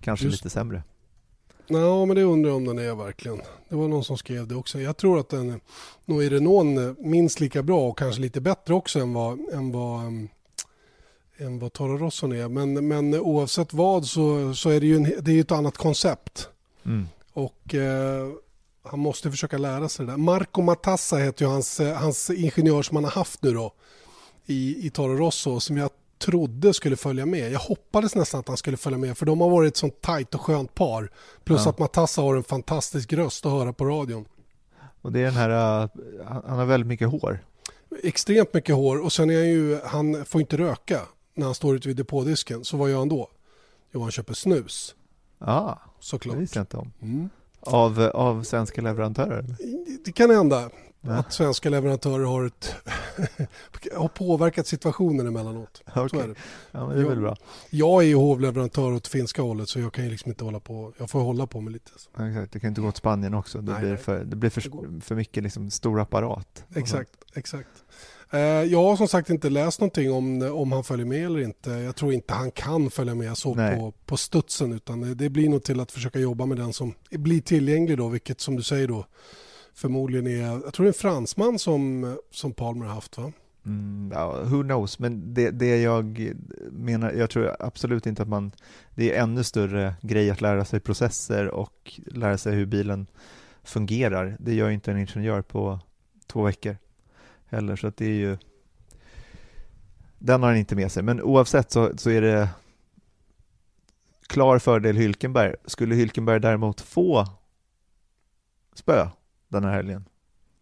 Kanske 0.00 0.26
Just. 0.26 0.38
lite 0.38 0.50
sämre. 0.50 0.82
Ja, 1.66 2.04
men 2.04 2.16
det 2.16 2.22
undrar 2.22 2.50
jag 2.50 2.56
om 2.56 2.64
den 2.64 2.78
är 2.78 2.94
verkligen. 2.94 3.40
Det 3.68 3.76
var 3.76 3.88
någon 3.88 4.04
som 4.04 4.18
skrev 4.18 4.48
det 4.48 4.54
också. 4.54 4.80
Jag 4.80 4.96
tror 4.96 5.20
att 5.20 5.28
den 5.28 5.60
nog 6.04 6.24
är 6.24 6.30
Renault 6.30 6.98
minst 6.98 7.40
lika 7.40 7.62
bra 7.62 7.88
och 7.88 7.98
kanske 7.98 8.20
lite 8.20 8.40
bättre 8.40 8.74
också 8.74 9.00
än 9.00 9.12
vad, 9.12 9.38
än 9.52 9.72
vad, 9.72 10.06
um, 10.06 10.28
än 11.40 11.58
vad 11.58 11.72
Toro 11.72 11.96
Rosso 11.96 12.34
är. 12.34 12.48
Men, 12.48 12.88
men 12.88 13.14
oavsett 13.14 13.72
vad 13.72 14.06
så, 14.06 14.54
så 14.54 14.70
är 14.70 14.80
det 14.80 14.86
ju 14.86 14.96
en, 14.96 15.12
det 15.20 15.32
är 15.32 15.40
ett 15.40 15.52
annat 15.52 15.76
koncept. 15.76 16.48
Mm. 16.84 17.06
Och 17.32 17.74
eh, 17.74 18.28
han 18.82 19.00
måste 19.00 19.30
försöka 19.30 19.58
lära 19.58 19.88
sig 19.88 20.06
det 20.06 20.12
där. 20.12 20.18
Marco 20.18 20.62
Matassa 20.62 21.16
heter 21.16 21.44
ju 21.44 21.50
hans, 21.50 21.80
hans 21.96 22.30
ingenjör 22.30 22.82
som 22.82 22.96
han 22.96 23.04
har 23.04 23.10
haft 23.10 23.42
nu 23.42 23.52
då 23.52 23.72
i, 24.46 24.86
i 24.86 24.90
Toro 24.90 25.16
Rosso 25.16 25.60
som 25.60 25.76
jag 25.76 25.90
trodde 26.18 26.74
skulle 26.74 26.96
följa 26.96 27.26
med. 27.26 27.52
Jag 27.52 27.60
hoppades 27.60 28.14
nästan 28.14 28.40
att 28.40 28.48
han 28.48 28.56
skulle 28.56 28.76
följa 28.76 28.98
med 28.98 29.18
för 29.18 29.26
de 29.26 29.40
har 29.40 29.50
varit 29.50 29.72
ett 29.72 29.76
sånt 29.76 30.00
tajt 30.00 30.34
och 30.34 30.40
skönt 30.40 30.74
par. 30.74 31.10
Plus 31.44 31.64
Ja. 31.64 31.70
att 31.70 31.78
Matassa 31.78 32.22
har 32.22 32.36
en 32.36 32.44
fantastisk 32.44 33.12
röst 33.12 33.46
att 33.46 33.52
höra 33.52 33.72
på 33.72 33.84
radion. 33.84 34.24
Och 35.02 35.12
det 35.12 35.20
är 35.20 35.24
den 35.24 35.34
här, 35.34 35.82
uh, 35.82 35.90
han 36.26 36.42
han 36.46 36.58
har 36.58 36.66
väldigt 36.66 36.86
mycket 36.88 37.08
hår. 37.08 37.44
Extremt 38.02 38.54
mycket 38.54 38.74
hår 38.74 39.04
och 39.04 39.12
sen 39.12 39.30
är 39.30 39.36
han 39.36 39.48
ju, 39.48 39.80
han 39.84 40.24
får 40.24 40.40
inte 40.40 40.56
röka 40.56 41.00
när 41.34 41.44
han 41.46 41.54
står 41.54 41.76
ute 41.76 41.88
vid 41.88 41.96
depådisken. 41.96 42.64
Så 42.64 42.76
vad 42.76 42.90
gör 42.90 42.98
han 42.98 43.08
då? 43.08 43.30
Jo, 43.92 44.02
han 44.02 44.10
köper 44.10 44.34
snus 44.34 44.94
Ja, 45.38 45.80
det 45.84 46.04
såklart. 46.04 46.36
visste 46.36 46.58
jag 46.58 46.62
inte 46.62 46.76
om. 46.76 46.92
Mm. 47.02 47.28
Av, 47.60 48.00
av 48.00 48.42
svenska 48.42 48.82
leverantörer? 48.82 49.38
eller? 49.38 49.56
Det 50.04 50.12
kan 50.12 50.30
hända 50.30 50.70
Ja. 51.02 51.12
att 51.12 51.32
svenska 51.32 51.70
leverantörer 51.70 52.24
har, 52.24 52.44
ett 52.46 52.74
har 53.96 54.08
påverkat 54.08 54.66
situationen 54.66 55.26
emellanåt. 55.26 55.82
Så 55.94 56.04
Okej. 56.06 56.20
är 56.20 56.28
det. 56.28 56.34
Ja, 56.70 56.80
det 56.80 57.00
är 57.00 57.04
väl 57.04 57.20
bra. 57.20 57.36
Jag 57.70 58.02
är 58.02 58.06
ju 58.06 58.14
hovleverantör 58.14 58.92
åt 58.92 59.06
finska 59.08 59.42
hållet 59.42 59.68
så 59.68 59.80
jag 59.80 59.92
kan 59.92 60.04
ju 60.04 60.10
liksom 60.10 60.30
inte 60.30 60.44
hålla 60.44 60.60
på. 60.60 60.92
Jag 60.98 61.10
får 61.10 61.20
hålla 61.20 61.46
på 61.46 61.60
med 61.60 61.72
lite. 61.72 61.90
Så. 61.96 62.10
Ja, 62.16 62.28
exakt. 62.28 62.52
Det 62.52 62.60
kan 62.60 62.68
inte 62.68 62.80
gå 62.80 62.90
till 62.92 62.98
Spanien 62.98 63.34
också. 63.34 63.60
Det 63.60 63.72
Nej, 63.72 63.80
blir 63.80 63.90
nej. 63.90 63.98
för, 63.98 64.24
det 64.24 64.36
blir 64.36 64.50
Det 64.50 64.60
för, 64.60 65.00
för 65.00 65.14
mycket 65.14 65.42
liksom 65.42 65.70
stor 65.70 66.00
apparat. 66.00 66.64
Exakt, 66.74 67.10
exakt. 67.34 67.68
Eh, 68.32 68.38
Jag 68.40 68.82
har 68.82 68.96
som 68.96 69.08
sagt 69.08 69.30
inte 69.30 69.50
läst 69.50 69.80
någonting 69.80 70.12
om, 70.12 70.42
om 70.52 70.72
han 70.72 70.84
följer 70.84 71.06
med 71.06 71.26
eller 71.26 71.40
inte. 71.40 71.70
Jag 71.70 71.96
tror 71.96 72.12
inte 72.12 72.34
han 72.34 72.50
kan 72.50 72.90
följa 72.90 73.14
med 73.14 73.36
så 73.38 73.54
Nej. 73.54 73.76
på, 73.78 73.92
på 74.06 74.16
studsen 74.16 74.72
utan 74.72 75.16
det- 75.16 75.30
blir 75.30 75.48
nog 75.48 75.62
till 75.62 75.80
att 75.80 75.92
försöka 75.92 76.18
jobba 76.18 76.46
med 76.46 76.56
den 76.56 76.72
som 76.72 76.94
blir 77.10 77.40
tillgänglig 77.40 77.98
då, 77.98 78.08
vilket 78.08 78.40
som 78.40 78.56
du 78.56 78.62
säger 78.62 78.88
då 78.88 79.06
förmodligen 79.74 80.26
är, 80.26 80.40
jag 80.64 80.74
tror 80.74 80.84
det 80.84 80.88
är 80.88 80.92
en 80.92 80.94
fransman 80.94 81.58
som, 81.58 82.16
som 82.30 82.52
Palmer 82.52 82.86
har 82.86 82.94
haft 82.94 83.18
va? 83.18 83.32
Mm, 83.66 84.10
ja, 84.14 84.42
who 84.42 84.62
knows, 84.62 84.98
men 84.98 85.34
det, 85.34 85.50
det 85.50 85.76
jag 85.82 86.34
menar, 86.72 87.12
jag 87.12 87.30
tror 87.30 87.56
absolut 87.60 88.06
inte 88.06 88.22
att 88.22 88.28
man, 88.28 88.52
det 88.94 89.14
är 89.16 89.22
ännu 89.22 89.44
större 89.44 89.94
grej 90.02 90.30
att 90.30 90.40
lära 90.40 90.64
sig 90.64 90.80
processer 90.80 91.48
och 91.48 92.00
lära 92.06 92.38
sig 92.38 92.54
hur 92.54 92.66
bilen 92.66 93.06
fungerar. 93.64 94.36
Det 94.40 94.54
gör 94.54 94.70
inte 94.70 94.90
en 94.90 94.98
ingenjör 94.98 95.42
på 95.42 95.80
två 96.26 96.42
veckor 96.42 96.76
heller, 97.50 97.76
så 97.76 97.86
att 97.86 97.96
det 97.96 98.06
är 98.06 98.14
ju 98.14 98.36
den 100.22 100.42
har 100.42 100.48
han 100.48 100.58
inte 100.58 100.76
med 100.76 100.92
sig, 100.92 101.02
men 101.02 101.22
oavsett 101.22 101.70
så, 101.70 101.92
så 101.96 102.10
är 102.10 102.20
det 102.20 102.48
klar 104.26 104.58
fördel 104.58 104.96
Hylkenberg. 104.96 105.54
Skulle 105.64 105.94
Hylkenberg 105.94 106.40
däremot 106.40 106.80
få 106.80 107.26
spö 108.74 109.08
den 109.48 109.64
här 109.64 109.72
helgen, 109.72 110.04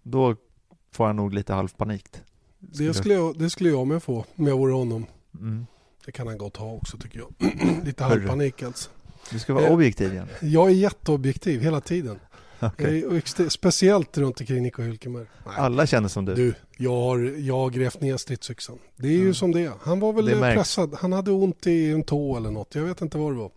då 0.02 0.36
får 0.92 1.06
han 1.06 1.16
nog 1.16 1.34
lite 1.34 1.52
halvpanikt. 1.54 2.22
Det 2.58 2.94
skulle, 2.94 3.14
jag, 3.14 3.38
det 3.38 3.50
skulle 3.50 3.70
jag 3.70 3.86
med 3.86 4.02
få 4.02 4.24
om 4.36 4.46
jag 4.46 4.56
vore 4.56 4.72
honom. 4.72 5.06
Mm. 5.34 5.66
Det 6.04 6.12
kan 6.12 6.26
han 6.26 6.38
gott 6.38 6.56
ha 6.56 6.72
också 6.72 6.96
tycker 6.96 7.18
jag. 7.18 7.34
lite 7.84 8.04
halvpanik 8.04 8.62
alltså. 8.62 8.90
Du 9.30 9.38
ska 9.38 9.54
vara 9.54 9.66
Eh, 9.66 9.72
objektiv 9.72 10.12
igen. 10.12 10.26
Jag 10.40 10.66
är 10.66 10.74
jätteobjektiv 10.74 11.60
hela 11.60 11.80
tiden. 11.80 12.18
Jag 12.60 12.80
är 12.80 13.10
extre- 13.10 13.48
speciellt 13.48 14.18
runt 14.18 14.40
omkring 14.40 14.62
Nico 14.62 14.82
Hülkenberg. 14.82 15.26
Alla 15.44 15.86
känner 15.86 16.08
som 16.08 16.24
du. 16.24 16.34
Du, 16.34 16.54
jag 16.76 16.90
har, 17.00 17.18
jag 17.38 17.54
har 17.58 17.70
grävt 17.70 18.00
ner 18.00 18.16
stridsyxan. 18.16 18.78
Det 18.96 19.08
är 19.08 19.12
ju 19.12 19.26
Ja. 19.26 19.34
som 19.34 19.52
det 19.52 19.60
är. 19.60 19.72
Han 19.82 20.00
var 20.00 20.12
väl 20.12 20.54
pressad. 20.54 20.94
Han 21.00 21.12
hade 21.12 21.30
ont 21.30 21.66
i 21.66 21.90
en 21.90 22.02
tå 22.02 22.36
eller 22.36 22.50
något. 22.50 22.74
Jag 22.74 22.82
vet 22.82 23.00
inte 23.00 23.18
vad 23.18 23.32
det 23.32 23.38
var. 23.38 23.50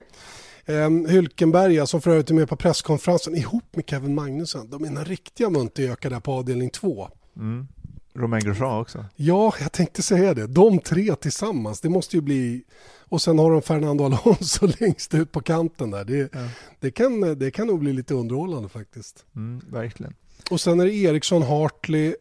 Um, 0.86 1.06
Hülkenberg, 1.08 1.86
som 1.86 2.02
för 2.02 2.12
övrigt 2.12 2.30
är 2.30 2.34
med 2.34 2.50
på 2.50 2.56
presskonferensen 2.56 3.36
ihop 3.36 3.76
med 3.76 3.90
Kevin 3.90 4.16
Magnussen. 4.16 4.70
De 4.70 4.84
är 4.84 4.88
en 4.88 5.06
riktiga 5.06 5.50
muntergökar 5.50 6.10
där 6.10 6.20
på 6.20 6.34
avdelning 6.34 6.70
två. 6.70 7.10
Mm. 7.38 7.68
Romain 8.16 8.44
Grosjean 8.44 8.82
också. 8.82 9.06
Ja, 9.16 9.54
jag 9.62 9.72
tänkte 9.72 10.02
säga 10.02 10.34
det. 10.34 10.48
De 10.48 10.80
tre 10.80 11.16
tillsammans, 11.16 11.82
det 11.82 11.90
måste 11.90 12.16
ju 12.18 12.22
bli... 12.22 12.64
Och 13.12 13.22
sen 13.22 13.40
har 13.40 13.52
de 13.52 13.62
Fernando 13.62 14.04
Alonso 14.04 14.68
längst 14.80 15.14
ut 15.14 15.32
på 15.32 15.42
kanten 15.42 15.92
där. 15.92 16.06
Det, 16.06 16.30
Ja. 16.34 16.50
det 16.80 16.92
kan, 16.92 17.22
det 17.40 17.52
kan 17.52 17.68
nog 17.68 17.80
bli 17.80 17.94
lite 17.94 18.14
underhållande 18.14 18.70
faktiskt. 18.70 19.26
Mm, 19.36 19.62
verkligen. 19.70 20.14
Och 20.52 20.62
sen 20.62 20.80
är 20.80 20.86
det 20.86 20.94
Eriksson, 20.94 21.42
Hartley, 21.42 22.16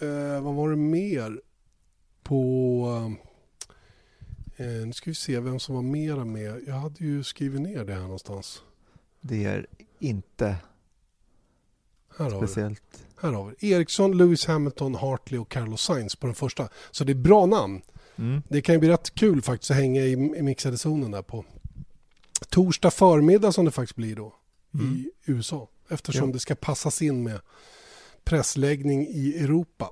eh, 0.00 0.40
vad 0.42 0.54
var 0.54 0.70
det 0.70 0.76
mer 0.76 1.40
på... 2.22 3.12
Eh, 4.56 4.66
nu 4.66 4.92
ska 4.92 5.10
vi 5.10 5.14
se 5.14 5.40
vem 5.40 5.58
som 5.60 5.74
var 5.74 5.82
mera 5.82 6.24
med. 6.24 6.62
Jag 6.66 6.74
hade 6.74 7.04
ju 7.04 7.22
skrivit 7.24 7.60
ner 7.60 7.84
det 7.84 7.92
här 7.94 8.00
någonstans. 8.02 8.62
Det 9.20 9.44
är 9.44 9.66
inte 9.98 10.56
Här 12.18 12.30
har 12.30 12.40
vi 12.40 12.46
speciellt. 12.46 13.04
Här 13.20 13.32
har 13.32 13.52
vi. 13.58 13.70
Eriksson, 13.72 14.16
Lewis 14.18 14.46
Hamilton, 14.46 14.94
Hartley 14.94 15.40
och 15.40 15.48
Carlos 15.48 15.82
Sainz 15.82 16.16
på 16.16 16.26
den 16.26 16.34
första. 16.34 16.68
Så 16.90 17.04
det 17.04 17.12
är 17.12 17.14
bra 17.14 17.46
namn. 17.46 17.82
Mm. 18.20 18.42
Det 18.48 18.60
kan 18.62 18.74
ju 18.74 18.78
bli 18.78 18.88
rätt 18.88 19.14
kul 19.14 19.42
faktiskt 19.42 19.70
att 19.70 19.76
hänga 19.76 20.00
i, 20.02 20.12
i 20.12 20.42
mixade 20.42 20.78
zonen 20.78 21.10
där 21.10 21.22
på 21.22 21.44
torsdag 22.48 22.90
förmiddag 22.90 23.52
som 23.52 23.64
det 23.64 23.70
faktiskt 23.70 23.96
blir 23.96 24.16
då 24.16 24.34
Mm. 24.74 24.86
i 24.94 25.10
USA. 25.24 25.68
Eftersom 25.88 26.28
Ja. 26.28 26.32
det 26.32 26.40
ska 26.40 26.54
passas 26.54 27.02
in 27.02 27.22
med 27.22 27.40
pressläggning 28.24 29.06
i 29.08 29.36
Europa. 29.44 29.90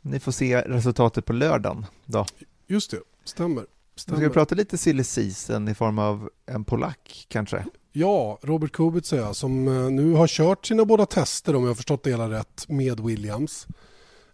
Ni 0.00 0.20
får 0.20 0.32
se 0.32 0.60
resultatet 0.60 1.24
på 1.24 1.32
lördagen 1.32 1.86
då. 2.04 2.26
Just 2.66 2.90
det, 2.90 3.00
stämmer. 3.24 3.66
Stämmer. 3.94 4.18
ska 4.20 4.28
vi 4.28 4.32
prata 4.34 4.54
lite 4.54 4.78
silly 4.78 5.04
season 5.04 5.68
i 5.68 5.74
form 5.74 5.98
av 5.98 6.30
en 6.46 6.64
polack 6.64 7.26
kanske. 7.28 7.64
Ja, 7.92 8.38
Robert 8.42 8.72
Kubica 8.72 9.34
som 9.34 9.68
eh, 9.68 9.90
nu 9.90 10.12
har 10.12 10.26
kört 10.26 10.66
sina 10.66 10.84
båda 10.84 11.06
tester 11.06 11.56
om 11.56 11.62
jag 11.62 11.70
har 11.70 11.74
förstått 11.74 12.02
det 12.02 12.10
hela 12.10 12.30
rätt 12.30 12.64
med 12.68 13.00
Williams. 13.00 13.66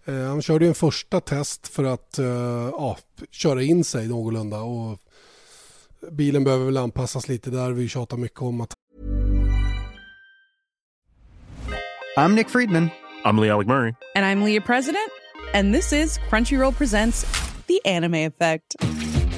Eh, 0.05 0.15
han 0.15 0.43
körde 0.43 0.65
ju 0.65 0.69
en 0.69 0.75
första 0.75 1.21
test 1.21 1.69
för 1.69 1.85
att 1.85 2.19
eh, 2.19 2.27
ja, 2.73 2.99
köra 3.31 3.62
in 3.62 3.85
sig 3.85 4.09
någorlunda 4.09 4.61
och 4.61 4.99
bilen 6.11 6.45
behöver 6.45 6.65
väl 6.65 6.77
anpassas 6.77 7.29
lite 7.29 7.51
där. 7.51 7.71
Vi 7.71 7.88
tjatar 7.88 8.17
mycket 8.17 8.43
om 8.43 8.61
att 8.61 8.75
I'm 12.17 12.35
Nick 12.35 12.49
Friedman. 12.49 12.91
I'm 13.25 13.41
Lee 13.41 13.53
Alec 13.53 13.69
Murray. 13.69 13.95
And 14.15 14.27
I'm 14.27 14.45
Leah 14.45 14.67
President, 14.67 15.11
and 15.55 15.75
this 15.75 15.93
is 15.93 16.19
Crunchyroll 16.31 16.73
Presents 16.73 17.27
The 17.67 17.81
Anime 17.85 18.27
Effect. 18.27 18.77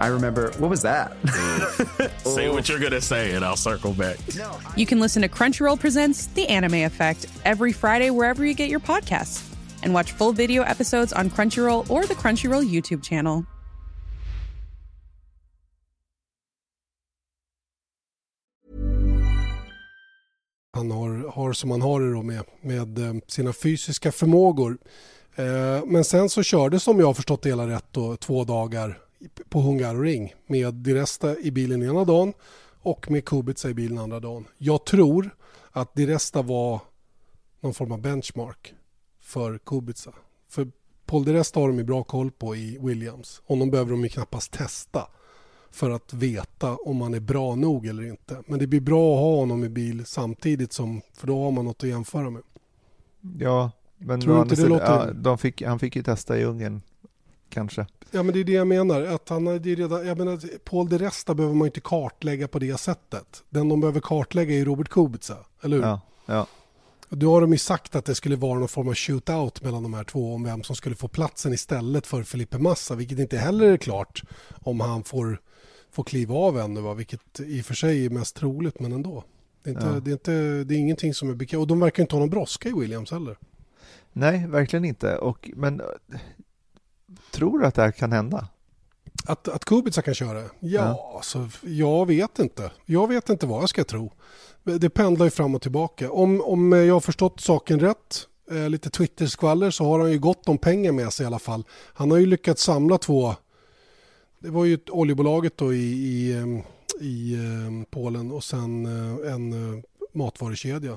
I 0.00 0.06
remember, 0.06 0.50
what 0.58 0.70
was 0.70 0.82
that? 0.82 1.12
Say 2.24 2.48
what 2.48 2.68
you're 2.68 2.78
going 2.78 2.92
to 2.92 3.02
say, 3.02 3.34
and 3.34 3.44
I'll 3.44 3.56
circle 3.56 3.92
back. 3.92 4.16
you 4.74 4.86
can 4.86 4.98
listen 4.98 5.20
to 5.22 5.28
Crunchyroll 5.28 5.78
Presents 5.78 6.26
The 6.28 6.48
Anime 6.48 6.86
Effect 6.86 7.26
every 7.44 7.72
Friday 7.72 8.10
wherever 8.10 8.44
you 8.44 8.54
get 8.54 8.70
your 8.70 8.80
podcasts. 8.80 9.46
And 9.82 9.92
watch 9.92 10.12
full 10.12 10.32
video 10.32 10.62
episodes 10.62 11.12
on 11.12 11.28
Crunchyroll 11.28 11.88
or 11.90 12.06
the 12.06 12.14
Crunchyroll 12.14 12.66
YouTube 12.66 13.04
channel. 13.04 13.46
han 20.72 20.90
har, 20.90 21.32
har 21.34 21.52
som 21.52 21.70
han 21.70 21.82
har 21.82 22.00
det 22.00 22.12
då 22.12 22.22
med, 22.22 22.44
med 22.60 22.98
eh, 22.98 23.14
sina 23.26 23.52
fysiska 23.52 24.12
förmågor. 24.12 24.78
Eh, 25.36 25.84
men 25.86 26.04
sen 26.04 26.28
så 26.28 26.42
kördes, 26.42 26.88
om 26.88 27.00
jag 27.00 27.06
har 27.06 27.14
förstått 27.14 27.42
det 27.42 27.48
hela 27.48 27.66
rätt, 27.66 27.84
då, 27.90 28.16
två 28.16 28.44
dagar 28.44 28.98
på 29.48 29.60
Hungaroring 29.60 30.34
med 30.46 30.74
Diresta 30.74 31.38
i 31.38 31.50
bilen 31.50 31.82
ena 31.82 32.04
dagen 32.04 32.32
och 32.82 33.10
med 33.10 33.24
Kubica 33.24 33.68
i 33.68 33.74
bilen 33.74 33.98
andra 33.98 34.20
dagen. 34.20 34.44
Jag 34.58 34.86
tror 34.86 35.30
att 35.70 35.94
Diresta 35.94 36.42
var 36.42 36.80
någon 37.60 37.74
form 37.74 37.92
av 37.92 38.00
benchmark 38.00 38.74
för 39.20 39.58
Kubica. 39.58 40.10
För 40.48 40.68
Paul 41.06 41.24
Diresta 41.24 41.60
har 41.60 41.68
de 41.68 41.78
ju 41.78 41.84
bra 41.84 42.02
koll 42.02 42.30
på 42.30 42.56
i 42.56 42.78
Williams. 42.80 43.42
Honom 43.46 43.70
behöver 43.70 43.90
de 43.90 44.02
ju 44.02 44.08
knappast 44.08 44.52
testa 44.52 45.06
för 45.70 45.90
att 45.90 46.12
veta 46.12 46.76
om 46.76 47.00
han 47.00 47.14
är 47.14 47.20
bra 47.20 47.54
nog 47.54 47.86
eller 47.86 48.02
inte. 48.02 48.42
Men 48.46 48.58
det 48.58 48.66
blir 48.66 48.80
bra 48.80 49.14
att 49.14 49.20
ha 49.20 49.36
honom 49.36 49.64
i 49.64 49.68
bil 49.68 50.06
samtidigt 50.06 50.72
som, 50.72 51.00
för 51.14 51.26
då 51.26 51.42
har 51.44 51.50
man 51.50 51.64
något 51.64 51.82
att 51.82 51.88
jämföra 51.88 52.30
med. 52.30 52.42
Ja, 53.38 53.70
men 53.98 54.20
Tror 54.20 54.42
inte 54.42 54.54
det 54.54 54.66
låter- 54.68 55.06
ja, 55.06 55.12
de 55.12 55.38
fick, 55.38 55.62
han 55.62 55.78
fick 55.78 55.96
ju 55.96 56.02
testa 56.02 56.38
i 56.38 56.44
Ungern, 56.44 56.82
kanske. 57.48 57.86
Ja 58.10 58.22
men 58.22 58.34
det 58.34 58.40
är 58.40 58.44
det 58.44 58.52
jag 58.52 58.66
menar. 58.66 59.02
Att 59.02 59.28
han 59.28 59.44
det 59.44 59.72
är 59.72 59.76
redan, 59.76 60.06
jag 60.06 60.18
menar, 60.18 60.58
Paul 60.64 60.88
de 60.88 60.98
Resta 60.98 61.34
behöver 61.34 61.54
man 61.56 61.66
inte 61.66 61.80
kartlägga 61.80 62.48
på 62.48 62.58
det 62.58 62.80
sättet. 62.80 63.42
Den 63.50 63.68
de 63.68 63.80
behöver 63.80 64.00
kartlägga 64.00 64.54
är 64.54 64.64
Robert 64.64 64.88
Kubica, 64.88 65.36
eller 65.62 65.76
hur? 65.76 65.84
Ja, 65.84 66.00
ja. 66.26 66.46
Då 67.08 67.32
har 67.32 67.40
de 67.40 67.52
ju 67.52 67.58
sagt 67.58 67.96
att 67.96 68.04
det 68.04 68.14
skulle 68.14 68.36
vara 68.36 68.58
någon 68.58 68.68
form 68.68 68.88
av 68.88 68.94
shootout 68.94 69.62
mellan 69.62 69.82
de 69.82 69.94
här 69.94 70.04
två 70.04 70.34
om 70.34 70.44
vem 70.44 70.62
som 70.62 70.76
skulle 70.76 70.96
få 70.96 71.08
platsen 71.08 71.52
istället 71.52 72.06
för 72.06 72.22
Felipe 72.22 72.58
Massa, 72.58 72.94
vilket 72.94 73.18
inte 73.18 73.38
heller 73.38 73.66
är 73.66 73.76
klart 73.76 74.22
om 74.48 74.80
han 74.80 75.04
får, 75.04 75.40
får 75.90 76.04
kliva 76.04 76.34
av 76.34 76.58
ännu, 76.58 76.80
va? 76.80 76.94
vilket 76.94 77.40
i 77.40 77.60
och 77.60 77.64
för 77.64 77.74
sig 77.74 78.06
är 78.06 78.10
mest 78.10 78.36
troligt, 78.36 78.80
men 78.80 78.92
ändå. 78.92 79.24
Det 79.62 79.70
är, 79.70 79.74
inte, 79.74 79.86
Ja. 79.86 80.00
det 80.00 80.10
är, 80.10 80.12
inte, 80.12 80.64
det 80.64 80.74
är 80.74 80.78
ingenting 80.78 81.14
som 81.14 81.30
är 81.30 81.34
bekräftat. 81.34 81.60
Och 81.60 81.66
de 81.66 81.80
verkar 81.80 82.02
inte 82.02 82.14
ha 82.14 82.20
någon 82.20 82.30
brådska 82.30 82.68
i 82.68 82.72
Williams 82.72 83.10
heller. 83.10 83.36
Nej, 84.12 84.46
verkligen 84.48 84.84
inte. 84.84 85.16
Och, 85.16 85.50
men 85.56 85.82
tror 87.30 87.58
du 87.58 87.66
att 87.66 87.74
det 87.74 87.82
här 87.82 87.92
kan 87.92 88.12
hända? 88.12 88.48
Att, 89.24 89.48
att 89.48 89.64
Kubica 89.64 90.02
kan 90.02 90.14
köra? 90.14 90.44
Ja, 90.60 91.12
Alltså, 91.16 91.48
jag 91.62 92.06
vet 92.06 92.38
inte. 92.38 92.70
Jag 92.86 93.08
vet 93.08 93.28
inte 93.28 93.46
vad 93.46 93.62
jag 93.62 93.68
ska 93.68 93.84
tro. 93.84 94.12
Det 94.62 94.90
pendlar 94.90 95.26
ju 95.26 95.30
fram 95.30 95.54
och 95.54 95.62
tillbaka. 95.62 96.10
Om, 96.10 96.40
om 96.40 96.72
jag 96.72 96.94
har 96.94 97.00
förstått 97.00 97.40
saken 97.40 97.80
rätt, 97.80 98.26
eh, 98.50 98.68
lite 98.68 98.90
Twitter-skvaller, 98.90 99.70
så 99.70 99.84
har 99.84 100.00
han 100.00 100.12
ju 100.12 100.18
gott 100.18 100.48
om 100.48 100.58
pengar 100.58 100.92
med 100.92 101.12
sig 101.12 101.24
i 101.24 101.26
alla 101.26 101.38
fall. 101.38 101.64
Han 101.94 102.10
har 102.10 102.18
ju 102.18 102.26
lyckats 102.26 102.62
samla 102.62 102.98
två, 102.98 103.34
det 104.38 104.50
var 104.50 104.64
ju 104.64 104.78
oljebolaget 104.90 105.56
då 105.56 105.74
i, 105.74 105.92
i, 105.92 106.32
eh, 106.32 106.46
i 107.06 107.34
eh, 107.34 107.90
Polen 107.90 108.30
och 108.30 108.44
sen 108.44 108.86
en 109.26 109.82
matvarukedja. 110.14 110.96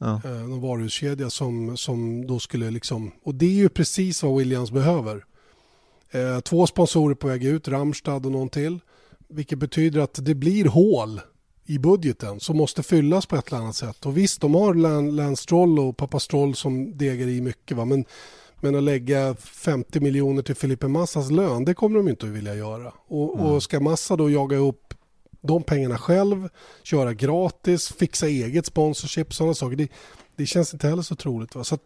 Ja. 0.00 0.20
Eh, 0.24 0.40
en 0.40 0.60
varuhuskedja 0.60 1.30
som, 1.30 1.76
som 1.76 2.26
då 2.26 2.38
skulle 2.38 2.70
liksom, 2.70 3.10
och 3.22 3.34
det 3.34 3.46
är 3.46 3.50
ju 3.50 3.68
precis 3.68 4.22
vad 4.22 4.38
Williams 4.38 4.70
behöver. 4.70 5.24
Eh, 6.10 6.40
två 6.40 6.66
sponsorer 6.66 7.14
på 7.14 7.28
väg 7.28 7.44
ut, 7.44 7.68
Ramstad 7.68 8.16
och 8.26 8.32
någon 8.32 8.48
till. 8.48 8.78
Vilket 9.28 9.58
betyder 9.58 10.00
att 10.00 10.24
det 10.24 10.34
blir 10.34 10.64
hål 10.64 11.20
i 11.66 11.78
budgeten 11.78 12.40
som 12.40 12.56
måste 12.56 12.82
fyllas 12.82 13.26
på 13.26 13.36
ett 13.36 13.48
eller 13.48 13.58
annat 13.58 13.76
sätt. 13.76 14.06
Och 14.06 14.16
visst, 14.16 14.40
de 14.40 14.54
har 14.54 14.74
Lan- 14.74 15.10
Lance 15.10 15.42
Stroll 15.42 15.78
och 15.78 15.96
Pappa 15.96 16.20
Stroll 16.20 16.54
som 16.54 16.96
degar 16.98 17.28
i 17.28 17.40
mycket. 17.40 17.76
Va? 17.76 17.84
Men, 17.84 18.04
men 18.60 18.74
att 18.74 18.82
lägga 18.82 19.34
50 19.34 20.00
miljoner 20.00 20.42
till 20.42 20.54
Felipe 20.54 20.88
Massas 20.88 21.30
lön, 21.30 21.64
det 21.64 21.74
kommer 21.74 21.96
de 21.96 22.08
inte 22.08 22.26
att 22.26 22.32
vilja 22.32 22.54
göra. 22.54 22.92
Och, 23.08 23.40
och 23.40 23.62
ska 23.62 23.80
Massa 23.80 24.16
då 24.16 24.30
jaga 24.30 24.56
upp 24.56 24.94
de 25.42 25.62
pengarna 25.62 25.98
själv, 25.98 26.48
köra 26.82 27.14
gratis, 27.14 27.88
fixa 27.92 28.26
eget 28.28 28.66
sponsorship, 28.66 29.34
sådana 29.34 29.54
saker. 29.54 29.76
Det, 29.76 29.88
det 30.36 30.46
känns 30.46 30.72
inte 30.74 30.88
heller 30.88 31.02
så 31.02 31.14
troligt. 31.14 31.54
Va? 31.54 31.64
Så 31.64 31.78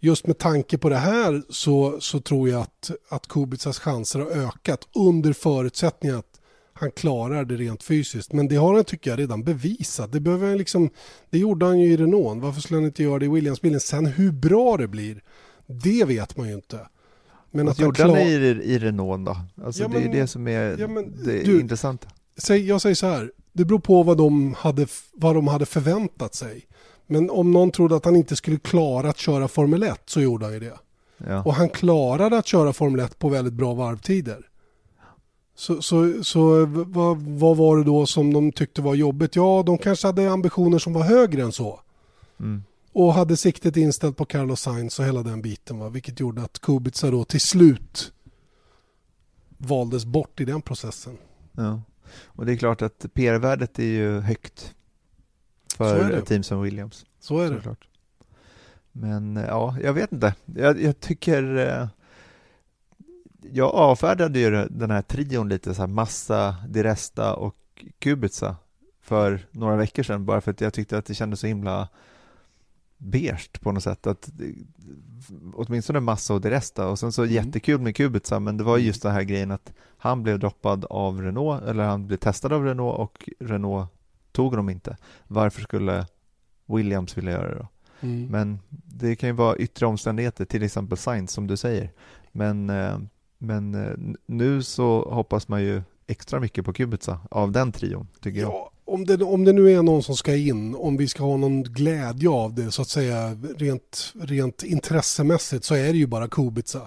just 0.00 0.26
med 0.26 0.38
tanke 0.38 0.78
på 0.78 0.88
det 0.88 0.96
här 0.96 1.42
så, 1.48 2.00
så 2.00 2.20
tror 2.20 2.48
jag 2.48 2.60
att, 2.60 2.90
att 3.08 3.26
Kubicas 3.28 3.78
chanser 3.78 4.18
har 4.18 4.26
ökat 4.30 4.80
under 4.94 5.32
förutsättning 5.32 6.12
att 6.12 6.26
han 6.72 6.90
klarar 6.90 7.44
det 7.44 7.56
rent 7.56 7.82
fysiskt. 7.82 8.32
Men 8.32 8.48
det 8.48 8.56
har 8.56 8.74
han 8.74 8.84
tycker 8.84 9.10
jag 9.10 9.18
redan 9.18 9.42
bevisat. 9.44 10.12
Det, 10.12 10.20
behöver 10.20 10.56
liksom, 10.56 10.90
det 11.30 11.38
gjorde 11.38 11.66
han 11.66 11.78
ju 11.80 11.92
i 11.92 11.96
Renault. 11.96 12.42
Varför 12.42 12.60
skulle 12.60 12.76
han 12.76 12.84
inte 12.86 13.02
göra 13.02 13.18
det 13.18 13.24
i 13.24 13.28
Williams-bilen? 13.28 13.80
Sen 13.80 14.06
hur 14.06 14.32
bra 14.32 14.76
det 14.76 14.88
blir, 14.88 15.22
det 15.66 16.04
vet 16.04 16.36
man 16.36 16.48
ju 16.48 16.54
inte. 16.54 16.78
Men 17.50 17.68
att 17.68 17.78
gjorde 17.78 18.02
han 18.02 18.10
klar- 18.12 18.20
i, 18.26 18.46
i 18.64 18.78
Renault 18.78 19.26
då? 19.26 19.36
Alltså 19.64 19.82
Ja, 19.82 19.88
det 19.88 19.96
är 19.98 20.00
men- 20.02 20.12
det 20.12 20.26
som 20.26 20.48
är 20.48 20.76
ja, 20.78 20.88
men 20.88 21.24
det 21.24 21.42
du- 21.44 21.60
intressanta. 21.60 22.08
Säg, 22.40 22.66
jag 22.66 22.80
säger 22.80 22.94
så 22.94 23.06
här, 23.06 23.32
det 23.52 23.64
beror 23.64 23.78
på 23.78 24.02
vad 24.02 24.16
de, 24.16 24.54
hade, 24.54 24.86
vad 25.12 25.34
de 25.34 25.48
hade 25.48 25.66
förväntat 25.66 26.34
sig. 26.34 26.66
Men 27.06 27.30
om 27.30 27.50
någon 27.50 27.70
trodde 27.70 27.96
att 27.96 28.04
han 28.04 28.16
inte 28.16 28.36
skulle 28.36 28.58
klara 28.58 29.10
att 29.10 29.18
köra 29.18 29.48
Formel 29.48 29.82
1 29.82 30.02
så 30.06 30.20
gjorde 30.20 30.44
han 30.44 30.54
ju 30.54 30.60
det. 30.60 30.78
Ja. 31.16 31.42
Och 31.42 31.54
han 31.54 31.68
klarade 31.68 32.38
att 32.38 32.46
köra 32.46 32.72
Formel 32.72 33.00
1 33.00 33.18
på 33.18 33.28
väldigt 33.28 33.54
bra 33.54 33.74
varvtider. 33.74 34.46
Så, 35.54 35.82
så, 35.82 36.24
så 36.24 36.66
vad, 36.66 37.16
vad 37.18 37.56
var 37.56 37.78
det 37.78 37.84
då 37.84 38.06
som 38.06 38.32
de 38.32 38.52
tyckte 38.52 38.82
var 38.82 38.94
jobbigt? 38.94 39.36
Ja, 39.36 39.62
de 39.66 39.78
kanske 39.78 40.06
hade 40.06 40.30
ambitioner 40.30 40.78
som 40.78 40.92
var 40.92 41.02
högre 41.02 41.42
än 41.42 41.52
så. 41.52 41.80
Mm. 42.40 42.62
Och 42.92 43.14
hade 43.14 43.36
siktet 43.36 43.76
inställt 43.76 44.16
på 44.16 44.24
Carlos 44.24 44.60
Sainz 44.60 44.98
och 44.98 45.04
hela 45.04 45.22
den 45.22 45.42
biten. 45.42 45.78
Va? 45.78 45.88
Vilket 45.88 46.20
gjorde 46.20 46.42
att 46.42 46.58
Kubica 46.58 47.10
då 47.10 47.24
till 47.24 47.40
slut 47.40 48.12
valdes 49.58 50.04
bort 50.04 50.40
i 50.40 50.44
den 50.44 50.62
processen. 50.62 51.18
Ja. 51.52 51.80
Och 52.26 52.46
det 52.46 52.52
är 52.52 52.56
klart 52.56 52.82
att 52.82 53.06
PR-värdet 53.14 53.78
är 53.78 53.82
ju 53.84 54.20
högt 54.20 54.74
för 55.76 56.10
ett 56.10 56.26
team 56.26 56.42
som 56.42 56.62
Williams. 56.62 57.06
Så 57.20 57.38
är 57.40 57.50
det. 57.50 57.56
Såklart. 57.56 57.88
Men 58.92 59.36
eh, 59.36 59.44
ja, 59.44 59.76
jag 59.82 59.92
vet 59.92 60.12
inte. 60.12 60.34
Jag, 60.56 60.82
jag 60.82 61.00
tycker... 61.00 61.56
eh, 61.56 61.88
Jag 63.52 63.74
avfärdade 63.74 64.38
ju 64.38 64.66
den 64.70 64.90
här 64.90 65.02
trion 65.02 65.48
lite 65.48 65.74
så 65.74 65.82
här 65.82 65.86
Massa, 65.86 66.56
Diresta 66.68 67.34
och 67.34 67.56
Kubica 67.98 68.56
för 69.02 69.46
några 69.50 69.76
veckor 69.76 70.02
sedan 70.02 70.24
bara 70.24 70.40
för 70.40 70.50
att 70.50 70.60
jag 70.60 70.74
tyckte 70.74 70.98
att 70.98 71.06
det 71.06 71.14
kändes 71.14 71.40
så 71.40 71.46
himla 71.46 71.88
beige 72.98 73.60
på 73.60 73.72
något 73.72 73.82
sätt. 73.82 74.06
Att, 74.06 74.28
det- 74.32 74.54
åtminstone 75.54 76.00
Massa 76.00 76.34
och 76.34 76.40
Diresta 76.40 76.88
och 76.88 76.98
sen 76.98 77.12
så 77.12 77.22
Mm. 77.22 77.34
jättekul 77.34 77.80
med 77.80 77.96
Kubica 77.96 78.40
men 78.40 78.56
det 78.56 78.64
var 78.64 78.76
ju 78.76 78.86
just 78.86 79.02
den 79.02 79.12
här 79.12 79.22
grejen 79.22 79.50
att 79.50 79.72
han 80.00 80.22
blev 80.22 80.38
droppad 80.38 80.84
av 80.84 81.22
Renault 81.22 81.64
eller 81.64 81.84
han 81.84 82.06
blev 82.06 82.16
testad 82.16 82.52
av 82.52 82.64
Renault 82.64 82.98
och 82.98 83.28
Renault 83.40 83.88
tog 84.32 84.50
honom 84.50 84.70
inte. 84.70 84.96
Varför 85.26 85.62
skulle 85.62 86.06
Williams 86.66 87.18
vilja 87.18 87.32
göra 87.32 87.48
det 87.48 87.58
då? 87.58 87.68
Mm. 88.00 88.26
Men 88.26 88.58
det 88.70 89.16
kan 89.16 89.28
ju 89.28 89.32
vara 89.32 89.56
yttre 89.56 89.86
omständigheter, 89.86 90.44
till 90.44 90.62
exempel 90.62 90.98
Sainz 90.98 91.32
som 91.32 91.46
du 91.46 91.56
säger. 91.56 91.90
Men, 92.32 92.70
eh, 92.70 92.98
men 93.38 93.74
eh, 93.74 94.16
nu 94.26 94.62
så 94.62 95.10
hoppas 95.10 95.48
man 95.48 95.62
ju 95.62 95.82
extra 96.06 96.40
mycket 96.40 96.64
på 96.64 96.72
Kubica 96.72 97.20
av 97.30 97.52
den 97.52 97.72
trion, 97.72 98.08
tycker 98.20 98.40
jag. 98.40 98.50
Ja, 98.50 98.70
om 98.84 99.04
det, 99.04 99.24
om 99.24 99.44
det 99.44 99.52
nu 99.52 99.70
är 99.72 99.82
någon 99.82 100.02
som 100.02 100.16
ska 100.16 100.36
in, 100.36 100.74
om 100.74 100.96
vi 100.96 101.08
ska 101.08 101.22
ha 101.22 101.36
någon 101.36 101.62
glädje 101.62 102.28
av 102.28 102.54
det 102.54 102.70
så 102.70 102.82
att 102.82 102.88
säga 102.88 103.38
rent, 103.56 104.12
rent 104.20 104.62
intressemässigt 104.62 105.64
så 105.64 105.74
är 105.74 105.92
det 105.92 105.98
ju 105.98 106.06
bara 106.06 106.28
Kubica. 106.28 106.80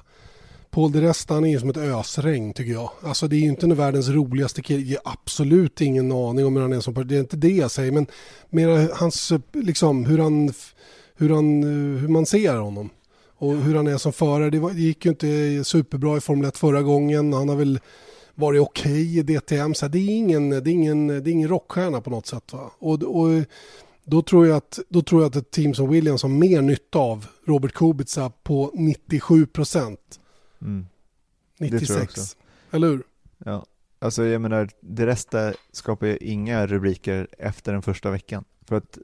Paul 0.73 0.91
de 0.91 1.01
Resta 1.01 1.33
han 1.33 1.45
är 1.45 1.49
ju 1.49 1.59
som 1.59 1.69
ett 1.69 1.77
ösregn 1.77 2.53
tycker 2.53 2.71
jag. 2.71 2.89
Alltså 3.01 3.27
det 3.27 3.35
är 3.35 3.39
ju 3.39 3.47
inte 3.47 3.67
den 3.67 3.77
världens 3.77 4.09
roligaste 4.09 4.61
kille, 4.61 4.81
jag 4.81 5.01
har 5.03 5.11
absolut 5.13 5.81
ingen 5.81 6.11
aning 6.11 6.45
om 6.45 6.55
hur 6.55 6.61
han 6.61 6.73
är 6.73 6.79
som 6.79 6.93
person. 6.93 7.07
Det 7.07 7.15
är 7.15 7.19
inte 7.19 7.37
det 7.37 7.49
jag 7.49 7.71
säger 7.71 7.91
men 7.91 8.07
mer 8.49 8.89
hans, 8.93 9.31
liksom 9.51 10.05
hur 10.05 10.17
han, 10.17 10.53
hur 11.15 11.29
han, 11.29 11.63
hur 11.99 12.07
man 12.07 12.25
ser 12.25 12.55
honom. 12.55 12.89
Och 13.37 13.55
hur 13.55 13.75
han 13.75 13.87
är 13.87 13.97
som 13.97 14.13
förare. 14.13 14.49
Det, 14.49 14.59
var, 14.59 14.71
det 14.71 14.81
gick 14.81 15.05
ju 15.05 15.11
inte 15.11 15.63
superbra 15.63 16.17
i 16.17 16.21
Formel 16.21 16.47
1 16.47 16.57
förra 16.57 16.81
gången. 16.81 17.33
Han 17.33 17.49
har 17.49 17.55
väl 17.55 17.79
varit 18.35 18.61
okej 18.61 19.17
i 19.17 19.21
DTM. 19.21 19.73
Så 19.73 19.87
det, 19.87 19.99
är 19.99 20.09
ingen, 20.09 20.49
det, 20.49 20.57
är 20.57 20.67
ingen, 20.67 21.07
det 21.07 21.13
är 21.13 21.27
ingen 21.29 21.49
rockstjärna 21.49 22.01
på 22.01 22.09
något 22.09 22.27
sätt. 22.27 22.53
Va? 22.53 22.71
Och, 22.79 23.03
och 23.03 23.43
då, 24.03 24.21
tror 24.21 24.47
jag 24.47 24.57
att, 24.57 24.79
då 24.89 25.01
tror 25.01 25.21
jag 25.21 25.29
att 25.29 25.35
ett 25.35 25.51
team 25.51 25.73
som 25.73 25.89
Williams 25.89 26.21
har 26.21 26.29
mer 26.29 26.61
nytta 26.61 26.99
av 26.99 27.25
Robert 27.45 27.73
Kubica 27.73 28.31
på 28.43 28.71
97 28.73 29.45
procent. 29.45 30.19
Mm. 30.63 30.87
Det 31.57 31.67
tror 31.69 31.71
jag 31.71 31.81
96. 31.81 32.03
också. 32.03 32.35
Eller 32.71 32.87
hur? 32.87 33.03
Ja. 33.37 33.65
Alltså 33.99 34.25
jag 34.25 34.41
menar, 34.41 34.69
det 34.79 35.05
resten 35.05 35.53
skapar 35.71 36.07
ju 36.07 36.17
inga 36.17 36.67
rubriker 36.67 37.27
efter 37.37 37.73
den 37.73 37.81
första 37.81 38.11
veckan. 38.11 38.43
För 38.65 38.75
att, 38.75 38.97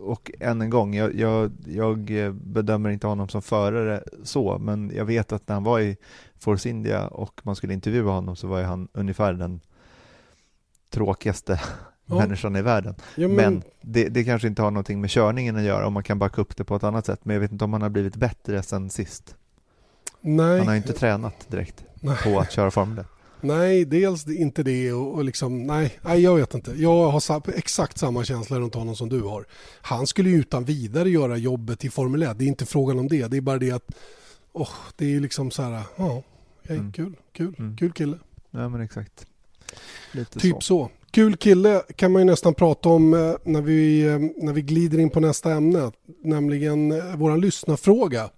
och 0.00 0.30
än 0.40 0.60
en 0.60 0.70
gång, 0.70 0.94
jag, 0.94 1.14
jag, 1.14 1.52
jag 1.66 2.34
bedömer 2.34 2.90
inte 2.90 3.06
honom 3.06 3.28
som 3.28 3.42
förare 3.42 4.04
så, 4.22 4.58
men 4.58 4.92
jag 4.94 5.04
vet 5.04 5.32
att 5.32 5.48
när 5.48 5.54
han 5.54 5.64
var 5.64 5.80
i 5.80 5.96
Force 6.36 6.68
India 6.68 7.06
och 7.06 7.40
man 7.44 7.56
skulle 7.56 7.74
intervjua 7.74 8.10
honom 8.12 8.36
så 8.36 8.46
var 8.46 8.58
ju 8.58 8.64
han 8.64 8.88
ungefär 8.92 9.32
den 9.32 9.60
tråkigaste 10.90 11.60
Ja. 12.06 12.14
människan 12.18 12.56
i 12.56 12.62
världen. 12.62 12.94
Ja, 13.16 13.28
Men 13.28 13.62
det, 13.80 14.08
det 14.08 14.24
kanske 14.24 14.48
inte 14.48 14.62
har 14.62 14.70
någonting 14.70 15.00
med 15.00 15.10
körningen 15.10 15.56
att 15.56 15.62
göra 15.62 15.86
om 15.86 15.92
man 15.92 16.02
kan 16.02 16.18
backa 16.18 16.40
upp 16.40 16.56
det 16.56 16.64
på 16.64 16.76
ett 16.76 16.84
annat 16.84 17.06
sätt. 17.06 17.24
Men 17.24 17.34
jag 17.34 17.40
vet 17.40 17.52
inte 17.52 17.64
om 17.64 17.72
han 17.72 17.82
har 17.82 17.88
blivit 17.88 18.16
bättre 18.16 18.62
sen 18.62 18.90
sist. 18.90 19.36
Nej, 20.24 20.58
Han 20.58 20.68
har 20.68 20.74
inte 20.74 20.92
tränat 20.92 21.50
direkt 21.50 21.84
nej. 22.00 22.16
på 22.24 22.38
att 22.40 22.52
köra 22.52 22.70
Formel 22.70 22.98
1. 22.98 23.06
Nej, 23.40 23.84
dels 23.84 24.28
inte 24.28 24.62
det 24.62 24.92
och, 24.92 25.14
och 25.14 25.24
liksom, 25.24 25.62
nej, 25.62 25.98
nej, 26.02 26.20
jag 26.20 26.36
vet 26.36 26.54
inte. 26.54 26.72
Jag 26.76 27.10
har 27.10 27.20
sa, 27.20 27.42
exakt 27.56 27.98
samma 27.98 28.24
känsla 28.24 28.58
runt 28.60 28.74
honom 28.74 28.96
som 28.96 29.08
du 29.08 29.20
har. 29.22 29.44
Han 29.82 30.06
skulle 30.06 30.30
ju 30.30 30.36
utan 30.36 30.64
vidare 30.64 31.10
göra 31.10 31.36
jobbet 31.36 31.84
i 31.84 31.90
Formel 31.90 32.22
1, 32.22 32.38
det 32.38 32.44
är 32.44 32.48
inte 32.48 32.66
frågan 32.66 32.98
om 32.98 33.08
det. 33.08 33.26
Det 33.26 33.36
är 33.36 33.40
bara 33.40 33.58
det 33.58 33.70
att, 33.70 33.90
åh, 34.52 34.68
det 34.96 35.14
är 35.14 35.20
liksom 35.20 35.50
så 35.50 35.62
här, 35.62 35.82
ja, 35.96 36.22
hej, 36.68 36.76
Mm. 36.78 36.92
kul, 36.92 37.12
kul, 37.32 37.54
Mm. 37.58 37.76
kul 37.76 37.92
kille. 37.92 38.18
Ja, 38.50 38.68
men 38.68 38.80
exakt. 38.80 39.26
Lite 40.12 40.38
Typ 40.40 40.62
så. 40.62 40.90
Kul 41.10 41.36
kille 41.36 41.82
kan 41.96 42.12
man 42.12 42.22
ju 42.22 42.26
nästan 42.26 42.54
prata 42.54 42.88
om 42.88 43.14
eh, 43.14 43.34
när 43.44 43.60
vi, 43.62 44.02
eh, 44.06 44.18
när 44.44 44.52
vi 44.52 44.62
glider 44.62 44.98
in 44.98 45.10
på 45.10 45.20
nästa 45.20 45.52
ämne, 45.52 45.92
nämligen 46.22 46.92
eh, 46.92 47.16
våran 47.16 47.40
lyssnarfråga. 47.40 48.30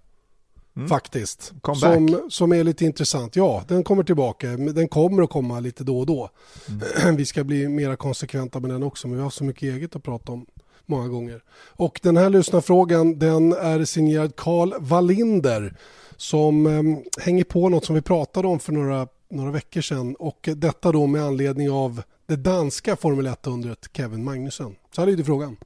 Mm. 0.77 0.89
Faktiskt. 0.89 1.53
Comeback. 1.61 1.93
Som, 1.93 2.29
som 2.29 2.51
är 2.51 2.63
lite 2.63 2.85
intressant. 2.85 3.35
Ja, 3.35 3.63
den 3.67 3.83
kommer 3.83 4.03
tillbaka. 4.03 4.47
Men 4.47 4.75
Den 4.75 4.87
kommer 4.87 5.23
att 5.23 5.29
komma 5.29 5.59
lite 5.59 5.83
då 5.83 5.99
och 5.99 6.05
då. 6.05 6.29
Mm. 7.03 7.15
Vi 7.17 7.25
ska 7.25 7.43
bli 7.43 7.67
mera 7.67 7.95
konsekventa 7.95 8.59
med 8.59 8.69
den 8.69 8.83
också, 8.83 9.07
men 9.07 9.17
vi 9.17 9.23
har 9.23 9.29
så 9.29 9.43
mycket 9.43 9.63
eget 9.63 9.95
att 9.95 10.03
prata 10.03 10.31
om 10.31 10.45
många 10.85 11.07
gånger. 11.07 11.43
Och 11.67 11.99
den 12.03 12.17
här 12.17 12.29
lyssnarfrågan 12.29 13.19
den 13.19 13.53
är 13.53 13.85
signerad 13.85 14.35
Karl 14.35 14.73
Wallinder 14.79 15.77
som 16.17 16.65
eh, 16.65 17.23
hänger 17.23 17.43
på 17.43 17.69
något 17.69 17.85
som 17.85 17.95
vi 17.95 18.01
pratade 18.01 18.47
om 18.47 18.59
för 18.59 18.73
några, 18.73 19.07
några 19.29 19.51
veckor 19.51 19.81
sedan 19.81 20.15
och 20.15 20.49
detta 20.55 20.91
då 20.91 21.07
med 21.07 21.23
anledning 21.23 21.69
av 21.69 22.01
det 22.25 22.35
danska 22.35 22.95
Formel 22.95 23.27
1-undret 23.27 23.89
Kevin 23.93 24.23
Magnussen. 24.23 24.75
Så 24.95 25.01
här 25.01 25.05
lyder 25.07 25.23
frågan. 25.23 25.57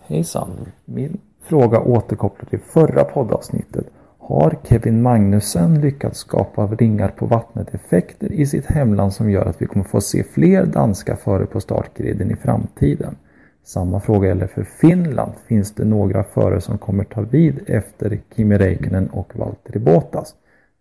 Hejsan! 0.00 0.68
Min 0.84 1.20
fråga 1.44 1.80
återkopplar 1.80 2.48
till 2.48 2.58
förra 2.58 3.04
poddavsnittet. 3.04 3.86
Har 4.18 4.58
Kevin 4.68 5.02
Magnussen 5.02 5.80
lyckats 5.80 6.18
skapa 6.18 6.66
ringar 6.66 7.08
på 7.08 7.26
vattnet-effekter 7.26 8.32
i 8.32 8.46
sitt 8.46 8.66
hemland 8.66 9.12
som 9.12 9.30
gör 9.30 9.46
att 9.46 9.62
vi 9.62 9.66
kommer 9.66 9.84
få 9.84 10.00
se 10.00 10.24
fler 10.24 10.66
danska 10.66 11.16
förare 11.16 11.46
på 11.46 11.60
startgriden 11.60 12.30
i 12.30 12.36
framtiden? 12.36 13.16
Samma 13.64 14.00
fråga 14.00 14.28
gäller 14.28 14.46
för 14.46 14.64
Finland. 14.80 15.32
Finns 15.46 15.74
det 15.74 15.84
några 15.84 16.24
förare 16.24 16.60
som 16.60 16.78
kommer 16.78 17.04
ta 17.04 17.20
vid 17.20 17.60
efter 17.66 18.20
Kimi 18.36 18.58
Räikkönen 18.58 19.08
och 19.08 19.36
Valtteri 19.36 19.78
Bottas? 19.78 20.34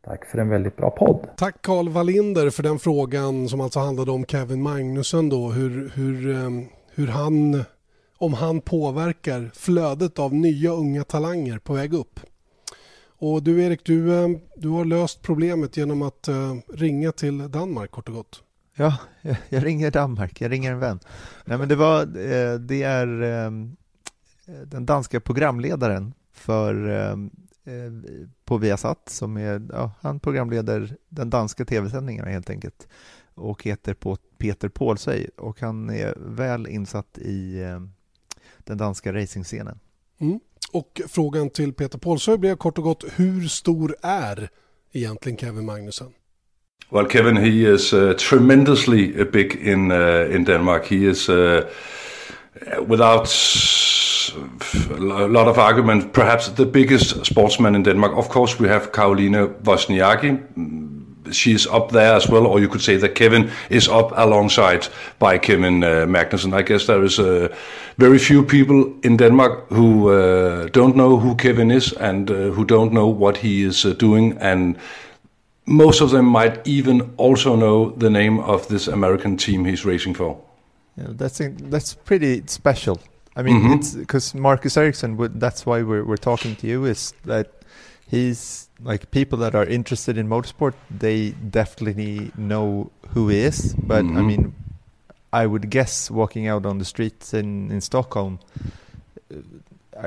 Tack 0.06 0.26
för 0.26 0.38
en 0.38 0.50
väldigt 0.50 0.78
bra 0.78 0.90
podd. 0.90 1.28
Tack 1.38 1.62
Carl 1.62 1.90
Wallinder 1.90 2.50
för 2.50 2.64
den 2.64 2.80
frågan 2.80 3.50
som 3.50 3.62
alltså 3.62 3.80
handlade 3.80 4.12
om 4.12 4.26
Kevin 4.26 4.62
Magnussen 4.62 5.30
då. 5.30 5.50
Hur, 5.50 5.92
hur, 5.96 6.32
eh, 6.32 6.50
hur 6.96 7.08
han, 7.08 7.64
om 8.18 8.34
han 8.34 8.62
påverkar 8.62 9.52
flödet 9.54 10.20
av 10.20 10.34
nya 10.34 10.72
unga 10.72 11.04
talanger 11.04 11.58
på 11.58 11.74
väg 11.74 11.94
upp. 11.94 12.20
Och 13.06 13.44
du 13.44 13.62
Erik, 13.64 13.86
du, 13.86 14.24
eh, 14.24 14.30
du 14.56 14.70
har 14.70 14.86
löst 14.86 15.22
problemet 15.22 15.78
genom 15.78 16.02
att 16.02 16.28
eh, 16.28 16.56
ringa 16.74 17.12
till 17.12 17.52
Danmark 17.52 17.92
kort 17.92 18.10
och 18.10 18.16
gott. 18.16 18.44
Ja, 18.76 18.98
jag, 19.22 19.38
jag 19.50 19.66
ringer 19.66 19.92
Danmark, 19.92 20.42
jag 20.42 20.52
ringer 20.52 20.72
en 20.72 20.80
vän. 20.80 21.00
Nej 21.46 21.58
men 21.58 21.70
det 21.70 21.76
var, 21.76 22.02
eh, 22.02 22.60
det 22.60 22.84
är 22.84 23.08
den 24.66 24.86
danska 24.86 25.20
programledaren 25.20 26.14
för 26.34 27.30
på 28.46 28.58
Viasat 28.58 29.10
som 29.10 29.38
är, 29.38 29.62
ja, 29.72 29.92
han 30.02 30.20
programleder 30.20 30.98
den 31.10 31.30
danska 31.30 31.66
tv-sändningen, 31.66 32.28
helt 32.28 32.50
enkelt 32.50 32.88
och 33.36 33.64
heter 33.64 33.94
på 33.94 34.18
Peter 34.38 34.70
Paulsey, 34.70 35.28
och 35.38 35.62
han 35.62 35.90
är 35.90 36.14
väl 36.18 36.68
insatt 36.68 37.18
i 37.18 37.62
eh, 37.62 37.80
den 38.66 38.78
danska 38.78 39.14
racingscenen. 39.14 39.80
Mm. 40.20 40.40
Och 40.72 41.02
frågan 41.08 41.50
till 41.50 41.74
Peter 41.74 41.98
Paulsøy 41.98 42.38
blev 42.38 42.56
kort 42.56 42.78
och 42.78 42.84
gott 42.84 43.04
hur 43.16 43.48
stor 43.48 43.96
är 44.02 44.50
egentligen 44.94 45.38
Kevin 45.38 45.66
Magnussen? 45.66 46.08
Well, 46.92 47.10
Kevin, 47.10 47.38
he 47.38 47.74
is 47.74 47.94
uh, 47.94 48.14
tremendously 48.14 49.22
uh, 49.22 49.32
big 49.32 49.56
in 49.56 49.92
uh, 49.92 50.36
in 50.36 50.44
Denmark. 50.44 50.86
He 50.86 51.10
is, 51.10 51.30
uh, 51.30 51.62
without 52.88 53.30
a 54.92 55.28
lot 55.28 55.48
of 55.48 55.58
argument, 55.58 56.14
perhaps 56.14 56.50
the 56.50 56.66
biggest 56.66 57.26
sportsman 57.26 57.76
in 57.76 57.84
Denmark. 57.84 58.18
Of 58.18 58.30
course, 58.30 58.60
we 58.60 58.70
have 58.70 58.92
Karoline 58.92 59.48
Wozniacki. 59.64 60.38
Mm, 61.24 61.34
She's 61.34 61.68
up 61.68 61.92
there 61.92 62.16
as 62.16 62.30
well, 62.30 62.46
or 62.48 62.60
you 62.60 62.68
could 62.68 62.82
say 62.82 62.98
that 62.98 63.16
Kevin 63.16 63.50
is 63.70 63.88
up 63.88 64.12
alongside 64.16 64.88
by 65.20 65.38
Kevin 65.38 65.84
uh, 65.84 66.06
Magnussen. 66.08 66.54
I 66.54 66.62
guess 66.64 66.86
there 66.86 67.04
is 67.06 67.20
uh, 67.20 67.48
very 67.98 68.20
few 68.20 68.44
people 68.44 68.94
in 69.04 69.18
Denmark 69.18 69.70
who 69.70 70.10
uh, 70.10 70.68
don't 70.74 70.96
know 70.96 71.18
who 71.20 71.36
Kevin 71.36 71.72
is 71.72 71.94
and 71.94 72.30
uh, 72.30 72.36
who 72.56 72.66
don't 72.66 72.92
know 72.92 73.08
what 73.08 73.38
he 73.38 73.64
is 73.68 73.86
uh, 73.86 73.94
doing 74.00 74.38
and 74.42 74.76
most 75.66 76.02
of 76.02 76.10
them 76.10 76.26
might 76.26 76.68
even 76.68 77.02
also 77.18 77.56
know 77.56 77.92
the 77.98 78.10
name 78.10 78.40
of 78.40 78.68
this 78.68 78.88
American 78.88 79.38
team 79.38 79.66
he's 79.66 79.86
racing 79.86 80.16
for. 80.16 80.38
Yeah, 80.98 81.08
that's 81.18 81.42
that's 81.72 81.94
pretty 82.06 82.44
special. 82.48 82.98
I 83.40 83.44
mean, 83.44 83.62
Mhm. 83.62 83.76
it's 83.76 83.96
because 83.96 84.38
Marcus 84.38 84.78
Ericsson. 84.78 85.18
That's 85.40 85.66
why 85.66 85.82
we're 85.84 86.04
we're 86.04 86.18
talking 86.22 86.56
to 86.58 86.68
you. 86.68 86.86
Is 86.86 87.14
that 87.26 87.48
he's 88.12 88.70
like 88.84 89.06
people 89.12 89.38
that 89.40 89.56
are 89.56 89.66
interested 89.66 90.18
in 90.18 90.28
motorsport. 90.28 90.74
They 91.00 91.34
definitely 91.52 92.32
know 92.36 92.90
who 93.14 93.30
he 93.30 93.46
is. 93.48 93.76
But 93.88 94.06
I 94.06 94.08
Mhm. 94.22 94.26
mean, 94.26 94.54
I 95.44 95.46
would 95.46 95.70
guess 95.70 96.12
walking 96.12 96.48
out 96.48 96.66
on 96.66 96.78
the 96.80 96.86
streets 96.86 97.34
in 97.34 97.72
in 97.72 97.82
Stockholm, 97.82 98.40
uh, 99.32 99.38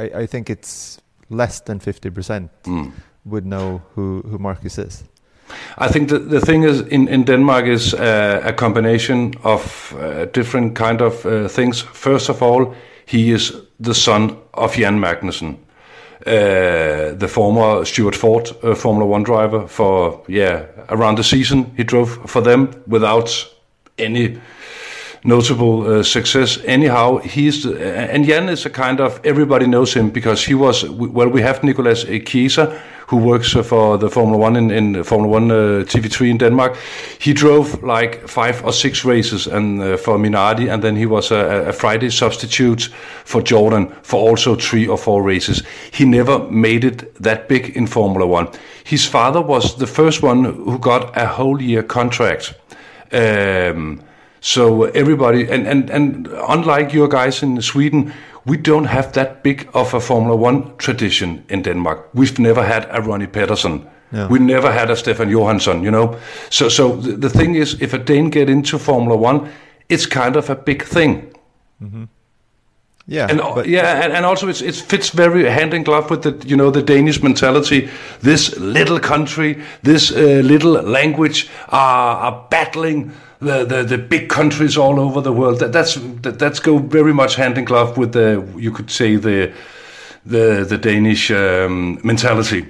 I 0.03 0.23
I 0.23 0.27
think 0.27 0.51
it's 0.51 0.99
less 1.31 1.61
than 1.65 1.81
fifty 1.81 2.11
percent 2.11 2.51
Mm. 2.67 2.91
would 3.25 3.45
know 3.45 3.81
who 3.95 4.23
who 4.31 4.39
Marcus 4.39 4.79
is. 4.79 5.05
I 5.79 5.89
think 5.93 6.09
the, 6.09 6.19
the 6.19 6.41
thing 6.41 6.65
is 6.65 6.81
in, 6.81 7.09
in 7.09 7.25
Denmark 7.25 7.67
is 7.67 7.95
uh, 7.95 8.43
a 8.49 8.53
combination 8.53 9.33
of 9.45 9.93
uh, 9.95 10.27
different 10.35 10.75
kind 10.79 11.01
of 11.01 11.25
uh, 11.27 11.49
things. 11.49 11.81
First 11.93 12.29
of 12.31 12.43
all, 12.43 12.75
he 13.07 13.33
is 13.35 13.53
the 13.85 13.95
son 13.95 14.37
of 14.53 14.77
Jan 14.79 14.99
Magnussen, 15.01 15.57
uh, 16.27 17.15
the 17.15 17.29
former 17.29 17.85
Stuart 17.85 18.17
Ford 18.17 18.51
uh, 18.63 18.75
Formula 18.75 19.07
One 19.07 19.23
driver 19.23 19.67
for 19.69 20.25
yeah 20.29 20.67
around 20.89 21.19
the 21.19 21.25
season 21.25 21.73
he 21.77 21.85
drove 21.85 22.31
for 22.31 22.41
them 22.41 22.71
without 22.87 23.49
any 23.99 24.39
notable 25.27 25.87
uh, 25.87 26.03
success. 26.03 26.59
Anyhow, 26.65 27.19
he's 27.19 27.67
and 27.67 28.25
Jan 28.25 28.49
is 28.49 28.67
a 28.67 28.71
kind 28.71 29.01
of 29.01 29.21
everybody 29.25 29.67
knows 29.67 29.95
him 29.95 30.11
because 30.11 30.45
he 30.45 30.55
was 30.55 30.85
well. 30.89 31.29
We 31.29 31.43
have 31.43 31.63
Nicolas 31.63 32.05
Chiesa 32.05 32.81
who 33.09 33.17
works 33.17 33.53
for 33.53 33.99
the 33.99 34.11
Formula 34.11 34.37
One 34.37 34.57
in, 34.57 34.71
in 34.71 35.05
Formula 35.05 35.33
One 35.33 35.51
uh, 35.51 35.85
TV3 35.85 36.31
in 36.31 36.39
Denmark. 36.39 36.77
He 37.19 37.33
drove 37.33 37.83
like 37.83 38.27
five 38.29 38.65
or 38.65 38.73
six 38.73 39.05
races 39.05 39.47
and 39.47 39.81
uh, 39.81 39.97
for 39.97 40.19
Minardi, 40.19 40.69
and 40.73 40.83
then 40.83 40.97
he 40.97 41.07
was 41.07 41.31
a, 41.31 41.69
a 41.69 41.73
Friday 41.73 42.11
substitute 42.11 42.91
for 43.25 43.43
Jordan 43.43 43.89
for 44.03 44.29
also 44.29 44.57
three 44.57 44.89
or 44.89 44.99
four 44.99 45.23
races. 45.23 45.63
He 45.93 46.05
never 46.05 46.39
made 46.51 46.85
it 46.85 47.15
that 47.23 47.49
big 47.49 47.77
in 47.77 47.87
Formula 47.87 48.27
One. 48.27 48.49
His 48.85 49.07
father 49.07 49.41
was 49.41 49.77
the 49.77 49.87
first 49.87 50.23
one 50.23 50.45
who 50.45 50.79
got 50.79 51.17
a 51.17 51.27
whole 51.27 51.63
year 51.63 51.83
contract. 51.83 52.55
Um, 53.13 54.01
so 54.47 54.85
uh, 54.85 54.91
everybody, 54.95 55.51
and, 55.51 55.67
and, 55.67 55.91
and 55.91 56.29
unlike 56.49 56.93
your 56.93 57.09
guys 57.09 57.43
in 57.43 57.61
Sweden, 57.61 58.13
we 58.45 58.57
don't 58.57 58.85
have 58.85 59.13
that 59.13 59.43
big 59.43 59.69
of 59.75 59.93
a 59.93 59.99
Formula 59.99 60.37
One 60.37 60.77
tradition 60.77 61.45
in 61.49 61.63
Denmark. 61.63 62.09
We've 62.15 62.39
never 62.39 62.63
had 62.63 62.87
a 62.91 63.03
Ronnie 63.03 63.27
Pedersen. 63.27 63.89
Yeah. 64.13 64.29
We 64.29 64.39
never 64.39 64.71
had 64.71 64.89
a 64.89 64.95
Stefan 64.95 65.31
Johansson, 65.31 65.83
you 65.83 65.91
know. 65.91 66.17
So, 66.51 66.69
so 66.69 66.95
the, 66.95 67.17
the 67.17 67.29
thing 67.29 67.57
is, 67.57 67.77
if 67.81 67.93
a 67.93 67.99
Dane 67.99 68.31
get 68.31 68.49
into 68.49 68.79
Formula 68.79 69.17
One, 69.17 69.51
it's 69.89 70.07
kind 70.07 70.37
of 70.37 70.49
a 70.49 70.55
big 70.55 70.85
thing. 70.85 71.35
Mm-hmm. 71.83 72.05
Yeah, 73.09 73.27
and 73.31 73.41
uh, 73.41 73.55
but- 73.55 73.67
yeah, 73.67 74.05
and, 74.05 74.13
and 74.13 74.25
also 74.25 74.49
it's, 74.49 74.61
it 74.63 74.77
fits 74.77 75.11
very 75.11 75.51
hand 75.51 75.75
in 75.75 75.83
glove 75.83 76.09
with 76.09 76.23
the 76.23 76.49
you 76.49 76.57
know 76.57 76.71
the 76.71 76.83
Danish 76.83 77.21
mentality. 77.21 77.89
This 78.21 78.57
little 78.59 79.01
country, 79.01 79.57
this 79.83 80.13
uh, 80.13 80.43
little 80.45 80.73
language 80.83 81.49
are, 81.69 82.17
are 82.17 82.47
battling 82.51 83.13
the, 83.41 83.65
the, 83.65 83.83
the 83.83 83.99
big 83.99 84.29
countries 84.29 84.77
all 84.77 84.99
over 84.99 85.21
the 85.21 85.33
world. 85.33 85.61
That, 85.61 85.73
that's 85.73 85.95
that, 86.23 86.39
that's 86.39 86.61
go 86.61 86.79
very 86.79 87.13
much 87.13 87.37
hand 87.37 87.59
in 87.59 87.65
glove 87.65 87.99
with 87.99 88.13
the 88.13 88.47
you 88.57 88.71
could 88.71 88.91
say 88.91 89.17
the 89.17 89.53
the 90.25 90.65
the 90.69 90.79
Danish 90.79 91.31
um, 91.31 92.01
mentality. 92.03 92.67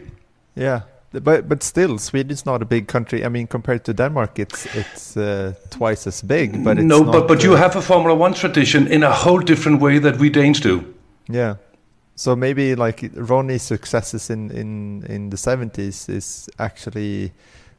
Yeah, 0.55 0.83
but 1.13 1.49
but 1.49 1.63
still, 1.63 1.99
Sweden's 1.99 2.45
not 2.47 2.63
a 2.63 2.65
big 2.65 2.89
country. 2.89 3.25
I 3.25 3.29
mean, 3.29 3.47
compared 3.47 3.85
to 3.85 3.93
Denmark, 3.93 4.39
it's 4.39 4.67
it's 4.75 5.17
uh, 5.17 5.53
twice 5.71 6.07
as 6.07 6.23
big. 6.23 6.65
But 6.65 6.79
it's 6.79 6.87
no, 6.87 7.03
not, 7.03 7.13
but 7.13 7.29
but 7.29 7.43
you 7.43 7.55
uh, 7.55 7.59
have 7.59 7.77
a 7.77 7.83
Formula 7.83 8.15
One 8.15 8.35
tradition 8.35 8.87
in 8.87 9.03
a 9.03 9.13
whole 9.13 9.41
different 9.41 9.81
way 9.81 9.99
that 10.01 10.19
we 10.19 10.31
Danes 10.31 10.61
do. 10.61 10.95
yeah. 11.29 11.57
So 12.19 12.35
maybe 12.35 12.75
like 12.75 13.11
Ronnie's 13.15 13.63
successes 13.63 14.31
in 14.31 14.51
in 14.51 15.05
in 15.09 15.31
the 15.31 15.37
seventies 15.37 16.09
is 16.09 16.49
actually 16.59 17.33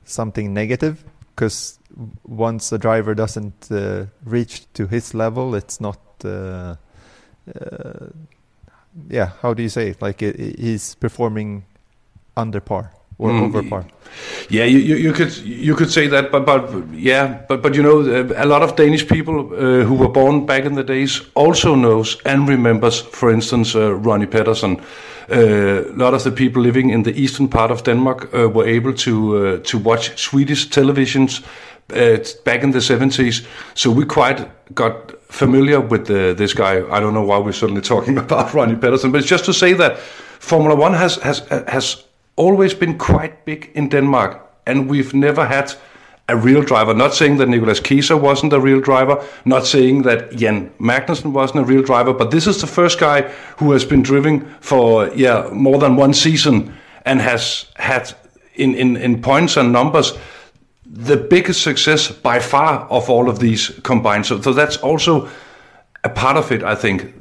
something 0.05 0.53
negative 0.53 1.03
because 1.37 1.77
once 2.25 2.71
a 2.71 2.79
driver 2.79 3.13
doesn't 3.13 3.71
uh, 3.71 4.07
reach 4.25 4.65
to 4.73 4.87
his 4.87 5.13
level, 5.13 5.53
it's 5.53 5.79
not. 5.79 5.99
Uh, 6.25 6.75
uh, 7.61 8.07
yeah, 9.07 9.31
how 9.43 9.53
do 9.53 9.61
you 9.61 9.69
say 9.69 9.89
it? 9.89 10.01
Like 10.01 10.23
it, 10.23 10.39
it- 10.39 10.59
he's 10.59 10.95
performing 10.95 11.65
under 12.35 12.59
par. 12.59 12.91
Or 13.17 13.29
Mm. 13.31 13.43
over 13.43 13.63
par. 13.69 13.83
Yeah, 14.49 14.65
you, 14.65 14.79
you, 14.79 14.95
you 14.95 15.13
could 15.13 15.37
you 15.45 15.75
could 15.75 15.91
say 15.91 16.07
that, 16.09 16.31
but 16.31 16.45
but 16.45 16.61
yeah, 16.93 17.37
but 17.47 17.61
but 17.61 17.75
you 17.75 17.83
know, 17.83 17.99
uh, 18.01 18.43
a 18.43 18.45
lot 18.45 18.61
of 18.63 18.75
Danish 18.75 19.05
people 19.07 19.33
uh, 19.35 19.83
who 19.85 19.95
were 19.95 20.11
born 20.11 20.45
back 20.45 20.65
in 20.65 20.75
the 20.75 20.83
days 20.83 21.21
also 21.35 21.75
knows 21.75 22.17
and 22.25 22.49
remembers, 22.49 23.01
for 23.01 23.31
instance, 23.31 23.75
uh, 23.79 23.93
Ronnie 24.05 24.27
Pedersen. 24.27 24.79
Uh, 25.29 25.83
a 25.89 25.97
lot 25.97 26.13
of 26.13 26.23
the 26.23 26.31
people 26.31 26.61
living 26.63 26.89
in 26.89 27.03
the 27.03 27.11
eastern 27.23 27.47
part 27.47 27.71
of 27.71 27.83
Denmark 27.83 28.29
uh, 28.33 28.49
were 28.49 28.65
able 28.77 28.93
to 28.93 29.11
uh, 29.11 29.57
to 29.63 29.77
watch 29.77 30.11
Swedish 30.17 30.69
televisions 30.69 31.43
uh, 31.93 32.17
back 32.45 32.63
in 32.63 32.71
the 32.71 32.79
70s. 32.79 33.45
So 33.73 33.91
we 33.91 34.05
quite 34.05 34.47
got 34.73 34.93
familiar 35.29 35.81
with 35.81 36.05
this 36.37 36.53
guy. 36.53 36.73
I 36.97 36.99
don't 36.99 37.13
know 37.13 37.25
why 37.25 37.37
we're 37.45 37.51
suddenly 37.53 37.81
talking 37.95 38.17
about 38.17 38.53
Ronnie 38.53 38.75
Pedersen, 38.79 39.11
but 39.11 39.19
it's 39.19 39.31
just 39.31 39.45
to 39.45 39.53
say 39.53 39.73
that 39.73 39.97
Formula 40.39 40.75
One 40.75 40.93
has 40.97 41.15
has 41.23 41.39
has 41.67 42.06
always 42.37 42.73
been 42.73 42.97
quite 42.97 43.43
big 43.45 43.69
in 43.75 43.89
Denmark, 43.89 44.39
and 44.65 44.89
we've 44.89 45.13
never 45.13 45.45
had 45.45 45.73
a 46.29 46.35
real 46.35 46.61
driver. 46.61 46.93
Not 46.93 47.13
saying 47.13 47.37
that 47.37 47.49
Nicolas 47.49 47.81
Kieser 47.81 48.19
wasn't 48.19 48.53
a 48.53 48.59
real 48.59 48.79
driver, 48.79 49.23
not 49.45 49.65
saying 49.65 50.03
that 50.03 50.35
Jan 50.35 50.69
Magnussen 50.79 51.31
wasn't 51.33 51.59
a 51.59 51.65
real 51.65 51.81
driver, 51.81 52.13
but 52.13 52.31
this 52.31 52.47
is 52.47 52.61
the 52.61 52.67
first 52.67 52.99
guy 52.99 53.21
who 53.57 53.71
has 53.71 53.85
been 53.85 54.03
driving 54.03 54.45
for 54.59 55.09
yeah 55.15 55.49
more 55.51 55.79
than 55.79 55.95
one 55.95 56.13
season 56.13 56.73
and 57.05 57.21
has 57.21 57.65
had 57.75 58.13
in 58.55 58.75
in, 58.75 58.97
in 58.97 59.21
points 59.21 59.57
and 59.57 59.71
numbers 59.71 60.13
the 60.89 61.17
biggest 61.17 61.61
success 61.61 62.11
by 62.11 62.39
far 62.39 62.87
of 62.89 63.09
all 63.09 63.29
of 63.29 63.39
these 63.39 63.69
combined. 63.83 64.25
So, 64.25 64.41
so 64.41 64.53
that's 64.53 64.77
also 64.77 65.29
a 66.03 66.09
part 66.09 66.37
of 66.37 66.51
it, 66.51 66.63
I 66.63 66.75
think. 66.75 67.13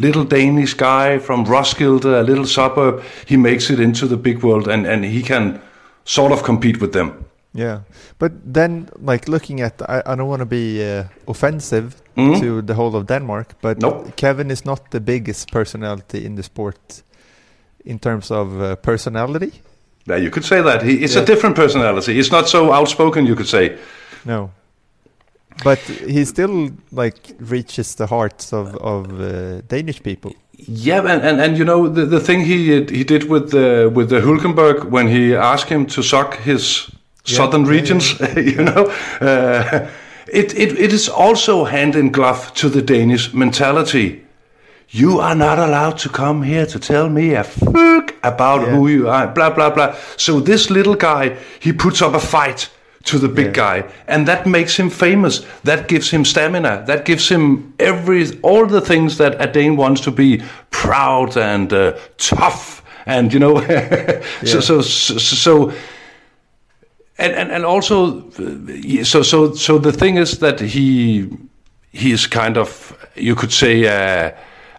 Little 0.00 0.24
Danish 0.24 0.74
guy 0.76 1.18
from 1.18 1.44
Roskilde, 1.44 2.04
a 2.20 2.22
little 2.22 2.46
suburb, 2.46 3.02
he 3.26 3.36
makes 3.36 3.70
it 3.70 3.78
into 3.80 4.06
the 4.06 4.16
big 4.16 4.42
world 4.42 4.68
and, 4.68 4.86
and 4.86 5.04
he 5.04 5.22
can 5.22 5.60
sort 6.04 6.32
of 6.32 6.42
compete 6.42 6.80
with 6.80 6.92
them. 6.92 7.10
Yeah, 7.54 7.78
but 8.18 8.32
then 8.54 8.88
like 9.06 9.28
looking 9.30 9.60
at, 9.60 9.82
I, 9.88 10.02
I 10.06 10.14
don't 10.16 10.28
want 10.28 10.40
to 10.40 10.46
be 10.46 10.82
uh, 10.82 11.04
offensive 11.26 11.94
Mhm. 12.16 12.40
to 12.40 12.62
the 12.62 12.74
whole 12.74 12.96
of 12.98 13.06
Denmark, 13.06 13.46
but 13.62 13.78
Nope. 13.78 14.16
Kevin 14.16 14.50
is 14.50 14.64
not 14.64 14.90
the 14.90 15.00
biggest 15.00 15.50
personality 15.52 16.24
in 16.26 16.34
the 16.36 16.42
sport 16.42 17.02
in 17.84 17.98
terms 17.98 18.30
of 18.30 18.46
uh, 18.60 18.76
personality. 18.76 19.50
Yeah, 20.08 20.16
you 20.22 20.30
could 20.30 20.44
say 20.44 20.62
that. 20.62 20.82
He, 20.82 20.92
it's 21.04 21.14
Yeah. 21.14 21.22
a 21.22 21.26
different 21.26 21.56
personality. 21.56 22.14
He's 22.14 22.30
not 22.32 22.48
so 22.48 22.72
outspoken, 22.72 23.26
you 23.26 23.34
could 23.36 23.48
say. 23.48 23.76
No, 24.24 24.50
but 25.64 25.78
he 25.80 26.24
still 26.24 26.70
like 26.92 27.34
reaches 27.38 27.94
the 27.94 28.06
hearts 28.06 28.52
of 28.52 28.76
of 28.76 29.20
uh, 29.20 29.60
Danish 29.68 30.02
people. 30.02 30.32
Yeah, 30.68 30.98
and, 31.00 31.22
and, 31.22 31.40
and 31.40 31.56
you 31.58 31.64
know 31.64 31.88
the, 31.88 32.04
the 32.06 32.20
thing 32.20 32.44
he 32.44 32.84
he 32.84 33.04
did 33.04 33.24
with 33.30 33.50
the 33.50 33.90
with 33.94 34.08
the 34.10 34.20
Hulkenberg 34.20 34.84
when 34.90 35.08
he 35.08 35.34
asked 35.34 35.68
him 35.70 35.86
to 35.86 36.02
suck 36.02 36.36
his 36.44 36.90
Yeah, 37.24 37.36
southern 37.36 37.64
yeah, 37.64 37.70
regions, 37.70 38.20
you 38.36 38.62
know, 38.64 38.84
uh, 39.20 39.88
it, 40.32 40.54
it 40.54 40.78
it 40.78 40.92
is 40.92 41.08
also 41.08 41.64
hand 41.64 41.94
in 41.96 42.10
glove 42.12 42.52
to 42.54 42.68
the 42.68 42.82
Danish 42.82 43.32
mentality. 43.34 44.22
You 44.92 45.20
are 45.20 45.34
not 45.36 45.58
allowed 45.58 45.98
to 45.98 46.08
come 46.08 46.42
here 46.42 46.66
to 46.66 46.78
tell 46.78 47.08
me 47.08 47.34
a 47.34 47.44
fuck 47.44 48.14
about 48.22 48.68
who 48.68 48.88
you 48.88 49.08
are, 49.08 49.28
blah 49.28 49.50
blah 49.50 49.70
blah. 49.70 49.94
So 50.16 50.40
this 50.40 50.68
little 50.70 50.96
guy, 50.96 51.36
he 51.60 51.72
puts 51.72 52.02
up 52.02 52.14
a 52.14 52.20
fight 52.20 52.70
to 53.04 53.18
the 53.18 53.28
big 53.28 53.54
guy, 53.54 53.90
and 54.06 54.28
that 54.28 54.46
makes 54.46 54.78
him 54.78 54.90
famous. 54.90 55.46
That 55.64 55.88
gives 55.88 56.10
him 56.10 56.24
stamina. 56.24 56.84
That 56.86 57.04
gives 57.04 57.28
him 57.28 57.74
every 57.78 58.38
all 58.42 58.66
the 58.66 58.80
things 58.80 59.16
that 59.16 59.40
a 59.40 59.50
Dane 59.50 59.76
wants 59.76 60.00
to 60.02 60.10
be: 60.10 60.42
proud 60.70 61.36
and 61.36 61.72
uh, 61.72 61.98
tough, 62.18 62.82
and 63.06 63.32
you 63.32 63.38
know. 63.38 63.60
so, 64.44 64.60
so 64.60 64.82
so 64.82 65.18
so. 65.18 65.72
And, 67.18 67.34
and 67.34 67.50
and 67.50 67.64
also, 67.66 68.28
uh, 68.30 69.04
so 69.04 69.22
so 69.22 69.54
so 69.54 69.78
the 69.78 69.92
thing 69.92 70.16
is 70.16 70.38
that 70.38 70.60
he 70.60 71.28
he 71.92 72.12
is 72.12 72.26
kind 72.26 72.56
of 72.56 72.96
you 73.14 73.34
could 73.34 73.52
say 73.52 73.84
a, 73.84 74.34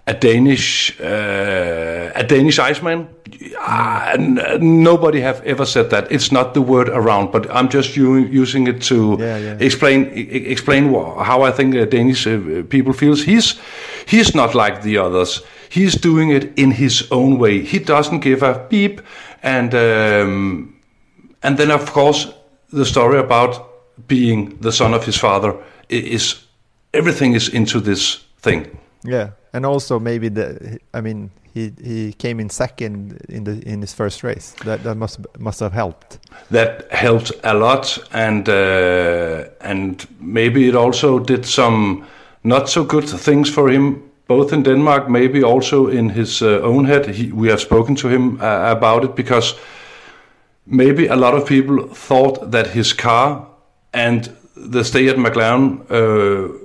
a 0.08 0.14
Danish 0.14 1.00
uh, 1.00 2.12
a 2.16 2.24
Danish 2.24 2.60
Iceman. 2.60 3.08
N- 4.14 4.84
nobody 4.84 5.22
have 5.22 5.42
ever 5.46 5.66
said 5.66 5.90
that. 5.90 6.12
It's 6.12 6.32
not 6.32 6.54
the 6.54 6.62
word 6.62 6.90
around, 6.90 7.32
but 7.32 7.46
I'm 7.50 7.70
just 7.70 7.96
using 7.96 8.68
it 8.68 8.82
to 8.84 9.18
Yeah, 9.20 9.38
yeah. 9.38 9.58
explain 9.60 10.06
explain 10.52 10.94
wh- 10.94 11.24
how 11.24 11.44
I 11.44 11.52
think 11.52 11.76
uh, 11.76 11.86
Danish 11.86 12.28
uh, 12.28 12.64
people 12.70 12.94
feels. 12.94 13.24
He's 13.24 13.60
he's 14.08 14.34
not 14.36 14.54
like 14.56 14.82
the 14.82 14.98
others. 14.98 15.42
He's 15.70 15.96
doing 16.02 16.32
it 16.32 16.52
in 16.56 16.72
his 16.72 17.08
own 17.12 17.38
way. 17.40 17.62
He 17.64 17.80
doesn't 17.80 18.20
give 18.24 18.44
a 18.46 18.54
beep, 18.70 19.02
and 19.44 19.74
um, 19.74 20.74
and 21.44 21.58
then 21.58 21.72
of 21.72 21.92
course 21.94 22.28
the 22.74 22.86
story 22.86 23.20
about 23.20 23.68
being 24.08 24.58
the 24.62 24.72
son 24.72 24.94
of 24.94 25.06
his 25.06 25.18
father 25.18 25.54
is 25.90 26.36
everything 26.94 27.36
is 27.36 27.48
into 27.50 27.80
this 27.80 28.26
thing. 28.42 28.66
Yeah, 29.06 29.30
and 29.54 29.66
also 29.66 30.00
maybe 30.00 30.30
the 30.30 30.80
I 30.94 31.02
mean 31.02 31.32
he 31.54 31.72
he 31.84 32.14
came 32.14 32.40
in 32.40 32.50
second 32.50 33.20
in 33.30 33.44
the 33.44 33.62
in 33.66 33.82
his 33.82 33.94
first 33.94 34.24
race. 34.24 34.56
That 34.66 34.84
that 34.84 34.96
must 34.96 35.20
must 35.40 35.60
have 35.60 35.74
helped. 35.74 36.20
that 36.52 36.92
helped 36.92 37.32
a 37.44 37.54
lot 37.54 37.98
and 38.12 38.50
uh, 38.50 39.46
and 39.62 40.08
maybe 40.20 40.68
it 40.68 40.76
also 40.76 41.20
did 41.20 41.46
some 41.46 42.06
not 42.44 42.70
so 42.70 42.84
good 42.84 43.10
things 43.24 43.50
for 43.50 43.70
him 43.70 44.04
both 44.28 44.54
in 44.54 44.64
Denmark 44.64 45.10
maybe 45.10 45.44
also 45.44 45.88
in 45.88 46.10
his 46.10 46.42
uh, 46.42 46.48
own 46.64 46.86
head 46.86 47.06
he, 47.08 47.32
we 47.32 47.50
have 47.50 47.60
spoken 47.60 47.96
to 47.96 48.08
him 48.08 48.40
uh, 48.42 48.72
about 48.78 49.04
it 49.04 49.16
because 49.16 49.56
maybe 50.66 51.08
a 51.08 51.16
lot 51.16 51.34
of 51.34 51.46
people 51.46 51.88
thought 51.94 52.52
that 52.52 52.68
his 52.68 52.94
car 52.94 53.48
and 53.94 54.30
the 54.56 54.84
stay 54.84 55.10
at 55.10 55.18
McLaren 55.18 55.82
uh, 55.90 56.61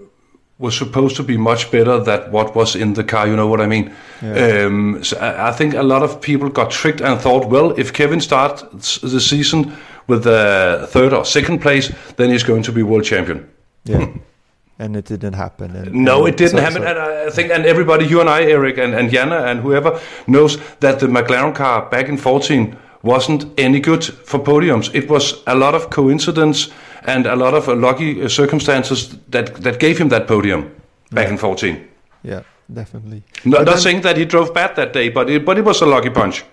was 0.59 0.77
supposed 0.77 1.17
to 1.17 1.23
be 1.23 1.37
much 1.37 1.71
better 1.71 1.99
than 2.03 2.31
what 2.33 2.55
was 2.57 2.75
in 2.77 2.95
the 2.95 3.05
car. 3.05 3.27
You 3.27 3.37
know 3.37 3.47
what 3.47 3.61
I 3.61 3.67
mean? 3.67 3.93
Um, 4.23 5.05
so 5.05 5.19
I, 5.19 5.49
I 5.49 5.53
think 5.53 5.75
a 5.75 5.83
lot 5.83 6.03
of 6.03 6.21
people 6.21 6.49
got 6.49 6.71
tricked 6.71 7.01
and 7.03 7.21
thought, 7.21 7.49
well, 7.49 7.73
if 7.79 7.93
Kevin 7.93 8.21
starts 8.21 8.99
the 9.01 9.21
season 9.21 9.73
with 10.07 10.25
the 10.25 10.87
third 10.91 11.13
or 11.13 11.25
second 11.25 11.61
place, 11.61 11.93
then 12.17 12.31
he's 12.31 12.43
going 12.45 12.63
to 12.63 12.73
be 12.73 12.83
world 12.83 13.05
champion. 13.05 13.47
Yeah, 13.85 14.07
and 14.79 14.97
it 14.97 15.05
didn't 15.05 15.35
happen. 15.35 15.77
And, 15.77 15.93
No, 15.93 16.25
and 16.25 16.29
it 16.35 16.39
didn't 16.39 16.59
so- 16.59 16.63
happen. 16.65 16.83
so- 16.83 16.89
And 16.89 16.99
I 16.99 17.31
think, 17.31 17.51
and 17.51 17.67
everybody, 17.67 18.07
you 18.07 18.21
and 18.21 18.29
I, 18.31 18.45
Eric, 18.45 18.79
and, 18.79 18.95
and 18.95 19.11
Jana, 19.11 19.37
and 19.45 19.61
whoever 19.61 20.01
knows 20.27 20.59
that 20.81 21.01
the 21.01 21.07
McLaren 21.07 21.55
car 21.55 21.89
back 21.91 22.09
in 22.09 22.17
14 22.17 22.77
wasn't 23.03 23.45
any 23.59 23.79
good 23.81 24.03
for 24.05 24.39
podiums. 24.41 24.91
It 24.95 25.11
was 25.11 25.43
a 25.47 25.55
lot 25.55 25.75
of 25.75 25.91
coincidence 25.91 26.71
and 27.07 27.27
a 27.27 27.35
lot 27.37 27.55
of 27.55 27.69
uh, 27.69 27.75
lucky 27.75 28.23
uh, 28.23 28.29
circumstances 28.29 29.17
that, 29.31 29.55
that 29.63 29.79
gave 29.81 29.99
him 29.99 30.09
that 30.09 30.27
podium 30.27 30.71
back 31.11 31.29
in 31.29 31.37
14. 31.39 31.77
yeah, 32.25 32.43
definitely. 32.75 33.23
No, 33.45 33.59
not 33.59 33.67
then- 33.67 33.79
saying 33.79 34.03
that 34.03 34.17
he 34.17 34.25
drove 34.25 34.53
bad 34.53 34.75
that 34.77 34.93
day, 34.93 35.09
but 35.11 35.31
it, 35.31 35.45
but 35.45 35.59
it 35.59 35.65
was 35.65 35.83
a 35.83 35.87
lucky 35.87 36.11
punch. 36.11 36.45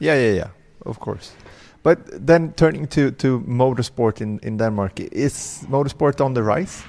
Yeah, 0.00 0.14
yeah, 0.20 0.34
yeah. 0.36 0.48
Of 0.86 0.98
course. 0.98 1.32
But 1.82 1.98
then 2.26 2.52
turning 2.56 2.88
to 2.88 3.10
to 3.10 3.40
motorsport 3.46 4.20
in 4.20 4.38
in 4.42 4.58
Denmark, 4.58 5.00
is 5.12 5.64
motorsport 5.70 6.20
on 6.20 6.34
the 6.34 6.42
rise? 6.42 6.82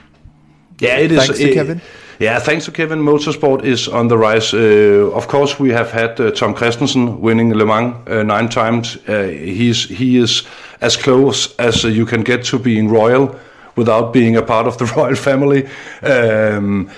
Yeah, 0.79 0.97
it 0.97 1.11
is. 1.11 1.25
Thanks 1.25 1.39
to 1.39 1.51
uh, 1.51 1.53
Kevin? 1.53 1.81
Yeah, 2.19 2.39
thanks 2.39 2.65
to 2.65 2.71
Kevin, 2.71 2.99
motorsport 2.99 3.63
is 3.63 3.87
on 3.87 4.09
the 4.09 4.17
rise. 4.17 4.53
Uh, 4.53 5.09
of 5.13 5.27
course, 5.29 5.57
we 5.57 5.69
have 5.69 5.89
had 5.91 6.19
uh, 6.19 6.31
Tom 6.31 6.53
Christensen 6.53 7.21
winning 7.21 7.53
Le 7.53 7.65
Mans 7.65 7.95
uh, 8.09 8.23
nine 8.23 8.49
times. 8.49 8.97
Uh, 9.07 9.23
he's 9.23 9.87
he 9.87 10.17
is 10.17 10.43
as 10.81 10.97
close 10.97 11.55
as 11.55 11.85
uh, 11.85 11.87
you 11.87 12.05
can 12.05 12.23
get 12.23 12.43
to 12.45 12.59
being 12.59 12.89
royal 12.89 13.39
without 13.77 14.11
being 14.11 14.35
a 14.35 14.41
part 14.41 14.67
of 14.67 14.77
the 14.77 14.85
royal 14.97 15.15
family. 15.15 15.69
Um, 16.03 16.89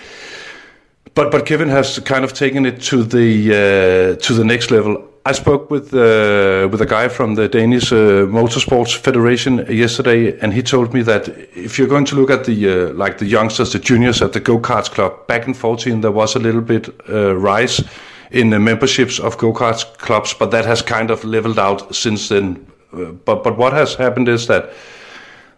but 1.13 1.29
but 1.31 1.45
Kevin 1.45 1.69
has 1.69 1.99
kind 1.99 2.23
of 2.23 2.33
taken 2.33 2.65
it 2.65 2.81
to 2.89 3.03
the 3.03 3.51
uh, 3.51 4.25
to 4.25 4.33
the 4.33 4.43
next 4.43 4.71
level. 4.71 5.10
I 5.23 5.33
spoke 5.33 5.69
with 5.69 5.93
uh, 5.93 6.67
with 6.71 6.81
a 6.81 6.87
guy 6.87 7.07
from 7.07 7.35
the 7.35 7.47
Danish 7.47 7.91
uh, 7.91 8.25
Motorsports 8.25 8.95
Federation 8.95 9.63
yesterday, 9.69 10.39
and 10.39 10.51
he 10.51 10.63
told 10.63 10.93
me 10.95 11.03
that 11.03 11.27
if 11.55 11.77
you're 11.77 11.87
going 11.87 12.05
to 12.05 12.15
look 12.15 12.31
at 12.31 12.45
the 12.45 12.69
uh, 12.69 12.93
like 12.93 13.19
the 13.19 13.27
youngsters, 13.27 13.71
the 13.71 13.79
juniors 13.79 14.21
at 14.23 14.33
the 14.33 14.39
go 14.39 14.57
karts 14.57 14.89
club 14.89 15.27
back 15.27 15.47
in 15.47 15.53
14, 15.53 16.01
there 16.01 16.11
was 16.11 16.35
a 16.35 16.39
little 16.39 16.61
bit 16.61 16.89
uh, 17.07 17.35
rise 17.35 17.83
in 18.31 18.49
the 18.49 18.59
memberships 18.59 19.19
of 19.19 19.37
go 19.37 19.53
karts 19.53 19.85
clubs, 19.99 20.33
but 20.33 20.49
that 20.49 20.65
has 20.65 20.81
kind 20.81 21.11
of 21.11 21.23
leveled 21.23 21.59
out 21.59 21.95
since 21.95 22.29
then. 22.29 22.65
Uh, 22.91 23.11
but 23.25 23.43
but 23.43 23.57
what 23.57 23.73
has 23.73 23.93
happened 23.93 24.27
is 24.27 24.47
that 24.47 24.73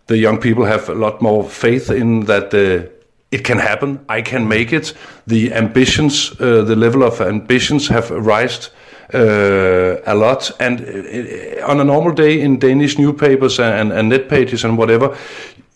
the 0.08 0.18
young 0.18 0.40
people 0.40 0.66
have 0.66 0.90
a 0.90 0.96
lot 0.96 1.22
more 1.22 1.50
faith 1.50 1.90
in 1.90 2.26
that 2.26 2.54
uh, 2.54 2.90
it 3.32 3.46
can 3.46 3.60
happen. 3.60 4.06
I 4.10 4.22
can 4.22 4.46
make 4.46 4.74
it. 4.74 4.94
The 5.26 5.54
ambitions, 5.54 6.32
the 6.38 6.76
level 6.76 7.02
of 7.02 7.22
ambitions 7.22 7.88
have 7.88 8.12
rised 8.12 8.70
uh, 9.14 10.02
a 10.06 10.16
lot. 10.16 10.52
And 10.60 10.82
uh, 10.82 11.68
on 11.68 11.80
a 11.80 11.84
normal 11.84 12.14
day 12.14 12.42
in 12.42 12.60
Danish 12.60 12.98
newspapers 12.98 13.60
and, 13.60 13.92
and 13.92 14.10
net 14.10 14.30
pages 14.30 14.64
and 14.64 14.78
whatever, 14.78 15.16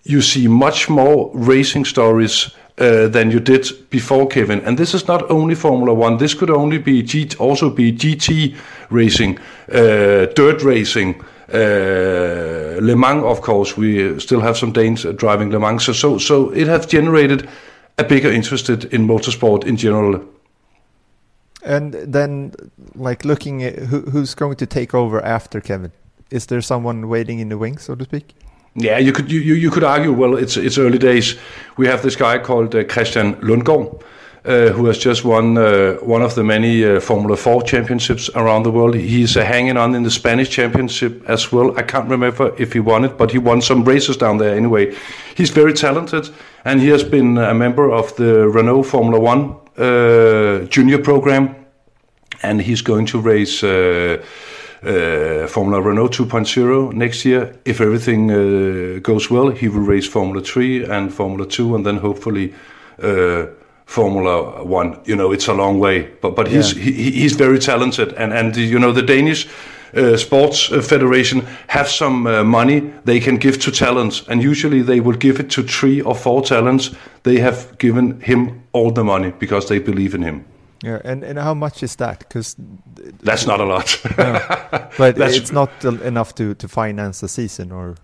you 0.03 0.21
see 0.21 0.47
much 0.47 0.89
more 0.89 1.31
racing 1.33 1.85
stories 1.85 2.51
uh, 2.77 3.07
than 3.07 3.31
you 3.31 3.39
did 3.39 3.67
before, 3.89 4.27
Kevin. 4.27 4.61
And 4.65 4.77
this 4.77 4.93
is 4.93 5.07
not 5.07 5.29
only 5.29 5.55
Formula 5.55 5.93
One. 5.93 6.17
This 6.17 6.33
could 6.33 6.49
only 6.49 6.77
be 6.77 7.03
G- 7.03 7.29
also 7.39 7.69
be 7.69 7.91
GT 7.91 8.55
racing, 8.89 9.39
uh, 9.71 10.27
dirt 10.35 10.63
racing, 10.63 11.15
Uh, 11.53 12.77
Le 12.81 12.95
Mans, 12.95 13.23
of 13.23 13.39
course, 13.39 13.77
we 13.77 14.19
still 14.19 14.41
have 14.41 14.57
some 14.57 14.73
Danes 14.73 15.05
uh, 15.05 15.13
driving 15.13 15.49
Le 15.49 15.59
Mans. 15.59 15.81
So, 15.81 15.93
so, 15.93 16.17
so 16.17 16.49
it 16.49 16.67
has 16.67 16.85
generated 16.85 17.47
a 17.97 18.03
bigger 18.03 18.29
interest 18.29 18.69
in 18.69 19.07
motorsport 19.07 19.65
in 19.65 19.77
general. 19.77 20.21
And 21.67 21.93
then, 21.93 22.53
like 22.95 23.25
looking 23.25 23.61
at 23.61 23.75
who, 23.75 23.99
who's 24.01 24.33
going 24.33 24.55
to 24.55 24.65
take 24.65 24.93
over 24.93 25.21
after 25.21 25.59
Kevin? 25.59 25.91
Is 26.31 26.45
there 26.45 26.61
someone 26.61 27.09
waiting 27.09 27.39
in 27.39 27.49
the 27.49 27.57
wings, 27.57 27.83
so 27.83 27.95
to 27.95 28.05
speak? 28.05 28.35
Yeah, 28.75 28.97
you 28.99 29.11
could 29.11 29.29
you, 29.29 29.53
you 29.55 29.69
could 29.69 29.83
argue. 29.83 30.13
Well, 30.13 30.37
it's 30.37 30.55
it's 30.55 30.77
early 30.77 30.97
days. 30.97 31.35
We 31.75 31.87
have 31.87 32.03
this 32.03 32.15
guy 32.15 32.37
called 32.39 32.73
uh, 32.73 32.85
Christian 32.85 33.35
Lundgaard, 33.41 34.01
uh, 34.45 34.69
who 34.69 34.85
has 34.85 34.97
just 34.97 35.25
won 35.25 35.57
uh, 35.57 35.95
one 35.95 36.21
of 36.21 36.35
the 36.35 36.43
many 36.43 36.85
uh, 36.85 37.01
Formula 37.01 37.35
Four 37.35 37.63
championships 37.63 38.29
around 38.35 38.63
the 38.63 38.71
world. 38.71 38.95
He's 38.95 39.35
uh, 39.35 39.43
hanging 39.43 39.75
on 39.77 39.93
in 39.93 40.03
the 40.03 40.11
Spanish 40.11 40.49
championship 40.49 41.21
as 41.27 41.51
well. 41.51 41.77
I 41.77 41.81
can't 41.81 42.09
remember 42.09 42.55
if 42.57 42.71
he 42.71 42.79
won 42.79 43.03
it, 43.03 43.17
but 43.17 43.31
he 43.31 43.39
won 43.39 43.61
some 43.61 43.83
races 43.83 44.15
down 44.15 44.37
there 44.37 44.55
anyway. 44.55 44.95
He's 45.35 45.49
very 45.49 45.73
talented, 45.73 46.29
and 46.63 46.79
he 46.79 46.87
has 46.87 47.03
been 47.03 47.37
a 47.37 47.53
member 47.53 47.91
of 47.91 48.15
the 48.15 48.47
Renault 48.47 48.83
Formula 48.83 49.19
One 49.19 49.55
junior 49.77 50.97
program, 51.01 51.55
and 52.43 52.61
he's 52.61 52.81
going 52.81 53.05
to 53.07 53.19
race. 53.19 53.63
Uh, 53.63 54.17
uh, 54.83 55.47
Formula 55.47 55.81
Renault 55.81 56.09
2.0 56.09 56.93
next 56.93 57.25
year. 57.25 57.55
If 57.65 57.81
everything 57.81 58.29
uh, 58.31 58.99
goes 59.01 59.29
well, 59.31 59.49
he 59.49 59.67
will 59.69 59.81
race 59.81 60.07
Formula 60.07 60.39
3 60.41 60.85
and 60.85 61.11
Formula 61.11 61.47
2, 61.47 61.75
and 61.75 61.83
then 61.85 61.97
hopefully 61.97 62.53
uh, 63.01 63.47
Formula 63.85 64.63
One. 64.63 64.99
You 65.05 65.15
know, 65.15 65.31
it's 65.31 65.47
a 65.47 65.53
long 65.53 65.79
way, 65.79 66.09
but 66.21 66.35
but 66.35 66.47
he's 66.47 66.73
Yeah. 66.73 66.83
he, 66.83 67.11
he's 67.11 67.35
very 67.35 67.57
talented, 67.59 68.13
and 68.13 68.33
and 68.33 68.55
you 68.55 68.77
know 68.79 68.91
the 68.93 69.01
Danish. 69.01 69.47
Uh, 69.95 70.17
sports 70.17 70.71
uh, 70.71 70.81
federation 70.81 71.41
have 71.67 71.87
some 71.89 72.27
uh, 72.29 72.43
money 72.43 72.81
they 73.05 73.19
can 73.19 73.37
give 73.37 73.57
to 73.57 73.71
talents 73.71 74.23
and 74.29 74.43
usually 74.43 74.81
they 74.83 74.99
will 74.99 75.17
give 75.17 75.39
it 75.39 75.49
to 75.49 75.61
three 75.63 76.01
or 76.01 76.15
four 76.15 76.41
talents 76.41 76.91
they 77.23 77.39
have 77.39 77.77
given 77.77 78.19
him 78.21 78.61
all 78.73 78.91
the 78.91 79.03
money 79.03 79.31
because 79.39 79.67
they 79.67 79.79
believe 79.79 80.15
in 80.17 80.23
him 80.23 80.43
Yeah, 80.85 81.01
and, 81.11 81.23
and 81.23 81.39
how 81.39 81.55
much 81.55 81.83
is 81.83 81.95
that? 81.95 82.19
Because 82.19 82.55
that's 83.23 83.47
not 83.47 83.59
a 83.59 83.63
lot 83.65 83.99
but 84.97 85.15
That's- 85.15 85.37
it's 85.37 85.51
not 85.51 85.69
enough 86.05 86.33
to, 86.35 86.53
to 86.55 86.67
finance 86.67 87.19
the 87.19 87.27
season, 87.27 87.71
or, 87.71 87.95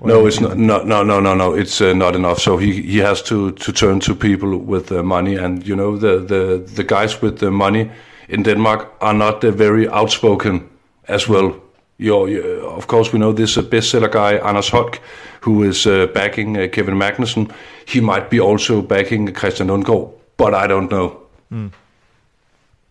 or 0.00 0.08
no, 0.08 0.26
it's 0.26 0.40
not. 0.40 0.56
No, 0.56 0.82
no, 0.82 1.02
no, 1.04 1.20
no, 1.20 1.34
no. 1.34 1.54
It's 1.54 1.80
uh, 1.80 1.92
not 1.94 2.14
enough. 2.14 2.38
So 2.38 2.56
he 2.58 2.72
he 2.82 3.02
has 3.02 3.22
to 3.22 3.50
to 3.52 3.72
turn 3.72 4.00
to 4.00 4.14
people 4.14 4.56
with 4.74 4.92
uh, 4.92 5.02
money, 5.02 5.36
and 5.44 5.66
you 5.68 5.76
know 5.76 5.98
the 5.98 6.24
the 6.26 6.62
the 6.76 6.84
guys 6.84 7.22
with 7.22 7.38
the 7.38 7.50
money 7.50 7.90
in 8.28 8.42
Denmark 8.42 8.86
are 9.00 9.14
not 9.14 9.44
uh, 9.44 9.50
very 9.50 9.86
outspoken 9.88 10.60
as 11.08 11.28
well. 11.28 11.54
You're, 11.98 12.28
you 12.28 12.42
of 12.76 12.86
course, 12.86 13.12
we 13.12 13.18
know 13.18 13.32
this 13.32 13.56
uh, 13.56 13.62
bestseller 13.62 14.10
guy 14.10 14.36
Anders 14.48 14.68
Holk, 14.70 15.00
who 15.40 15.62
is 15.62 15.86
uh, 15.86 16.06
backing 16.14 16.56
uh, 16.56 16.68
Kevin 16.72 16.94
Magnussen. 16.98 17.50
He 17.86 18.00
might 18.00 18.28
be 18.30 18.40
also 18.40 18.82
backing 18.82 19.32
Christian 19.34 19.68
Lundgaard, 19.68 20.10
but 20.36 20.54
I 20.54 20.66
don't 20.66 20.90
know. 20.90 21.18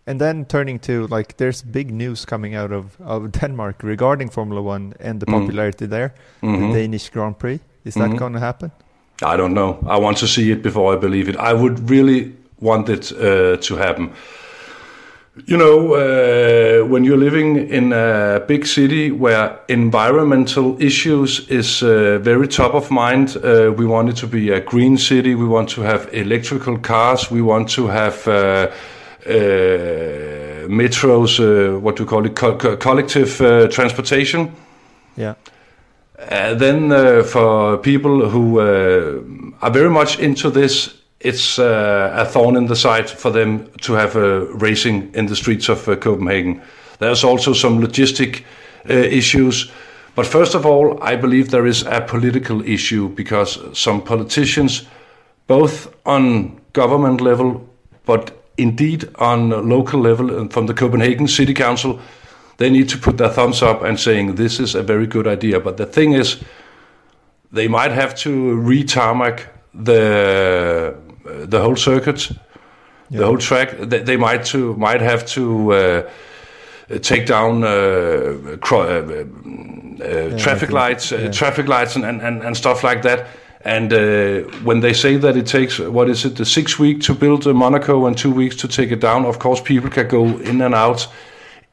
And 0.06 0.20
then 0.20 0.44
turning 0.46 0.78
to 0.80 1.06
like, 1.06 1.36
there's 1.36 1.62
big 1.62 1.90
news 1.92 2.24
coming 2.24 2.54
out 2.56 2.72
of, 2.72 2.96
of 3.00 3.30
Denmark 3.40 3.82
regarding 3.82 4.30
Formula 4.30 4.60
One 4.62 4.94
and 5.00 5.20
the 5.20 5.26
Mhm. 5.26 5.40
popularity 5.40 5.86
there. 5.86 6.10
Mhm. 6.42 6.72
The 6.72 6.78
Danish 6.80 7.10
Grand 7.10 7.38
Prix. 7.38 7.60
Is 7.84 7.94
that 7.94 8.10
Mhm. 8.10 8.18
going 8.18 8.32
to 8.32 8.40
happen? 8.40 8.70
I 9.22 9.36
don't 9.36 9.54
know. 9.54 9.78
I 9.86 9.98
want 10.00 10.18
to 10.18 10.26
see 10.26 10.50
it 10.52 10.62
before 10.62 10.96
I 10.96 10.98
believe 11.00 11.28
it. 11.30 11.36
I 11.36 11.52
would 11.52 11.88
really 11.90 12.32
want 12.60 12.88
it 12.88 13.12
uh, 13.12 13.56
to 13.68 13.76
happen. 13.76 14.10
You 15.34 15.56
know, 15.56 15.94
uh, 15.94 16.86
when 16.86 17.04
you're 17.04 17.16
living 17.16 17.56
in 17.70 17.94
a 17.94 18.44
big 18.46 18.66
city 18.66 19.10
where 19.10 19.58
environmental 19.68 20.76
issues 20.78 21.48
is 21.48 21.82
uh, 21.82 22.18
very 22.18 22.46
top 22.46 22.74
of 22.74 22.90
mind, 22.90 23.38
uh, 23.38 23.72
we 23.74 23.86
want 23.86 24.10
it 24.10 24.16
to 24.16 24.26
be 24.26 24.50
a 24.50 24.60
green 24.60 24.98
city. 24.98 25.34
We 25.34 25.46
want 25.46 25.70
to 25.70 25.80
have 25.80 26.12
electrical 26.12 26.76
cars. 26.76 27.30
We 27.30 27.40
want 27.40 27.70
to 27.70 27.86
have 27.86 28.28
uh, 28.28 28.32
uh, 29.24 29.30
metros. 30.68 31.40
Uh, 31.40 31.78
what 31.78 31.96
do 31.96 32.02
you 32.02 32.08
call 32.10 32.26
it? 32.26 32.36
Co- 32.36 32.58
co- 32.58 32.76
collective 32.76 33.38
transportation. 33.70 34.52
Yeah. 35.16 35.36
Then 36.28 36.90
for 37.24 37.78
people 37.78 38.28
who 38.28 38.58
are 38.58 39.70
very 39.70 39.88
much 39.88 40.18
into 40.18 40.50
this, 40.50 41.01
it's 41.24 41.58
uh, 41.58 42.12
a 42.14 42.24
thorn 42.24 42.56
in 42.56 42.66
the 42.66 42.76
side 42.76 43.08
for 43.08 43.30
them 43.30 43.70
to 43.82 43.92
have 43.94 44.16
uh, 44.16 44.46
racing 44.58 45.10
in 45.14 45.26
the 45.26 45.36
streets 45.36 45.68
of 45.68 45.88
uh, 45.88 45.96
Copenhagen. 45.96 46.60
There's 46.98 47.24
also 47.24 47.52
some 47.52 47.80
logistic 47.80 48.44
uh, 48.90 48.92
issues. 48.92 49.70
But 50.14 50.26
first 50.26 50.54
of 50.54 50.66
all, 50.66 51.02
I 51.02 51.16
believe 51.16 51.50
there 51.50 51.66
is 51.66 51.82
a 51.86 52.00
political 52.00 52.62
issue 52.62 53.08
because 53.08 53.58
some 53.72 54.02
politicians, 54.02 54.86
both 55.46 55.94
on 56.04 56.60
government 56.72 57.20
level, 57.20 57.66
but 58.04 58.32
indeed 58.56 59.08
on 59.16 59.68
local 59.68 60.00
level 60.00 60.38
and 60.38 60.52
from 60.52 60.66
the 60.66 60.74
Copenhagen 60.74 61.28
City 61.28 61.54
Council, 61.54 62.00
they 62.58 62.68
need 62.68 62.88
to 62.88 62.98
put 62.98 63.16
their 63.16 63.30
thumbs 63.30 63.62
up 63.62 63.82
and 63.82 63.98
saying 63.98 64.34
this 64.34 64.60
is 64.60 64.74
a 64.74 64.82
very 64.82 65.06
good 65.06 65.26
idea. 65.26 65.60
But 65.60 65.76
the 65.76 65.86
thing 65.86 66.12
is, 66.12 66.42
they 67.50 67.68
might 67.68 67.92
have 67.92 68.14
to 68.16 68.56
re-tarmac 68.56 69.48
the 69.74 70.94
the 71.46 71.60
whole 71.60 71.76
circuit, 71.76 72.30
the 73.10 73.24
whole 73.24 73.38
track. 73.38 73.76
They, 73.78 74.00
they 74.00 74.16
might 74.16 74.44
to 74.46 74.74
might 74.76 75.00
have 75.00 75.26
to 75.26 75.72
uh, 75.72 76.02
take 77.00 77.26
down 77.26 77.64
uh, 77.64 78.56
cro- 78.60 78.82
uh, 78.82 79.24
uh, 80.04 80.38
traffic 80.38 80.68
think- 80.68 80.72
lights, 80.72 81.12
uh, 81.12 81.16
yeah. 81.16 81.30
traffic 81.30 81.66
lights, 81.68 81.96
and, 81.96 82.04
and, 82.04 82.20
and, 82.20 82.42
and 82.42 82.56
stuff 82.56 82.82
like 82.82 83.02
that. 83.02 83.26
And 83.64 83.92
uh, 83.92 84.40
when 84.64 84.80
they 84.80 84.92
say 84.92 85.16
that 85.18 85.36
it 85.36 85.46
takes 85.46 85.78
what 85.78 86.08
is 86.08 86.24
it, 86.24 86.36
the 86.36 86.44
six 86.44 86.78
week 86.78 87.00
to 87.02 87.14
build 87.14 87.46
uh, 87.46 87.54
Monaco 87.54 88.06
and 88.06 88.18
two 88.18 88.32
weeks 88.32 88.56
to 88.56 88.68
take 88.68 88.90
it 88.90 89.00
down, 89.00 89.24
of 89.24 89.38
course 89.38 89.60
people 89.60 89.90
can 89.90 90.08
go 90.08 90.24
in 90.24 90.60
and 90.62 90.74
out. 90.74 91.06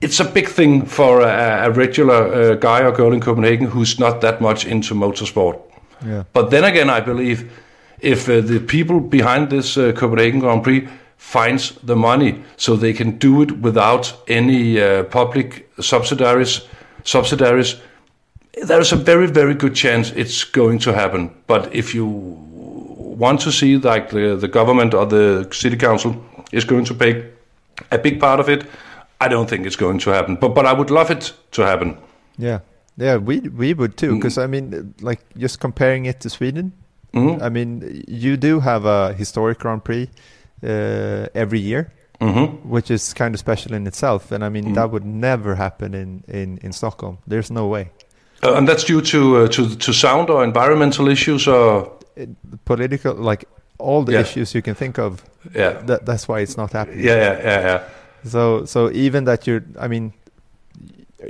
It's 0.01 0.20
a 0.20 0.26
big 0.26 0.47
thing 0.47 0.86
for 0.86 1.22
a, 1.22 1.66
a 1.66 1.72
regular 1.72 2.14
uh, 2.14 2.55
guy 2.55 2.84
or 2.84 2.91
girl 2.91 3.12
in 3.12 3.20
Copenhagen 3.20 3.68
who's 3.68 3.99
not 3.99 4.22
that 4.22 4.39
much 4.39 4.66
into 4.66 4.93
motorsport. 4.93 5.60
Yeah. 6.05 6.24
But 6.32 6.51
then 6.51 6.64
again, 6.64 6.89
I 6.89 7.01
believe 7.01 7.51
if 8.02 8.30
uh, 8.30 8.41
the 8.41 8.60
people 8.60 9.00
behind 9.00 9.50
this 9.50 9.78
uh, 9.78 9.91
Copenhagen 9.95 10.39
Grand 10.39 10.64
Prix 10.64 10.88
finds 11.18 11.72
the 11.84 11.95
money 11.95 12.41
so 12.58 12.76
they 12.76 12.93
can 12.93 13.18
do 13.18 13.41
it 13.41 13.52
without 13.60 14.14
any 14.28 14.82
uh, 14.82 15.04
public 15.04 15.70
subsidiaries, 15.80 16.62
subsidiaries, 17.04 17.76
there's 18.64 18.91
a 18.91 18.95
very, 18.95 19.28
very 19.28 19.54
good 19.54 19.76
chance 19.76 20.12
it's 20.12 20.43
going 20.43 20.80
to 20.80 20.93
happen. 20.93 21.30
But 21.47 21.74
if 21.74 21.93
you 21.93 22.06
want 22.06 23.41
to 23.41 23.52
see 23.52 23.78
like 23.78 24.10
the, 24.10 24.36
the 24.36 24.47
government 24.47 24.93
or 24.93 25.06
the 25.06 25.47
city 25.52 25.78
council 25.78 26.16
is 26.52 26.66
going 26.66 26.86
to 26.86 26.93
pay 26.93 27.30
a 27.91 27.97
big 27.97 28.20
part 28.20 28.39
of 28.39 28.50
it, 28.50 28.66
I 29.22 29.28
don't 29.28 29.50
think 29.50 29.66
it's 29.66 29.76
going 29.76 30.00
to 30.00 30.12
happen. 30.12 30.36
But 30.36 30.56
but 30.56 30.66
I 30.66 30.74
would 30.74 30.89
love 30.89 31.12
it 31.12 31.34
to 31.52 31.62
happen. 31.62 31.97
Yeah, 32.38 32.60
yeah, 32.97 33.18
we 33.18 33.39
we 33.39 33.74
would 33.74 33.97
too. 33.97 34.16
Because 34.16 34.38
I 34.38 34.47
mean, 34.47 34.93
like 35.02 35.20
just 35.38 35.60
comparing 35.60 36.06
it 36.06 36.22
to 36.22 36.30
Sweden, 36.30 36.72
Mhm. 37.14 37.41
I 37.41 37.49
mean, 37.49 38.03
you 38.07 38.38
do 38.38 38.60
have 38.60 38.86
a 38.86 39.14
historic 39.14 39.60
Grand 39.60 39.84
Prix 39.84 40.10
uh, 40.64 41.26
every 41.34 41.60
year, 41.60 41.91
Mhm. 42.22 42.47
which 42.66 42.91
is 42.91 43.14
kind 43.14 43.34
of 43.34 43.39
special 43.39 43.74
in 43.74 43.88
itself. 43.88 44.32
And 44.32 44.43
I 44.43 44.49
mean, 44.49 44.66
Mhm. 44.66 44.76
that 44.76 44.91
would 44.91 45.05
never 45.05 45.55
happen 45.55 45.93
in 45.93 46.24
in 46.28 46.60
in 46.64 46.72
Stockholm. 46.74 47.18
There's 47.28 47.49
no 47.51 47.68
way. 47.68 47.89
Uh, 48.43 48.53
and 48.57 48.68
that's 48.68 48.84
due 48.86 49.01
to 49.01 49.18
uh, 49.38 49.47
to 49.49 49.76
to 49.76 49.93
sound 49.93 50.30
or 50.30 50.43
environmental 50.43 51.07
issues 51.07 51.47
or 51.47 51.91
political, 52.66 53.14
like 53.30 53.45
all 53.80 54.03
the 54.05 54.12
Yeah. 54.14 54.22
issues 54.22 54.53
you 54.55 54.62
can 54.62 54.76
think 54.76 54.97
of. 54.99 55.24
Yeah. 55.55 55.86
that, 55.88 56.05
that's 56.05 56.28
why 56.28 56.41
it's 56.41 56.57
not 56.57 56.74
happening. 56.74 57.05
yeah 57.05 57.16
yeah 57.16 57.43
yeah 57.43 57.62
yeah. 57.66 57.80
So 58.26 58.66
so 58.66 58.89
even 58.91 59.26
that 59.26 59.47
you're, 59.47 59.64
I 59.80 59.88
mean, 59.88 60.12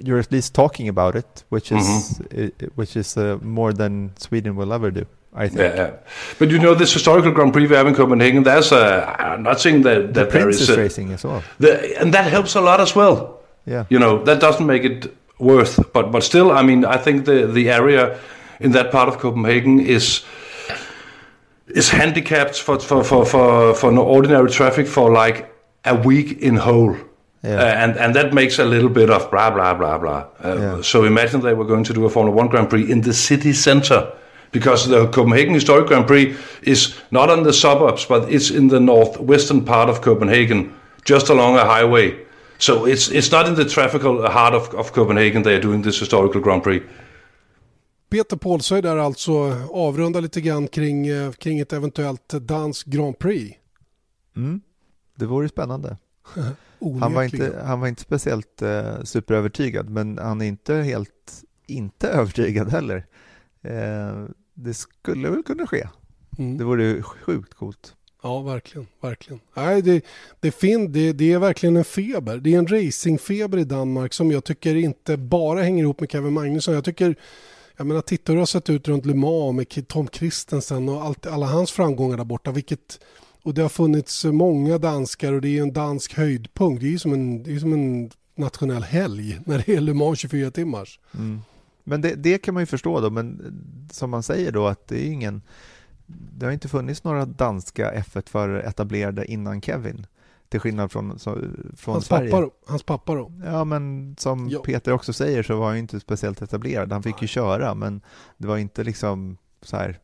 you're 0.03 0.19
at 0.19 0.32
least 0.32 0.53
talking 0.55 0.89
about 0.89 1.15
it, 1.15 1.43
which 1.49 1.71
is 1.71 1.86
Mm-hmm. 1.88 2.39
i- 2.41 2.51
i- 2.65 2.69
which 2.75 2.95
is 2.97 3.17
uh, 3.17 3.38
more 3.41 3.73
than 3.73 4.11
Sweden 4.17 4.55
will 4.55 4.73
ever 4.73 4.91
do. 4.91 5.05
I 5.39 5.47
think. 5.47 5.59
Yeah, 5.59 5.75
yeah. 5.75 5.91
But 6.37 6.49
you 6.51 6.59
know, 6.59 6.75
this 6.75 6.93
historical 6.93 7.31
Grand 7.31 7.53
Prix 7.53 7.67
we 7.67 7.75
have 7.75 7.87
in 7.87 7.95
Copenhagen, 7.95 8.43
there's 8.43 8.71
a, 8.71 9.15
I'm 9.19 9.43
not 9.43 9.59
saying 9.59 9.83
that, 9.83 9.99
The 10.13 10.13
that 10.13 10.29
there 10.31 10.43
Prince 10.43 10.61
is 10.61 10.69
is 10.69 10.77
a, 10.77 10.81
racing 10.81 11.11
as 11.13 11.23
well. 11.23 11.41
the, 11.59 11.71
and 12.01 12.13
that 12.13 12.25
helps 12.31 12.55
a 12.55 12.61
lot 12.61 12.79
as 12.81 12.93
well. 12.95 13.39
Yeah. 13.65 13.85
You 13.89 13.99
know, 13.99 14.23
that 14.25 14.39
doesn't 14.39 14.65
make 14.65 14.83
it 14.83 15.07
worth, 15.39 15.79
but, 15.93 16.11
but 16.11 16.23
still, 16.23 16.51
I 16.51 16.61
mean, 16.63 16.83
I 16.85 16.97
think 16.97 17.25
the, 17.25 17.47
the 17.47 17.69
area 17.69 18.19
in 18.59 18.71
that 18.73 18.91
part 18.91 19.07
of 19.09 19.17
Copenhagen 19.19 19.79
is, 19.79 20.23
is 21.67 21.89
handicapped 21.89 22.59
for, 22.59 22.79
for, 22.79 23.03
for, 23.03 23.25
for, 23.25 23.73
for 23.75 23.91
no 23.91 24.03
ordinary 24.03 24.49
traffic 24.49 24.87
for 24.87 25.11
like 25.11 25.53
a 25.85 25.95
week 25.95 26.39
in 26.39 26.55
whole. 26.57 26.95
Yeah. 27.43 27.51
Uh, 27.55 27.63
and 27.83 27.97
and 27.97 28.13
that 28.15 28.33
makes 28.33 28.59
a 28.59 28.65
little 28.65 28.89
bit 28.89 29.09
of 29.09 29.31
blah 29.31 29.49
blah 29.49 29.73
blah 29.73 29.97
blah. 29.97 30.25
Uh, 30.43 30.55
Yeah. 30.59 30.81
So 30.81 31.05
imagine 31.05 31.39
they 31.39 31.53
were 31.53 31.63
going 31.63 31.85
to 31.85 31.93
do 31.93 32.03
a 32.05 32.09
Formula 32.09 32.35
One 32.35 32.49
Grand 32.49 32.69
Prix 32.69 32.91
in 32.91 32.99
the 33.01 33.13
city 33.13 33.53
center, 33.53 34.11
because 34.51 34.87
the 34.89 35.07
Copenhagen 35.07 35.53
Historic 35.53 35.87
Grand 35.87 36.07
Prix 36.07 36.35
is 36.61 36.95
not 37.11 37.29
on 37.29 37.43
the 37.43 37.53
suburbs, 37.53 38.05
but 38.05 38.31
it's 38.31 38.49
in 38.51 38.69
the 38.69 38.79
northwestern 38.79 39.65
part 39.65 39.89
of 39.89 40.01
Copenhagen, 40.01 40.71
just 41.05 41.29
along 41.29 41.57
a 41.57 41.65
highway. 41.65 42.15
So 42.57 42.87
it's 42.87 43.09
it's 43.11 43.31
not 43.31 43.47
in 43.47 43.55
the 43.55 43.65
traffical 43.65 44.27
heart 44.27 44.53
of, 44.53 44.73
of 44.75 44.91
Copenhagen 44.91 45.43
they 45.43 45.55
are 45.55 45.61
doing 45.61 45.83
this 45.83 45.99
historical 45.99 46.41
Grand 46.41 46.63
Prix. 46.63 46.83
Peter 48.09 48.37
Paulsöj 48.37 48.81
där 48.81 48.97
alltså 48.97 49.31
avrundar 49.71 50.21
lite 50.21 50.41
grann 50.41 50.67
kring, 50.67 51.07
eh, 51.07 51.31
kring 51.31 51.59
ett 51.59 51.73
eventuellt 51.73 52.29
dansk 52.29 52.87
Grand 52.87 53.19
Prix. 53.19 53.57
Mm. 54.35 54.61
Det 55.15 55.25
vore 55.25 55.49
spännande. 55.49 55.97
Han 57.01 57.13
var, 57.13 57.23
inte, 57.23 57.63
han 57.65 57.79
var 57.79 57.87
inte 57.87 58.01
speciellt 58.01 58.61
eh, 58.61 59.03
superövertygad, 59.03 59.89
men 59.89 60.17
han 60.17 60.41
är 60.41 60.45
inte 60.45 60.73
helt 60.75 61.43
inte 61.67 62.07
övertygad 62.09 62.71
heller. 62.71 63.05
Eh, 63.64 64.26
det 64.53 64.74
skulle 64.74 65.30
väl 65.30 65.43
kunna 65.43 65.68
ske. 65.68 65.88
Mm. 66.38 66.57
Det 66.57 66.64
vore 66.64 66.84
ju 66.84 67.03
sjukt 67.03 67.53
coolt. 67.53 67.95
Ja, 68.24 68.41
verkligen. 68.41 68.88
verkligen. 69.01 69.39
Nej, 69.53 69.82
det, 69.82 70.05
det, 70.39 70.51
fin, 70.51 70.91
det, 70.91 71.14
det 71.14 71.34
är 71.34 71.39
verkligen 71.39 71.78
en 71.78 71.86
feber. 71.86 72.38
Det 72.38 72.53
är 72.53 72.57
en 72.60 72.68
racingfeber 72.68 73.57
i 73.57 73.64
Danmark 73.64 74.14
som 74.14 74.32
jag 74.32 74.43
tycker 74.43 74.76
inte 74.76 75.18
bara 75.18 75.62
hänger 75.62 75.84
ihop 75.84 75.99
med 75.99 76.12
Kevin 76.12 76.34
Magnusson. 76.34 76.74
Jag 76.74 76.84
tycker, 76.84 77.16
jag 77.78 77.88
menar, 77.88 78.01
titta 78.01 78.32
hur 78.32 78.36
det 78.38 78.41
har 78.41 78.45
sett 78.45 78.70
ut 78.70 78.88
runt 78.88 79.05
Le 79.05 79.14
Mans 79.14 79.55
med 79.55 79.88
Tom 79.88 80.07
Kristensen 80.07 80.89
och 80.89 81.03
allt, 81.03 81.26
alla 81.26 81.45
hans 81.45 81.72
framgångar 81.72 82.18
där 82.18 82.24
borta. 82.24 82.51
Vilket, 82.51 82.99
och 83.43 83.53
det 83.53 83.62
har 83.62 83.70
funnits 83.70 84.26
många 84.26 84.78
danskar 84.78 85.34
och 85.34 85.41
det 85.41 85.57
är 85.57 85.62
en 85.62 85.74
dansk 85.74 86.14
höjdpunkt. 86.14 86.82
Det 86.82 86.93
är 86.93 86.97
som 86.97 87.14
en, 87.14 87.43
det 87.43 87.55
är 87.55 87.60
som 87.60 87.74
en 87.74 88.12
nationell 88.36 88.84
helg 88.84 89.39
när 89.45 89.64
det 89.66 89.76
är 89.76 89.82
Le 89.82 89.93
Mans 89.93 90.20
24 90.20 90.51
timmars. 90.51 90.99
Mm. 91.14 91.41
Men 91.84 92.01
det, 92.01 92.15
det 92.15 92.38
kan 92.38 92.53
man 92.53 92.63
ju 92.63 92.67
förstå 92.67 92.99
då, 92.99 93.09
men 93.09 93.53
som 93.91 94.09
man 94.09 94.23
säger 94.23 94.51
då 94.51 94.67
att 94.67 94.88
det 94.88 95.07
är 95.07 95.11
ingen 95.11 95.41
det 96.09 96.45
har 96.45 96.53
inte 96.53 96.67
funnits 96.67 97.03
några 97.03 97.25
danska 97.25 97.93
F1 97.93 98.30
för 98.30 98.49
etablerade 98.49 99.25
innan 99.25 99.61
Kevin. 99.61 100.05
Till 100.49 100.59
skillnad 100.59 100.91
från, 100.91 101.19
så, 101.19 101.38
från 101.75 101.93
Hans 101.93 102.05
Sverige. 102.05 102.32
pappa, 102.32 102.41
då, 102.41 102.51
hans 102.67 102.84
pappa 102.84 103.15
då? 103.15 103.32
Ja, 103.45 103.63
men 103.63 104.15
som 104.19 104.49
Ja. 104.49 104.59
Peter 104.59 104.91
också 104.91 105.13
säger 105.13 105.43
så 105.43 105.59
var 105.59 105.65
han 105.65 105.75
ju 105.75 105.80
inte 105.80 105.99
speciellt 105.99 106.41
etablerad. 106.41 106.91
Han 106.91 107.03
fick 107.03 107.21
ju 107.21 107.27
köra, 107.27 107.73
men 107.73 108.01
det 108.38 108.47
var 108.47 108.57
inte 108.57 108.84
liksom 108.84 109.38
så 109.61 109.77
här 109.77 109.99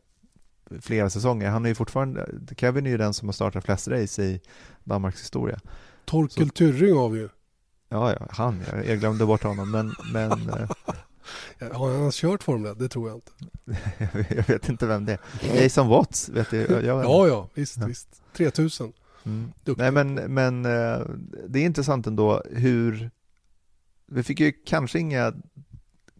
flera 0.81 1.09
säsonger. 1.09 1.49
Han 1.49 1.65
är 1.65 1.69
ju 1.69 1.75
fortfarande, 1.75 2.29
Kevin 2.57 2.85
är 2.85 2.89
ju 2.89 2.97
den 2.97 3.13
som 3.13 3.27
har 3.27 3.33
startat 3.33 3.65
flest 3.65 3.87
race 3.87 4.23
i 4.23 4.41
Danmarks 4.83 5.21
historia. 5.21 5.59
Torkel 6.05 6.49
Tyrring 6.49 6.95
har 6.95 7.09
vi 7.09 7.19
ju. 7.19 7.29
Ja, 7.89 8.13
ja, 8.19 8.27
han, 8.29 8.61
jag, 8.71 8.85
jag 8.85 8.99
glömde 8.99 9.25
bort 9.25 9.43
honom, 9.43 9.71
men, 9.71 9.93
men 10.13 10.31
eh, 10.31 10.69
Har 11.71 11.97
han 12.01 12.11
kört 12.11 12.43
Formel 12.43 12.71
1? 12.71 12.79
Det 12.79 12.89
tror 12.89 13.09
jag 13.09 13.17
inte. 13.17 13.31
jag 14.35 14.47
vet 14.47 14.69
inte 14.69 14.85
vem 14.85 15.05
det 15.05 15.17
är. 15.41 15.61
Jason 15.63 15.87
Watts, 15.87 16.29
vet? 16.29 16.53
Jag, 16.53 16.69
jag 16.69 16.77
vet 16.77 16.85
Ja, 16.85 16.99
inte. 17.23 17.29
ja, 17.33 17.49
visst, 17.53 17.77
visst. 17.77 18.21
3000. 18.33 18.93
Mm. 19.23 19.51
Nej, 19.63 19.91
men, 19.91 20.13
men 20.13 20.65
eh, 20.65 20.99
det 21.47 21.59
är 21.59 21.65
intressant 21.65 22.07
ändå 22.07 22.43
hur... 22.51 23.11
Vi 24.07 24.23
fick 24.23 24.39
ju 24.39 24.51
kanske 24.65 24.99
inga 24.99 25.33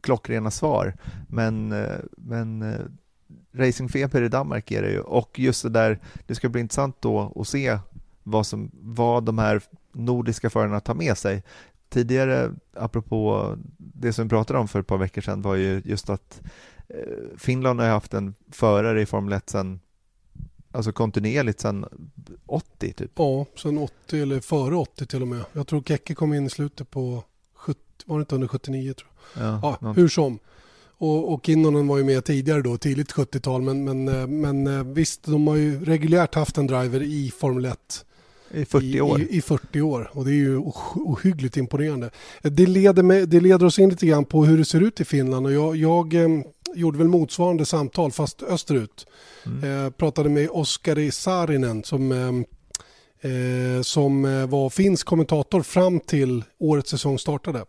klockrena 0.01 0.51
svar, 0.51 0.93
men, 1.29 1.71
eh, 1.71 1.99
men 2.17 2.61
eh, 2.61 2.79
racingfeber 3.53 4.21
i 4.21 4.27
Danmark 4.29 4.71
är 4.71 4.81
det 4.81 4.91
ju. 4.91 4.99
Och 4.99 5.39
just 5.39 5.63
det 5.63 5.69
där, 5.69 5.99
det 6.27 6.35
ska 6.35 6.49
bli 6.49 6.61
intressant 6.61 7.01
då 7.01 7.33
att 7.35 7.47
se 7.47 7.79
vad, 8.23 8.47
som, 8.47 8.71
vad 8.73 9.23
de 9.23 9.37
här 9.39 9.61
nordiska 9.93 10.49
förarna 10.49 10.79
tar 10.79 10.93
med 10.93 11.17
sig. 11.17 11.43
Tidigare, 11.95 12.51
apropå 12.73 13.55
det 13.77 14.13
som 14.13 14.25
vi 14.25 14.29
pratade 14.29 14.59
om 14.59 14.67
för 14.67 14.79
ett 14.79 14.87
par 14.87 14.97
veckor 14.97 15.21
sedan, 15.21 15.41
var 15.41 15.55
ju 15.55 15.81
just 15.85 16.09
att 16.09 16.41
eh, 16.87 17.37
Finland 17.37 17.79
har 17.79 17.87
haft 17.87 18.13
en 18.13 18.35
förare 18.51 19.01
i 19.01 19.05
Formel 19.05 19.33
1 19.33 19.49
sedan, 19.49 19.79
alltså 20.71 20.91
kontinuerligt 20.91 21.59
sedan 21.59 21.85
80 22.45 22.93
typ. 22.93 23.11
Ja, 23.15 23.45
sen 23.55 23.77
80 23.77 24.21
eller 24.21 24.39
före 24.39 24.75
80 24.75 25.05
till 25.05 25.21
och 25.21 25.27
med. 25.27 25.45
Jag 25.53 25.67
tror 25.67 25.81
Kekke 25.81 26.15
kom 26.15 26.33
in 26.33 26.45
i 26.45 26.49
slutet 26.49 26.91
på 26.91 27.23
70, 27.53 27.79
var 28.05 28.17
det 28.17 28.21
inte 28.21 28.35
under 28.35 28.47
79 28.47 28.93
tror 28.93 29.09
jag. 29.33 29.43
Ja, 29.43 29.77
Ja, 29.81 29.91
hur 29.91 30.07
som. 30.07 30.39
Och, 30.97 31.33
och 31.33 31.45
Kinnunen 31.45 31.87
var 31.87 31.97
ju 31.97 32.03
med 32.03 32.25
tidigare 32.25 32.61
då, 32.61 32.77
tidigt 32.77 33.13
70-tal. 33.13 33.61
Men, 33.61 33.83
men, 33.83 34.07
eh, 34.07 34.27
men 34.27 34.67
eh, 34.67 34.83
visst, 34.83 35.23
de 35.23 35.47
har 35.47 35.55
ju 35.55 35.85
reguljärt 35.85 36.35
haft 36.35 36.57
en 36.57 36.67
driver 36.67 37.03
i 37.03 37.31
Formel 37.39 37.65
1 37.65 38.05
I 38.55 38.65
40 38.65 38.85
i, 38.85 39.01
år. 39.01 39.21
I, 39.21 39.37
I 39.37 39.41
40 39.41 39.81
år 39.81 40.09
och 40.13 40.25
det 40.25 40.31
är 40.31 40.35
ju 40.35 40.57
ohy- 40.57 41.01
ohyggligt 41.05 41.57
imponerande. 41.57 42.09
Det 42.41 42.65
leder, 42.65 43.03
med, 43.03 43.29
det 43.29 43.39
leder 43.39 43.65
oss 43.65 43.79
in 43.79 43.89
lite 43.89 44.05
grann 44.05 44.25
på 44.25 44.45
hur 44.45 44.57
det 44.57 44.65
ser 44.65 44.81
ut 44.81 45.01
i 45.01 45.05
Finland 45.05 45.45
och 45.45 45.51
jag, 45.53 45.75
jag 45.75 46.13
eh, 46.13 46.29
gjorde 46.75 46.97
väl 46.97 47.07
motsvarande 47.07 47.65
samtal 47.65 48.11
fast 48.11 48.43
österut. 48.43 49.07
Eh, 49.45 49.89
pratade 49.89 50.29
med 50.29 50.49
Oskari 50.49 51.11
Saarinen 51.11 51.83
som, 51.83 52.11
eh, 52.11 53.31
eh, 53.31 53.81
som 53.81 54.25
eh, 54.25 54.47
var 54.47 54.69
finsk 54.69 55.07
kommentator 55.07 55.61
fram 55.61 55.99
till 55.99 56.43
årets 56.59 56.89
säsong 56.89 57.19
startade. 57.19 57.65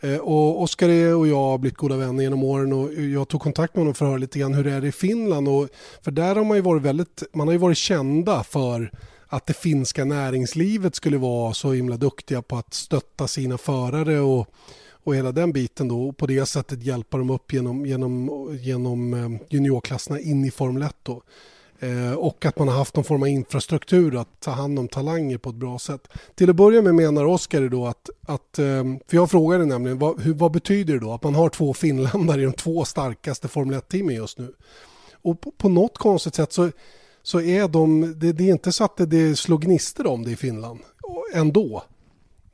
Eh, 0.00 0.16
och 0.16 0.62
Oskar 0.62 1.14
och 1.14 1.28
jag 1.28 1.36
har 1.36 1.58
blivit 1.58 1.78
goda 1.78 1.96
vänner 1.96 2.22
genom 2.22 2.44
åren 2.44 2.72
och 2.72 2.92
jag 2.92 3.28
tog 3.28 3.40
kontakt 3.40 3.74
med 3.74 3.80
honom 3.80 3.94
för 3.94 4.04
att 4.04 4.08
höra 4.08 4.18
lite 4.18 4.38
grann 4.38 4.54
hur 4.54 4.64
det 4.64 4.72
är 4.72 4.84
i 4.84 4.92
Finland. 4.92 5.48
Och, 5.48 5.68
för 6.02 6.10
där 6.10 6.34
har 6.36 6.44
man 6.44 6.56
ju 6.56 6.62
varit 6.62 6.82
väldigt, 6.82 7.22
man 7.34 7.48
har 7.48 7.52
ju 7.52 7.58
varit 7.58 7.78
kända 7.78 8.42
för 8.42 8.90
att 9.34 9.46
det 9.46 9.54
finska 9.54 10.04
näringslivet 10.04 10.94
skulle 10.94 11.18
vara 11.18 11.54
så 11.54 11.72
himla 11.72 11.96
duktiga 11.96 12.42
på 12.42 12.56
att 12.56 12.74
stötta 12.74 13.28
sina 13.28 13.58
förare 13.58 14.20
och, 14.20 14.46
och 14.90 15.16
hela 15.16 15.32
den 15.32 15.52
biten 15.52 15.88
då 15.88 16.08
och 16.08 16.16
på 16.16 16.26
det 16.26 16.46
sättet 16.46 16.82
hjälpa 16.82 17.18
dem 17.18 17.30
upp 17.30 17.52
genom, 17.52 17.86
genom, 17.86 18.48
genom 18.60 19.14
eh, 19.14 19.40
juniorklasserna 19.50 20.20
in 20.20 20.44
i 20.44 20.50
Formel 20.50 20.82
1 20.82 20.96
då. 21.02 21.22
Eh, 21.80 22.12
och 22.12 22.46
att 22.46 22.58
man 22.58 22.68
har 22.68 22.76
haft 22.76 22.96
någon 22.96 23.04
form 23.04 23.22
av 23.22 23.28
infrastruktur 23.28 24.20
att 24.20 24.40
ta 24.40 24.50
hand 24.50 24.78
om 24.78 24.88
talanger 24.88 25.38
på 25.38 25.50
ett 25.50 25.56
bra 25.56 25.78
sätt. 25.78 26.08
Till 26.34 26.50
att 26.50 26.56
börja 26.56 26.82
med 26.82 26.94
menar 26.94 27.24
Oskar 27.24 27.68
då 27.68 27.86
att, 27.86 28.10
att 28.26 28.58
eh, 28.58 28.84
för 29.08 29.16
jag 29.16 29.30
frågade 29.30 29.64
nämligen 29.64 29.98
vad, 29.98 30.20
hur, 30.20 30.34
vad 30.34 30.52
betyder 30.52 30.94
det 30.94 31.00
då 31.00 31.12
att 31.12 31.22
man 31.22 31.34
har 31.34 31.48
två 31.48 31.74
finländare 31.74 32.42
i 32.42 32.44
de 32.44 32.52
två 32.52 32.84
starkaste 32.84 33.48
Formel 33.48 33.78
1-teamen 33.78 34.14
just 34.14 34.38
nu? 34.38 34.54
Och 35.22 35.40
på, 35.40 35.50
på 35.50 35.68
något 35.68 35.98
konstigt 35.98 36.34
sätt 36.34 36.52
så, 36.52 36.70
så 37.24 37.40
är 37.40 37.68
de, 37.68 38.14
det, 38.16 38.32
det 38.32 38.44
är 38.44 38.52
inte 38.52 38.72
så 38.72 38.84
att 38.84 38.96
det, 38.96 39.06
det 39.06 39.36
slår 39.36 39.58
gnistor 39.58 40.06
om 40.06 40.24
det 40.24 40.30
i 40.30 40.36
Finland 40.36 40.80
ändå. 41.34 41.84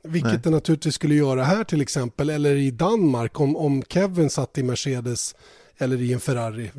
Vilket 0.03 0.31
Nej. 0.31 0.39
det 0.43 0.49
naturligtvis 0.49 0.95
skulle 0.95 1.15
göra 1.15 1.43
här 1.43 1.63
till 1.63 1.81
exempel 1.81 2.29
eller 2.29 2.55
i 2.55 2.71
Danmark 2.71 3.39
om, 3.39 3.55
om 3.55 3.83
Kevin 3.89 4.29
satt 4.29 4.57
i 4.57 4.63
Mercedes 4.63 5.35
eller 5.77 6.01
i 6.01 6.13
en 6.13 6.19
Ferrari. 6.19 6.71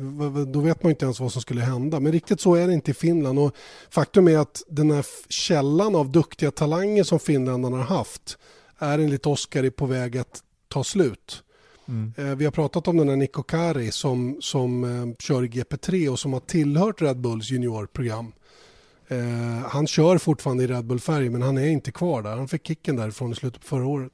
Då 0.47 0.59
vet 0.59 0.83
man 0.83 0.89
inte 0.89 1.05
ens 1.05 1.19
vad 1.19 1.31
som 1.31 1.41
skulle 1.41 1.61
hända. 1.61 1.99
Men 1.99 2.11
riktigt 2.11 2.41
så 2.41 2.55
är 2.55 2.67
det 2.67 2.73
inte 2.73 2.91
i 2.91 2.93
Finland. 2.93 3.39
Och 3.39 3.55
faktum 3.89 4.27
är 4.27 4.37
att 4.37 4.63
den 4.67 4.91
här 4.91 5.05
källan 5.29 5.95
av 5.95 6.11
duktiga 6.11 6.51
talanger 6.51 7.03
som 7.03 7.19
finländarna 7.19 7.77
har 7.77 7.97
haft 7.97 8.37
är 8.77 8.99
enligt 8.99 9.25
Oskar 9.25 9.69
på 9.69 9.85
väg 9.85 10.17
att 10.17 10.43
ta 10.67 10.83
slut. 10.83 11.43
Mm. 11.87 12.13
Eh, 12.17 12.35
Vi 12.35 12.45
har 12.45 12.51
pratat 12.51 12.87
om 12.87 12.97
den 12.97 13.09
här 13.09 13.15
Niko 13.15 13.43
Kari 13.43 13.91
som, 13.91 14.37
som 14.39 14.83
eh, 14.83 15.15
kör 15.19 15.43
i 15.43 15.47
GP3 15.47 16.09
och 16.09 16.19
som 16.19 16.33
har 16.33 16.39
tillhört 16.39 17.01
Red 17.01 17.17
Bulls 17.17 17.51
juniorprogram. 17.51 18.31
Eh, 19.07 19.67
han 19.67 19.87
kör 19.87 20.17
fortfarande 20.17 20.63
i 20.63 20.67
Red 20.67 20.85
Bull-färg 20.85 21.29
men 21.29 21.41
han 21.41 21.57
är 21.57 21.67
inte 21.67 21.91
kvar 21.91 22.21
där. 22.21 22.37
Han 22.37 22.47
fick 22.47 22.67
kicken 22.67 22.95
därifrån 22.95 23.31
i 23.31 23.35
slutet 23.35 23.61
på 23.61 23.67
förra 23.67 23.85
året. 23.85 24.11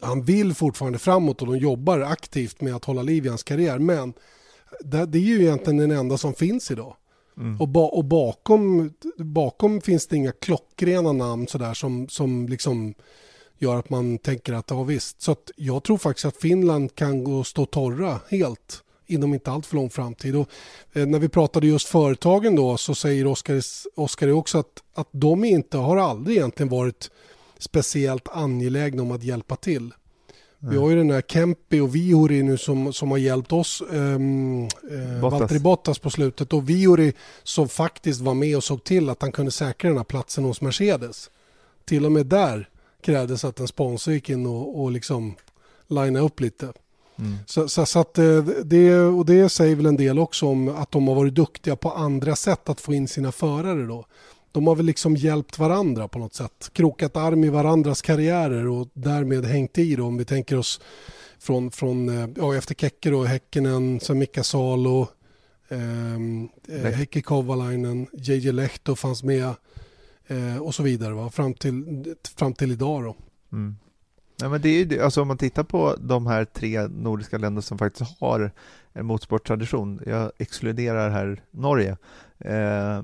Han 0.00 0.22
vill 0.22 0.54
fortfarande 0.54 0.98
framåt 0.98 1.42
och 1.42 1.46
de 1.46 1.58
jobbar 1.58 2.00
aktivt 2.00 2.60
med 2.60 2.74
att 2.74 2.84
hålla 2.84 3.02
liv 3.02 3.26
i 3.26 3.28
hans 3.28 3.42
karriär 3.42 3.78
men 3.78 4.12
det, 4.80 5.06
det 5.06 5.18
är 5.18 5.22
ju 5.22 5.42
egentligen 5.42 5.76
den 5.76 5.90
enda 5.90 6.18
som 6.18 6.34
finns 6.34 6.70
idag. 6.70 6.96
Mm. 7.36 7.60
Och, 7.60 7.68
ba, 7.68 7.86
och 7.86 8.04
bakom, 8.04 8.92
bakom 9.18 9.80
finns 9.80 10.06
det 10.06 10.16
inga 10.16 10.32
klockrena 10.32 11.12
namn 11.12 11.46
sådär 11.46 11.74
som, 11.74 12.08
som 12.08 12.48
liksom 12.48 12.94
gör 13.58 13.76
att 13.78 13.90
man 13.90 14.18
tänker 14.18 14.52
att 14.52 14.70
ja 14.70 14.82
visst. 14.82 15.22
Så 15.22 15.36
jag 15.56 15.82
tror 15.82 15.98
faktiskt 15.98 16.26
att 16.26 16.36
Finland 16.36 16.94
kan 16.94 17.24
gå 17.24 17.38
och 17.38 17.46
stå 17.46 17.66
torra 17.66 18.20
helt 18.28 18.82
inom 19.06 19.34
inte 19.34 19.50
allt 19.50 19.66
för 19.66 19.76
lång 19.76 19.90
framtid. 19.90 20.36
Och, 20.36 20.48
eh, 20.92 21.06
när 21.06 21.18
vi 21.18 21.28
pratade 21.28 21.66
just 21.66 21.88
företagen 21.88 22.56
då 22.56 22.76
så 22.76 22.94
säger 22.94 23.26
Oskar, 23.26 23.62
Oskar 23.94 24.32
också 24.32 24.58
att, 24.58 24.82
att 24.94 25.08
de 25.10 25.44
inte 25.44 25.78
har 25.78 25.96
aldrig 25.96 26.36
egentligen 26.36 26.68
varit 26.68 27.10
speciellt 27.58 28.28
angelägna 28.28 29.02
om 29.02 29.10
att 29.10 29.22
hjälpa 29.22 29.56
till. 29.56 29.92
Vi 30.58 30.76
har 30.76 30.90
ju 30.90 30.96
den 30.96 31.10
här 31.10 31.22
Kempi 31.22 31.80
och 31.80 31.94
Viori 31.94 32.42
nu 32.42 32.58
som, 32.58 32.92
som 32.92 33.10
har 33.10 33.18
hjälpt 33.18 33.52
oss, 33.52 33.82
um, 33.90 34.62
eh, 34.64 34.68
Bottas. 35.20 35.40
Valtteri 35.40 35.58
Bottas 35.58 35.98
på 35.98 36.10
slutet 36.10 36.52
och 36.52 36.68
Viori 36.68 37.12
som 37.42 37.68
faktiskt 37.68 38.20
var 38.20 38.34
med 38.34 38.56
och 38.56 38.64
såg 38.64 38.84
till 38.84 39.08
att 39.08 39.22
han 39.22 39.32
kunde 39.32 39.50
säkra 39.50 39.88
den 39.88 39.96
här 39.96 40.04
platsen 40.04 40.44
hos 40.44 40.60
Mercedes. 40.60 41.30
Till 41.84 42.06
och 42.06 42.12
med 42.12 42.26
där 42.26 42.68
krävdes 43.06 43.44
att 43.44 43.60
en 43.60 43.68
sponsor 43.68 44.14
gick 44.14 44.30
in 44.30 44.46
och, 44.46 44.82
och 44.82 44.90
liksom 44.90 45.34
linea 45.88 46.22
upp 46.22 46.40
lite. 46.40 46.72
Mm. 47.18 47.36
Så, 47.46 47.68
så, 47.68 47.86
så 47.86 47.98
att 47.98 48.18
eh, 48.18 48.42
det, 48.64 49.00
och 49.00 49.26
det 49.26 49.48
säger 49.48 49.76
väl 49.76 49.86
en 49.86 49.96
del 49.96 50.18
också 50.18 50.46
om 50.46 50.68
att 50.68 50.90
de 50.90 51.08
har 51.08 51.14
varit 51.14 51.34
duktiga 51.34 51.76
på 51.76 51.90
andra 51.90 52.36
sätt 52.36 52.68
att 52.68 52.80
få 52.80 52.94
in 52.94 53.08
sina 53.08 53.32
förare 53.32 53.86
då. 53.86 54.06
De 54.52 54.66
har 54.66 54.76
väl 54.76 54.86
liksom 54.86 55.16
hjälpt 55.16 55.58
varandra 55.58 56.08
på 56.08 56.18
något 56.18 56.34
sätt. 56.34 56.70
Krokat 56.72 57.16
arm 57.16 57.44
i 57.44 57.48
varandras 57.48 58.02
karriärer 58.02 58.68
och 58.68 58.88
därmed 58.92 59.44
hängt 59.44 59.78
i 59.78 59.96
då 59.96 60.04
om 60.04 60.16
vi 60.16 60.24
tänker 60.24 60.58
oss 60.58 60.80
från, 61.38 61.70
från 61.70 62.08
eh, 62.08 62.28
ja, 62.36 62.56
efter 62.56 62.74
Kekke 62.74 63.10
då, 63.10 63.24
Häkkinen, 63.24 64.00
sen 64.00 64.18
Mika 64.18 64.42
Salo, 64.42 65.08
ehm, 65.68 66.48
eh. 66.68 66.92
Heikki 66.92 67.22
Kovalainen, 67.22 68.06
JJ 68.12 68.52
Lehto 68.52 68.96
fanns 68.96 69.22
med 69.22 69.54
eh, 70.26 70.58
och 70.58 70.74
så 70.74 70.82
vidare 70.82 71.14
va? 71.14 71.30
Fram, 71.30 71.54
till, 71.54 72.14
fram 72.36 72.52
till 72.52 72.72
idag 72.72 73.04
då. 73.04 73.16
Mm. 73.52 73.76
Ja, 74.36 74.48
men 74.48 74.60
det 74.60 74.68
är 74.68 74.84
ju. 74.84 75.00
Alltså 75.00 75.22
om 75.22 75.28
man 75.28 75.38
tittar 75.38 75.62
på 75.62 75.96
de 76.00 76.26
här 76.26 76.44
tre 76.44 76.86
nordiska 76.86 77.38
länderna 77.38 77.62
som 77.62 77.78
faktiskt 77.78 78.20
har 78.20 78.50
en 78.92 79.06
motorsporttradition. 79.06 80.00
Jag 80.06 80.32
exkluderar 80.38 81.10
här 81.10 81.42
Norge. 81.50 81.96
Eh, 82.38 83.02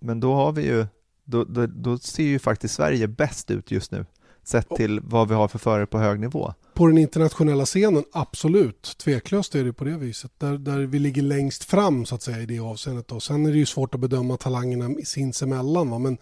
men 0.00 0.20
då 0.20 0.34
har 0.34 0.52
vi 0.52 0.66
ju, 0.66 0.86
då, 1.24 1.44
då, 1.44 1.66
då 1.66 1.98
ser 1.98 2.22
ju 2.22 2.38
faktiskt 2.38 2.74
Sverige 2.74 3.08
bäst 3.08 3.50
ut 3.50 3.70
just 3.70 3.92
nu. 3.92 4.06
Sett 4.42 4.68
till 4.68 5.00
vad 5.00 5.28
vi 5.28 5.34
har 5.34 5.48
för 5.48 5.58
förare 5.58 5.86
på 5.86 5.98
hög 5.98 6.20
nivå. 6.20 6.54
På 6.74 6.86
den 6.86 6.98
internationella 6.98 7.64
scenen, 7.64 8.04
absolut. 8.12 8.82
Tveklöst 8.98 9.54
är 9.54 9.64
det 9.64 9.72
på 9.72 9.84
det 9.84 9.96
viset. 9.96 10.32
Där, 10.38 10.58
där 10.58 10.78
vi 10.78 10.98
ligger 10.98 11.22
längst 11.22 11.64
fram 11.64 12.06
så 12.06 12.14
att 12.14 12.22
säga 12.22 12.40
i 12.40 12.46
det 12.46 12.58
avseendet. 12.58 13.08
Då. 13.08 13.20
Sen 13.20 13.46
är 13.46 13.50
det 13.50 13.58
ju 13.58 13.66
svårt 13.66 13.94
att 13.94 14.00
bedöma 14.00 14.36
talangerna 14.36 14.94
sinsemellan. 15.04 15.90
Va? 15.90 15.98
Men, 15.98 16.18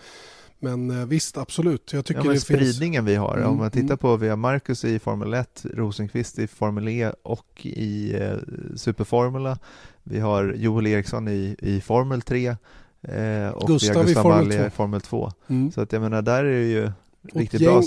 men 0.62 0.90
eh, 0.90 1.06
visst, 1.06 1.38
absolut. 1.38 1.92
Jag 1.92 2.04
tycker 2.04 2.20
Ja, 2.20 2.24
men 2.24 2.34
det 2.34 2.40
spridningen 2.40 3.04
finns... 3.04 3.12
vi 3.12 3.16
har. 3.16 3.36
Mm, 3.36 3.48
Om 3.48 3.56
man 3.56 3.70
tittar 3.70 3.84
mm. 3.86 3.98
på, 3.98 4.16
vi 4.16 4.28
har 4.28 4.36
Marcus 4.36 4.84
i 4.84 4.98
Formel 4.98 5.34
1, 5.34 5.64
Rosenqvist 5.74 6.38
i 6.38 6.46
Formel 6.46 6.88
E 6.88 7.12
och 7.22 7.66
i 7.66 8.14
eh, 8.14 8.36
Superformula. 8.76 9.58
Vi 10.02 10.20
har 10.20 10.54
Joel 10.56 10.86
Eriksson 10.86 11.28
i, 11.28 11.56
i 11.58 11.80
Formel 11.80 12.22
3 12.22 12.46
eh, 12.46 13.48
och 13.48 13.66
Gustav 13.68 13.92
vi 13.94 13.98
har 13.98 14.04
i 14.04 14.06
Gustav 14.06 14.22
Formel 14.22 14.44
Malje 14.44 14.58
2. 14.60 14.66
i 14.66 14.70
Formel 14.70 15.00
2. 15.00 15.32
Mm. 15.48 15.72
Så 15.72 15.80
att 15.80 15.92
jag 15.92 16.02
menar, 16.02 16.22
där 16.22 16.44
är 16.44 16.60
det 16.60 16.66
ju 16.68 16.90
riktigt 17.32 17.60
gäng- 17.60 17.80
bra. 17.80 17.82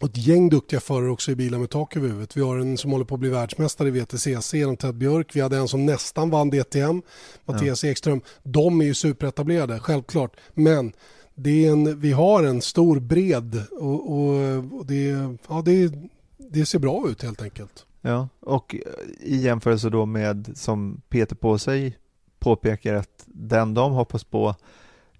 Och 0.00 0.08
ett 0.08 0.16
gäng 0.16 0.48
duktiga 0.48 0.80
förare 0.80 1.10
också 1.10 1.30
i 1.30 1.34
bilar 1.34 1.58
med 1.58 1.70
tak 1.70 1.96
över 1.96 2.08
huvudet. 2.08 2.36
Vi 2.36 2.40
har 2.40 2.58
en 2.58 2.78
som 2.78 2.92
håller 2.92 3.04
på 3.04 3.14
att 3.14 3.20
bli 3.20 3.30
världsmästare 3.30 3.88
i 3.88 3.90
VTCC 3.90 4.54
genom 4.54 4.76
Ted 4.76 4.94
Björk. 4.94 5.36
Vi 5.36 5.40
hade 5.40 5.56
en 5.56 5.68
som 5.68 5.86
nästan 5.86 6.30
vann 6.30 6.50
DTM, 6.50 7.02
Mattias 7.44 7.84
Ekström. 7.84 8.20
De 8.42 8.80
är 8.80 8.84
ju 8.84 8.94
superetablerade, 8.94 9.78
självklart. 9.78 10.36
Men 10.54 10.92
det 11.34 11.66
är 11.66 11.72
en, 11.72 12.00
vi 12.00 12.12
har 12.12 12.42
en 12.42 12.62
stor 12.62 13.00
bredd 13.00 13.62
och, 13.70 14.12
och, 14.12 14.34
och 14.78 14.86
det, 14.86 15.08
ja, 15.48 15.62
det, 15.64 15.92
det 16.36 16.66
ser 16.66 16.78
bra 16.78 17.08
ut 17.08 17.22
helt 17.22 17.42
enkelt. 17.42 17.86
Ja, 18.00 18.28
och 18.40 18.76
i 19.20 19.36
jämförelse 19.36 19.90
då 19.90 20.06
med, 20.06 20.50
som 20.54 21.00
Peter 21.08 21.36
på 21.36 21.58
sig 21.58 21.98
påpekar, 22.38 22.94
att 22.94 23.24
den 23.26 23.74
de 23.74 23.92
hoppas 23.92 24.24
på 24.24 24.54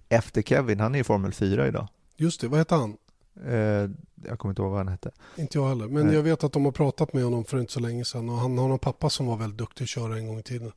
efter 0.08 0.42
Kevin, 0.42 0.80
han 0.80 0.94
är 0.94 0.98
i 0.98 1.04
Formel 1.04 1.32
4 1.32 1.68
idag. 1.68 1.88
Just 2.16 2.40
det, 2.40 2.48
vad 2.48 2.60
heter 2.60 2.76
han? 2.76 2.96
Eh, 3.46 3.90
jag 4.28 4.38
kommer 4.38 4.52
inte 4.52 4.62
ihåg 4.62 4.70
vad 4.70 4.78
han 4.78 4.88
hette. 4.88 5.10
Inte 5.36 5.58
jag 5.58 5.68
heller, 5.68 5.88
men 5.88 6.06
Nej. 6.06 6.14
jag 6.14 6.22
vet 6.22 6.44
att 6.44 6.52
de 6.52 6.64
har 6.64 6.72
pratat 6.72 7.12
med 7.12 7.24
honom 7.24 7.44
för 7.44 7.60
inte 7.60 7.72
så 7.72 7.80
länge 7.80 8.04
sedan 8.04 8.28
och 8.28 8.36
han 8.36 8.58
har 8.58 8.68
någon 8.68 8.78
pappa 8.78 9.10
som 9.10 9.26
var 9.26 9.36
väldigt 9.36 9.58
duktig 9.58 9.84
att 9.84 9.88
köra 9.88 10.16
en 10.16 10.26
gång 10.26 10.38
i 10.38 10.42
tiden. 10.42 10.72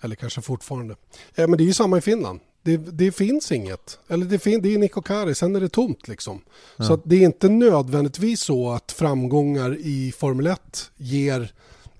Eller 0.00 0.16
kanske 0.16 0.42
fortfarande. 0.42 0.96
Eh, 1.34 1.48
men 1.48 1.58
det 1.58 1.64
är 1.64 1.66
ju 1.66 1.72
samma 1.72 1.98
i 1.98 2.00
Finland. 2.00 2.40
Det, 2.62 2.76
det 2.76 3.12
finns 3.12 3.52
inget. 3.52 3.98
Eller 4.08 4.26
det, 4.26 4.38
fin, 4.38 4.62
det 4.62 4.74
är 4.74 4.78
Niko 4.78 5.02
Kari, 5.02 5.34
sen 5.34 5.56
är 5.56 5.60
det 5.60 5.68
tomt 5.68 6.08
liksom. 6.08 6.40
Så 6.76 6.82
Ja. 6.82 6.94
att 6.94 7.00
det 7.04 7.16
är 7.16 7.20
inte 7.22 7.48
nödvändigtvis 7.48 8.40
så 8.40 8.70
att 8.70 8.92
framgångar 8.92 9.76
i 9.80 10.12
Formel 10.12 10.46
1 10.46 10.90
ger 10.96 11.52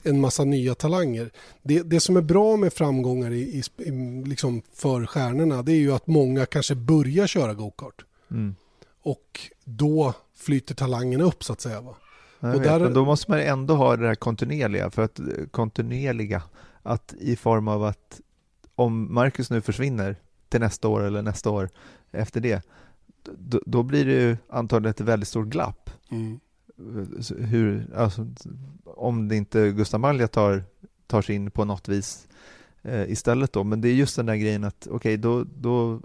en 0.03 0.21
massa 0.21 0.45
nya 0.45 0.75
talanger. 0.75 1.31
Det, 1.63 1.83
det 1.83 2.01
som 2.01 2.17
är 2.17 2.21
bra 2.23 2.57
med 2.57 2.73
framgångar 2.73 3.31
i, 3.31 3.41
i, 3.41 3.63
i, 3.89 3.91
liksom 4.27 4.63
för 4.75 5.07
stjärnorna 5.07 5.63
det 5.63 5.73
är 5.73 5.77
ju 5.77 5.93
att 5.93 6.07
många 6.07 6.47
kanske 6.47 6.75
börjar 6.75 7.27
köra 7.27 7.55
go-kart. 7.55 8.05
Mm. 8.31 8.55
Och 9.03 9.41
då 9.65 10.15
flyter 10.37 10.75
talangerna 10.75 11.25
upp 11.25 11.45
så 11.45 11.53
att 11.53 11.61
säga. 11.61 11.81
Va? 11.81 11.95
Jag 12.41 12.55
Och 12.55 12.61
vet, 12.61 12.69
där- 12.69 12.81
Men 12.81 12.95
då 12.95 13.05
måste 13.05 13.31
man 13.31 13.41
ändå 13.41 13.75
ha 13.75 13.97
det 13.97 14.07
här 14.07 14.15
kontinuerliga, 14.15 14.91
för 14.91 15.03
att 15.03 15.21
kontinuerliga, 15.51 16.43
att 16.83 17.15
i 17.21 17.37
form 17.37 17.69
av 17.69 17.85
att 17.85 18.21
om 18.75 19.15
Marcus 19.15 19.51
nu 19.51 19.61
försvinner 19.61 20.17
till 20.51 20.61
nästa 20.61 20.89
år 20.89 21.03
eller 21.03 21.23
nästa 21.23 21.51
år 21.51 21.71
efter 22.13 22.41
det, 22.41 22.67
då, 23.39 23.61
då 23.67 23.83
blir 23.83 24.05
det 24.05 24.13
ju 24.13 24.37
antagligen 24.49 24.91
ett 24.91 25.01
väldigt 25.01 25.29
stort 25.29 25.47
glapp. 25.47 25.91
Mm. 26.11 26.41
Hur, 27.39 27.95
alltså, 27.97 28.27
om 28.85 29.29
det 29.29 29.37
inte 29.37 29.71
Gustav 29.71 30.01
Malja 30.01 30.29
tar, 30.29 30.65
tar 31.07 31.23
sig 31.23 31.35
in 31.35 31.51
på 31.51 31.65
något 31.65 31.89
vis 31.89 32.29
eh, 32.83 33.11
istället 33.11 33.53
då, 33.53 33.65
men 33.65 33.81
det 33.81 33.89
är 33.89 33.93
just 33.93 34.17
den 34.17 34.27
där 34.27 34.37
grejen 34.37 34.65
att 34.65 34.89
okej, 34.91 35.17
då, 35.17 35.45
då 35.45 36.01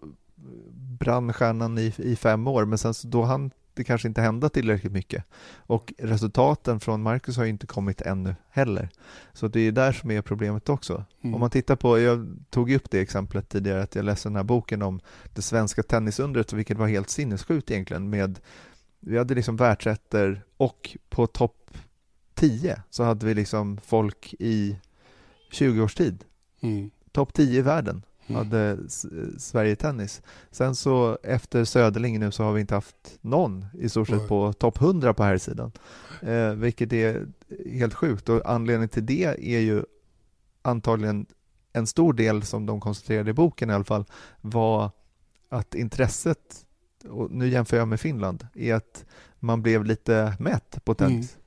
brann 1.00 1.34
stjärnan 1.34 1.78
i, 1.78 1.94
i 1.98 2.16
fem 2.16 2.48
år, 2.48 2.66
men 2.66 2.78
sen 2.78 2.94
så 2.94 3.08
då 3.08 3.24
hann 3.24 3.52
det 3.76 3.84
kanske 3.84 4.08
inte 4.08 4.22
hända 4.22 4.50
tillräckligt 4.50 4.92
mycket. 4.92 5.24
Och 5.58 5.94
resultaten 5.98 6.80
från 6.80 7.02
Marcus 7.02 7.38
har 7.38 7.44
ju 7.44 7.50
inte 7.50 7.68
kommit 7.68 8.02
ännu 8.02 8.36
heller. 8.50 8.90
Så 9.34 9.48
det 9.48 9.60
är 9.60 9.72
där 9.72 9.92
som 9.92 10.12
är 10.12 10.22
problemet 10.22 10.70
också. 10.70 11.06
Mm. 11.22 11.34
Om 11.34 11.40
man 11.40 11.50
tittar 11.50 11.76
på, 11.76 12.00
jag 12.00 12.38
tog 12.50 12.72
upp 12.72 12.92
det 12.92 13.00
exemplet 13.00 13.50
tidigare, 13.50 13.84
att 13.84 13.96
jag 13.96 14.06
läste 14.06 14.30
den 14.30 14.36
här 14.36 14.44
boken 14.44 14.82
om 14.82 15.00
det 15.34 15.42
svenska 15.42 15.84
tennisundret, 15.84 16.54
vilket 16.54 16.78
var 16.78 16.88
helt 16.88 17.10
sinnessjukt 17.10 17.72
egentligen 17.72 18.10
med, 18.10 18.40
vi 19.00 19.18
hade 19.18 19.36
liksom 19.36 19.56
världsettor 19.56 20.42
och 20.58 20.98
på 21.10 21.28
topp 21.28 21.72
10 22.34 22.82
så 22.90 23.04
hade 23.04 23.26
vi 23.26 23.34
liksom 23.34 23.78
folk 23.78 24.36
i 24.40 24.80
20 25.52 25.82
års 25.82 25.96
tid. 25.96 26.24
Mm. 26.62 26.92
Topp 27.12 27.34
10 27.34 27.60
i 27.60 27.62
världen 27.62 28.04
Mm. 28.28 28.38
hade 28.38 28.78
Sverige 29.38 29.76
Tennis. 29.76 30.22
Sen 30.52 30.76
så 30.76 31.18
efter 31.24 31.66
Söderling 31.66 32.20
nu 32.20 32.32
så 32.32 32.44
har 32.44 32.54
vi 32.54 32.62
inte 32.62 32.76
haft 32.76 33.18
någon 33.22 33.66
i 33.74 33.90
stort 33.90 34.08
sett 34.08 34.28
på 34.28 34.54
topp 34.54 34.82
100 34.82 35.14
på 35.14 35.24
här 35.24 35.38
sidan. 35.38 35.72
Eh, 36.22 36.52
vilket 36.52 36.94
är 36.94 37.28
helt 37.72 37.94
sjukt 37.94 38.30
och 38.30 38.50
anledningen 38.50 38.90
till 38.90 39.06
det 39.06 39.56
är 39.56 39.60
ju 39.60 39.84
antagligen 40.62 41.26
en 41.74 41.88
stor 41.88 42.14
del 42.14 42.44
som 42.44 42.66
de 42.66 42.80
konstaterade 42.80 43.30
i 43.30 43.34
boken 43.34 43.70
i 43.70 43.74
alla 43.74 43.84
fall 43.84 44.06
var 44.42 44.92
att 45.50 45.76
intresset, 45.76 46.66
och 47.10 47.32
nu 47.32 47.48
jämför 47.48 47.78
jag 47.78 47.88
med 47.88 48.00
Finland, 48.00 48.48
är 48.54 48.74
att 48.74 49.06
man 49.40 49.62
blev 49.62 49.86
lite 49.86 50.36
mätt 50.40 50.86
på 50.86 50.94
tennis. 50.94 51.38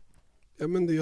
Ja, 0.61 0.67
men 0.67 0.87
det, 0.87 0.95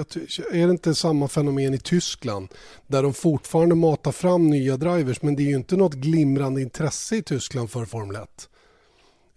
är 0.51 0.65
det 0.67 0.71
inte 0.71 0.95
samma 0.95 1.27
fenomen 1.27 1.73
i 1.73 1.77
Tyskland 1.77 2.47
där 2.87 3.03
de 3.03 3.13
fortfarande 3.13 3.75
matar 3.75 4.11
fram 4.11 4.49
nya 4.49 4.77
drivers 4.77 5.21
men 5.21 5.35
det 5.35 5.43
är 5.43 5.47
ju 5.47 5.55
inte 5.55 5.77
något 5.77 5.93
glimrande 5.93 6.61
intresse 6.61 7.15
i 7.15 7.21
Tyskland 7.21 7.71
för 7.71 7.85
Formel 7.85 8.15
1. 8.15 8.49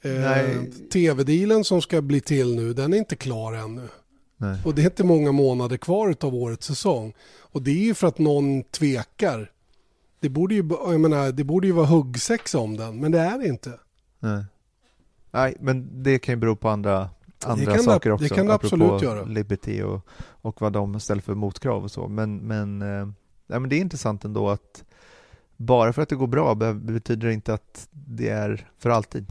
Eh. 0.02 0.62
TV-dealen 0.92 1.64
som 1.64 1.82
ska 1.82 2.02
bli 2.02 2.20
till 2.20 2.56
nu 2.56 2.72
den 2.72 2.92
är 2.92 2.98
inte 2.98 3.16
klar 3.16 3.52
ännu. 3.52 3.88
Nej. 4.36 4.58
Och 4.64 4.74
det 4.74 4.82
är 4.82 4.84
inte 4.84 5.04
många 5.04 5.32
månader 5.32 5.76
kvar 5.76 6.16
av 6.20 6.34
årets 6.34 6.66
säsong. 6.66 7.14
Och 7.38 7.62
det 7.62 7.70
är 7.70 7.84
ju 7.84 7.94
för 7.94 8.06
att 8.06 8.18
någon 8.18 8.62
tvekar. 8.62 9.50
Det 10.20 10.28
borde 10.28 10.54
ju, 10.54 10.68
jag 10.70 11.00
menar, 11.00 11.32
det 11.32 11.44
borde 11.44 11.66
ju 11.66 11.72
vara 11.72 11.86
huggsex 11.86 12.54
om 12.54 12.76
den 12.76 13.00
men 13.00 13.12
det 13.12 13.18
är 13.18 13.38
det 13.38 13.46
inte. 13.46 13.78
Nej. 14.18 14.44
Nej, 15.30 15.56
men 15.60 16.02
det 16.02 16.18
kan 16.18 16.32
ju 16.32 16.36
bero 16.36 16.56
på 16.56 16.68
andra, 16.68 17.10
andra 17.46 17.72
det- 17.72 17.78
saker 17.82 18.10
det 18.10 18.14
också. 18.14 18.34
kan 18.34 18.46
det 18.46 18.54
absolut 18.54 19.02
göra. 19.02 19.24
Liberty 19.24 19.82
och, 19.82 20.06
och 20.20 20.60
vad 20.60 20.72
de 20.72 21.00
ställer 21.00 21.22
för 21.22 21.34
motkrav 21.34 21.84
och 21.84 21.90
så. 21.90 22.08
Men, 22.08 22.36
men, 22.36 22.82
eh, 22.82 23.08
ja, 23.46 23.58
men 23.58 23.68
det 23.68 23.76
är 23.76 23.80
intressant 23.80 24.24
ändå 24.24 24.48
att 24.50 24.84
bara 25.56 25.92
för 25.92 26.02
att 26.02 26.08
det 26.08 26.16
går 26.16 26.26
bra 26.26 26.54
be- 26.54 26.74
betyder 26.74 27.28
det 27.28 27.34
inte 27.34 27.54
att 27.54 27.88
det 27.90 28.28
är 28.28 28.68
för 28.78 28.90
alltid. 28.90 29.26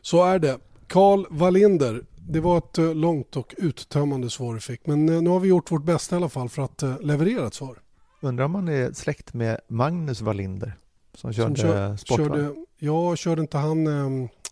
Så 0.00 0.24
är 0.24 0.38
det. 0.38 0.58
Karl 0.86 1.24
Wallinder, 1.30 2.02
det 2.16 2.40
var 2.40 2.58
ett 2.58 2.78
eh, 2.78 2.94
långt 2.94 3.36
och 3.36 3.54
uttömmande 3.58 4.30
svar 4.30 4.54
du 4.54 4.60
fick. 4.60 4.86
Men 4.86 5.08
eh, 5.08 5.22
nu 5.22 5.30
har 5.30 5.40
vi 5.40 5.48
gjort 5.48 5.70
vårt 5.72 5.84
bästa 5.84 6.14
i 6.14 6.16
alla 6.16 6.28
fall 6.28 6.48
för 6.48 6.62
att 6.62 6.82
leverera 7.00 7.46
ett 7.46 7.54
svar. 7.54 7.78
Undrar 8.20 8.44
om 8.44 8.50
man 8.52 8.68
är 8.68 8.92
släkt 8.92 9.34
med 9.34 9.60
Magnus 9.68 10.20
Wallinder 10.20 10.72
som 11.14 11.32
körde 11.32 11.56
Som 11.56 11.68
kör- 11.68 11.96
sportvagn? 11.96 12.30
körde, 12.34 12.54
ja, 12.78 13.16
körde 13.16 13.40
inte 13.40 13.58
han, 13.58 13.84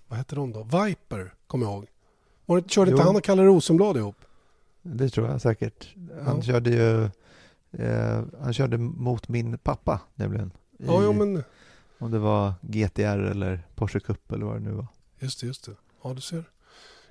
vad 0.09 0.19
heter 0.19 0.37
de 0.37 0.53
då? 0.53 0.63
Viper, 0.63 1.35
kommer 1.47 1.67
jag 1.67 1.73
ihåg. 1.75 1.87
Var 2.47 2.61
det, 2.61 2.71
körde 2.71 2.91
inte 2.91 3.03
Jo. 3.03 3.07
han 3.07 3.17
och 3.17 3.23
Kalle 3.25 3.45
Rosenblad 3.45 3.97
ihop? 3.97 4.17
Det 4.83 5.09
tror 5.09 5.29
jag 5.29 5.41
säkert. 5.41 5.95
Han 6.25 6.37
Ja. 6.37 6.43
körde 6.43 6.71
ju 6.71 7.05
eh, 7.85 8.23
han 8.41 8.53
körde 8.53 8.79
mot 8.79 9.29
min 9.29 9.59
pappa 9.59 10.01
nämligen. 10.15 10.51
Ja, 10.79 11.03
I- 11.03 11.05
ja, 11.05 11.13
men 11.13 11.45
Om 11.99 12.11
det 12.11 12.19
var 12.19 12.53
GTR 12.61 13.19
eller 13.31 13.67
Porsche 13.75 14.01
Cup 14.01 14.33
eller 14.33 14.47
vad 14.47 14.57
det 14.57 14.61
nu 14.61 14.71
var. 14.71 14.87
just 15.19 15.41
det, 15.41 15.47
just 15.47 15.65
det. 15.67 15.73
Ja, 16.03 16.15
du 16.15 16.21
ser. 16.21 16.45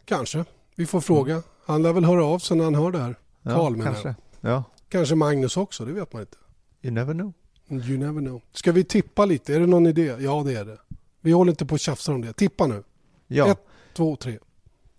Kanske. 0.05 0.45
Vi 0.75 0.85
får 0.85 1.01
fråga. 1.01 1.43
Han 1.65 1.81
lär 1.83 1.93
väl 1.93 2.05
höra 2.05 2.25
av 2.25 2.39
sig 2.39 2.57
när 2.57 2.63
han 2.63 2.75
hör 2.75 2.91
det 2.91 2.99
här. 2.99 3.15
Ja, 3.41 3.51
Karl 3.55 3.71
menar 3.75 3.85
kanske. 3.91 4.15
jag. 4.41 4.51
Ja, 4.51 4.63
Kanske 4.89 5.15
Magnus 5.15 5.57
också, 5.57 5.85
det 5.85 5.91
vet 5.93 6.13
man 6.13 6.21
inte. 6.21 6.37
you 6.81 6.93
never 6.93 7.13
know. 7.13 7.33
You 7.69 7.97
never 7.97 8.21
know. 8.21 8.41
Ska 8.53 8.71
vi 8.71 8.83
tippa 8.83 9.25
lite? 9.25 9.55
Är 9.55 9.59
det 9.59 9.67
någon 9.67 9.87
idé? 9.87 10.15
Ja, 10.19 10.43
det 10.45 10.53
är 10.55 10.65
det. 10.65 10.77
Vi 11.21 11.31
håller 11.31 11.51
inte 11.51 11.65
på 11.65 11.73
och 11.73 11.79
tjafsar 11.79 12.13
om 12.13 12.21
det. 12.21 12.33
Tippa 12.33 12.67
nu. 12.67 12.83
Ja. 13.27 13.47
Ett, 13.51 13.59
två, 13.93 14.15
tre. 14.15 14.39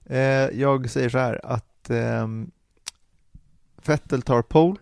Eh, 0.07 0.19
jag 0.61 0.91
säger 0.91 1.09
så 1.09 1.19
här 1.19 1.41
att 1.45 1.91
ehm, 1.91 2.51
Vettel 3.87 4.23
tar 4.23 4.43
pole 4.43 4.77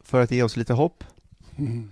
för 0.00 0.22
att 0.22 0.30
ge 0.30 0.42
oss 0.42 0.56
lite 0.56 0.72
hopp 0.72 1.04
Mm. 1.56 1.90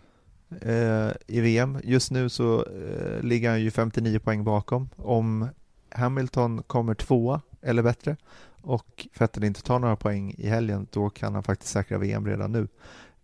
eh, 0.61 1.13
i 1.27 1.41
VM. 1.41 1.79
Just 1.85 2.11
nu 2.11 2.29
så 2.29 2.65
eh, 2.65 3.23
ligger 3.23 3.51
han 3.51 3.61
ju 3.61 3.71
59 3.71 4.19
poäng 4.19 4.45
bakom. 4.45 4.89
Om 4.97 5.49
Hamilton 5.91 6.63
kommer 6.63 6.95
tvåa 6.95 7.41
eller 7.63 7.83
bättre 7.83 8.17
och 8.63 9.09
Vettel 9.19 9.45
inte 9.45 9.63
tar 9.63 9.79
några 9.79 9.97
poäng 9.97 10.35
i 10.39 10.49
helgen 10.49 10.87
då 10.91 11.11
kan 11.11 11.35
han 11.35 11.43
faktiskt 11.43 11.73
säkra 11.73 11.99
VM 11.99 12.27
redan 12.27 12.53
nu. 12.53 12.69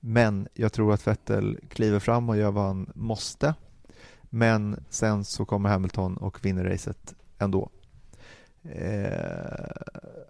Men 0.00 0.48
jag 0.54 0.72
tror 0.72 0.94
att 0.94 1.06
Vettel 1.06 1.58
kliver 1.68 1.98
fram 1.98 2.28
och 2.28 2.36
gör 2.36 2.50
vad 2.50 2.64
han 2.64 2.90
måste. 2.94 3.54
Men 4.22 4.84
sen 4.90 5.24
så 5.24 5.44
kommer 5.44 5.68
Hamilton 5.68 6.16
och 6.16 6.44
vinner 6.44 6.64
racet 6.64 7.14
ändå. 7.38 7.70
Eh, 8.64 9.66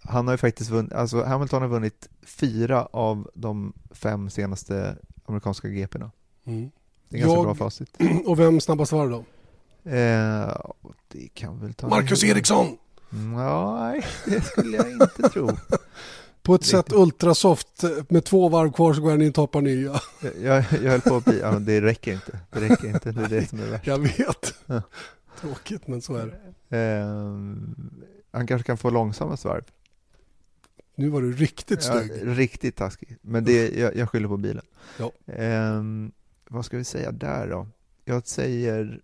Han 0.05 0.27
har 0.27 0.35
ju 0.35 0.39
faktiskt 0.39 0.71
vunnit, 0.71 0.93
alltså 0.93 1.25
Hamilton 1.25 1.63
har 1.63 1.69
vunnit 1.69 2.09
fyra 2.27 2.87
av 2.93 3.31
de 3.35 3.73
fem 3.91 4.31
senaste 4.31 4.97
amerikanska 5.25 5.69
GP'na. 5.69 6.11
Mm. 6.45 6.71
Det 7.09 7.17
är 7.17 7.21
ganska 7.21 7.37
Jag- 7.37 7.45
bra 7.45 7.55
facit. 7.55 7.97
Och 8.27 8.39
vem 8.39 8.61
snabbast 8.61 8.93
var 8.93 9.07
det 9.09 9.13
då? 9.13 9.25
Eh, 9.91 10.57
det 11.09 11.29
kan 11.35 11.61
väl 11.61 11.75
ta... 11.75 11.89
Marcus 11.89 12.25
Eriksson! 12.25 12.67
Ja, 13.37 13.81
nej, 13.81 14.05
det 14.27 14.41
skulle 14.45 14.77
jag 14.77 14.91
inte 14.91 15.29
tro. 15.29 15.51
På 16.43 16.55
ett 16.55 16.65
sätt 16.65 16.93
ultrasoft, 16.93 17.85
med 18.09 18.25
två 18.25 18.49
varv 18.49 18.73
kvar 18.73 18.95
så 18.95 19.01
går 19.01 19.11
han 19.11 19.23
in 19.23 19.29
och 19.29 19.35
toppar 19.35 19.61
nya. 19.61 19.93
Jag, 20.23 20.33
jag, 20.43 20.65
jag 20.83 20.91
höll 20.91 21.01
på 21.01 21.17
att 21.17 21.25
bli, 21.25 21.41
ja, 21.41 21.51
det 21.59 21.81
räcker 21.81 22.13
inte. 22.13 22.39
Det 22.51 22.61
räcker 22.61 22.89
inte, 22.89 23.13
det 23.13 23.23
är 23.25 23.29
det 23.29 23.49
som 23.49 23.61
är 23.61 23.67
värst. 23.67 23.87
Jag 23.87 23.99
vet. 23.99 24.55
Ja. 24.67 24.83
Tråkigt 25.41 25.87
men 25.89 26.03
så 26.03 26.15
är 26.17 26.27
det. 26.69 26.77
Ehm, 26.79 27.75
han 28.33 28.47
kanske 28.47 28.67
kan 28.67 28.79
få 28.79 28.91
långsammast 28.91 29.45
varv. 29.45 29.65
Nu 30.95 31.09
var 31.09 31.23
du 31.23 31.33
riktigt 31.33 31.85
Ja, 31.87 31.93
snygg. 32.05 32.39
riktigt 32.39 32.77
taskig. 32.77 33.17
Men 33.23 33.45
det, 33.45 33.69
jag, 33.79 33.97
jag 33.97 34.11
skyller 34.11 34.29
på 34.29 34.37
bilen. 34.37 34.65
Ja. 34.99 35.13
Ehm, 35.27 36.13
vad 36.49 36.65
ska 36.65 36.77
vi 36.79 36.85
säga 36.85 37.13
där 37.13 37.49
då? 37.51 37.67
Jag 38.05 38.27
säger... 38.27 39.01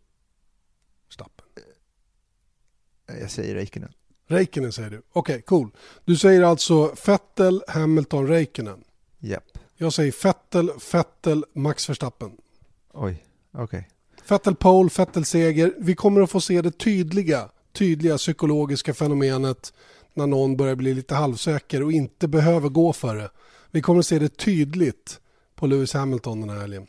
Stappen. 1.09 1.45
Jag 3.21 3.31
säger 3.31 3.55
Räikkönen. 3.55 3.93
Räikkönen 4.27 4.73
säger 4.73 4.91
du. 4.91 5.03
Okej, 5.13 5.43
cool. 5.43 5.71
Du 6.05 6.17
säger 6.17 6.43
alltså 6.43 6.95
Vettel, 7.07 7.63
Hamilton, 7.69 8.27
Räikkönen. 8.27 8.85
Japp. 9.19 9.59
Jag 9.77 9.93
säger 9.93 10.15
Vettel, 10.25 10.71
Vettel, 10.93 11.45
Max 11.53 11.89
Verstappen. 11.89 12.31
Oj, 12.93 13.25
okej. 13.53 13.89
Vettel 14.29 14.55
pole, 14.55 14.91
Vettel 14.99 15.25
seger. 15.25 15.75
Vi 15.79 15.95
kommer 15.95 16.21
att 16.21 16.31
få 16.31 16.41
se 16.41 16.63
det 16.63 16.71
tydliga, 16.71 17.49
tydliga 17.79 18.17
psykologiska 18.17 18.95
fenomenet 18.95 19.73
när 20.15 20.27
någon 20.27 20.57
börjar 20.57 20.75
bli 20.75 20.95
lite 20.95 21.15
halvsäker 21.15 21.83
och 21.83 21.93
inte 21.93 22.29
behöver 22.29 22.69
gå 22.69 22.93
för 22.93 23.17
det. 23.17 23.31
Vi 23.71 23.83
kommer 23.83 23.99
att 24.01 24.07
se 24.07 24.19
det 24.19 24.37
tydligt 24.37 25.21
på 25.55 25.67
Lewis 25.67 25.93
Hamilton 25.95 26.41
den 26.41 26.51
här 26.51 26.61
helgen. 26.61 26.87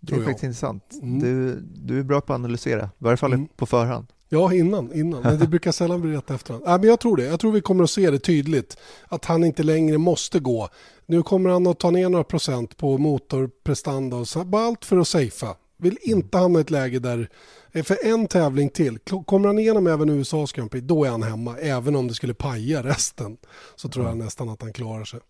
Det 0.00 0.12
är 0.14 0.16
jag. 0.16 0.24
faktiskt 0.26 0.44
intressant. 0.44 0.84
Mm. 1.02 1.18
Du, 1.20 1.60
du 1.74 1.98
är 1.98 2.02
bra 2.02 2.20
på 2.20 2.32
att 2.32 2.38
analysera, 2.38 2.84
i 2.84 2.88
varje 2.98 3.16
fall 3.16 3.32
Mm. 3.32 3.48
på 3.56 3.66
förhand. 3.66 4.06
Ja, 4.28 4.54
innan, 4.54 4.92
innan. 4.92 5.22
Men 5.22 5.38
det 5.38 5.46
brukar 5.46 5.72
sällan 5.72 6.00
bli 6.00 6.12
rätt 6.16 6.30
efterhand. 6.30 6.64
Nej, 6.66 6.78
men 6.78 6.88
jag 6.88 7.00
tror 7.00 7.16
det. 7.16 7.24
Jag 7.24 7.40
tror 7.40 7.52
vi 7.52 7.60
kommer 7.60 7.84
att 7.84 7.90
se 7.90 8.10
det 8.10 8.18
tydligt. 8.18 8.76
Att 9.08 9.24
han 9.24 9.44
inte 9.44 9.62
längre 9.62 9.98
måste 9.98 10.40
gå. 10.40 10.68
Nu 11.06 11.22
kommer 11.22 11.50
han 11.50 11.66
att 11.66 11.78
ta 11.78 11.90
ner 11.90 12.08
några 12.08 12.24
procent 12.24 12.76
på 12.76 12.98
motorprestanda 12.98 14.16
och 14.16 14.28
så, 14.28 14.44
bara 14.44 14.62
allt 14.66 14.84
för 14.84 14.96
att 14.98 15.08
safea. 15.08 15.54
Vill 15.76 15.98
inte 16.02 16.38
hamna 16.38 16.58
i 16.58 16.62
ett 16.62 16.70
läge 16.70 16.98
där, 16.98 17.28
för 17.72 18.06
en 18.06 18.26
tävling 18.26 18.70
till, 18.70 18.98
kommer 18.98 19.46
han 19.46 19.58
igenom 19.58 19.86
även 19.86 20.08
USAs 20.08 20.52
Grand 20.52 20.70
Prix, 20.70 20.86
då 20.86 21.04
är 21.04 21.10
han 21.10 21.22
hemma. 21.22 21.58
Även 21.58 21.96
om 21.96 22.08
det 22.08 22.14
skulle 22.14 22.34
paja 22.34 22.82
resten, 22.82 23.36
så 23.76 23.88
tror 23.88 24.06
jag 24.06 24.16
nästan 24.16 24.48
att 24.48 24.62
han 24.62 24.72
klarar 24.72 25.04
sig. 25.04 25.20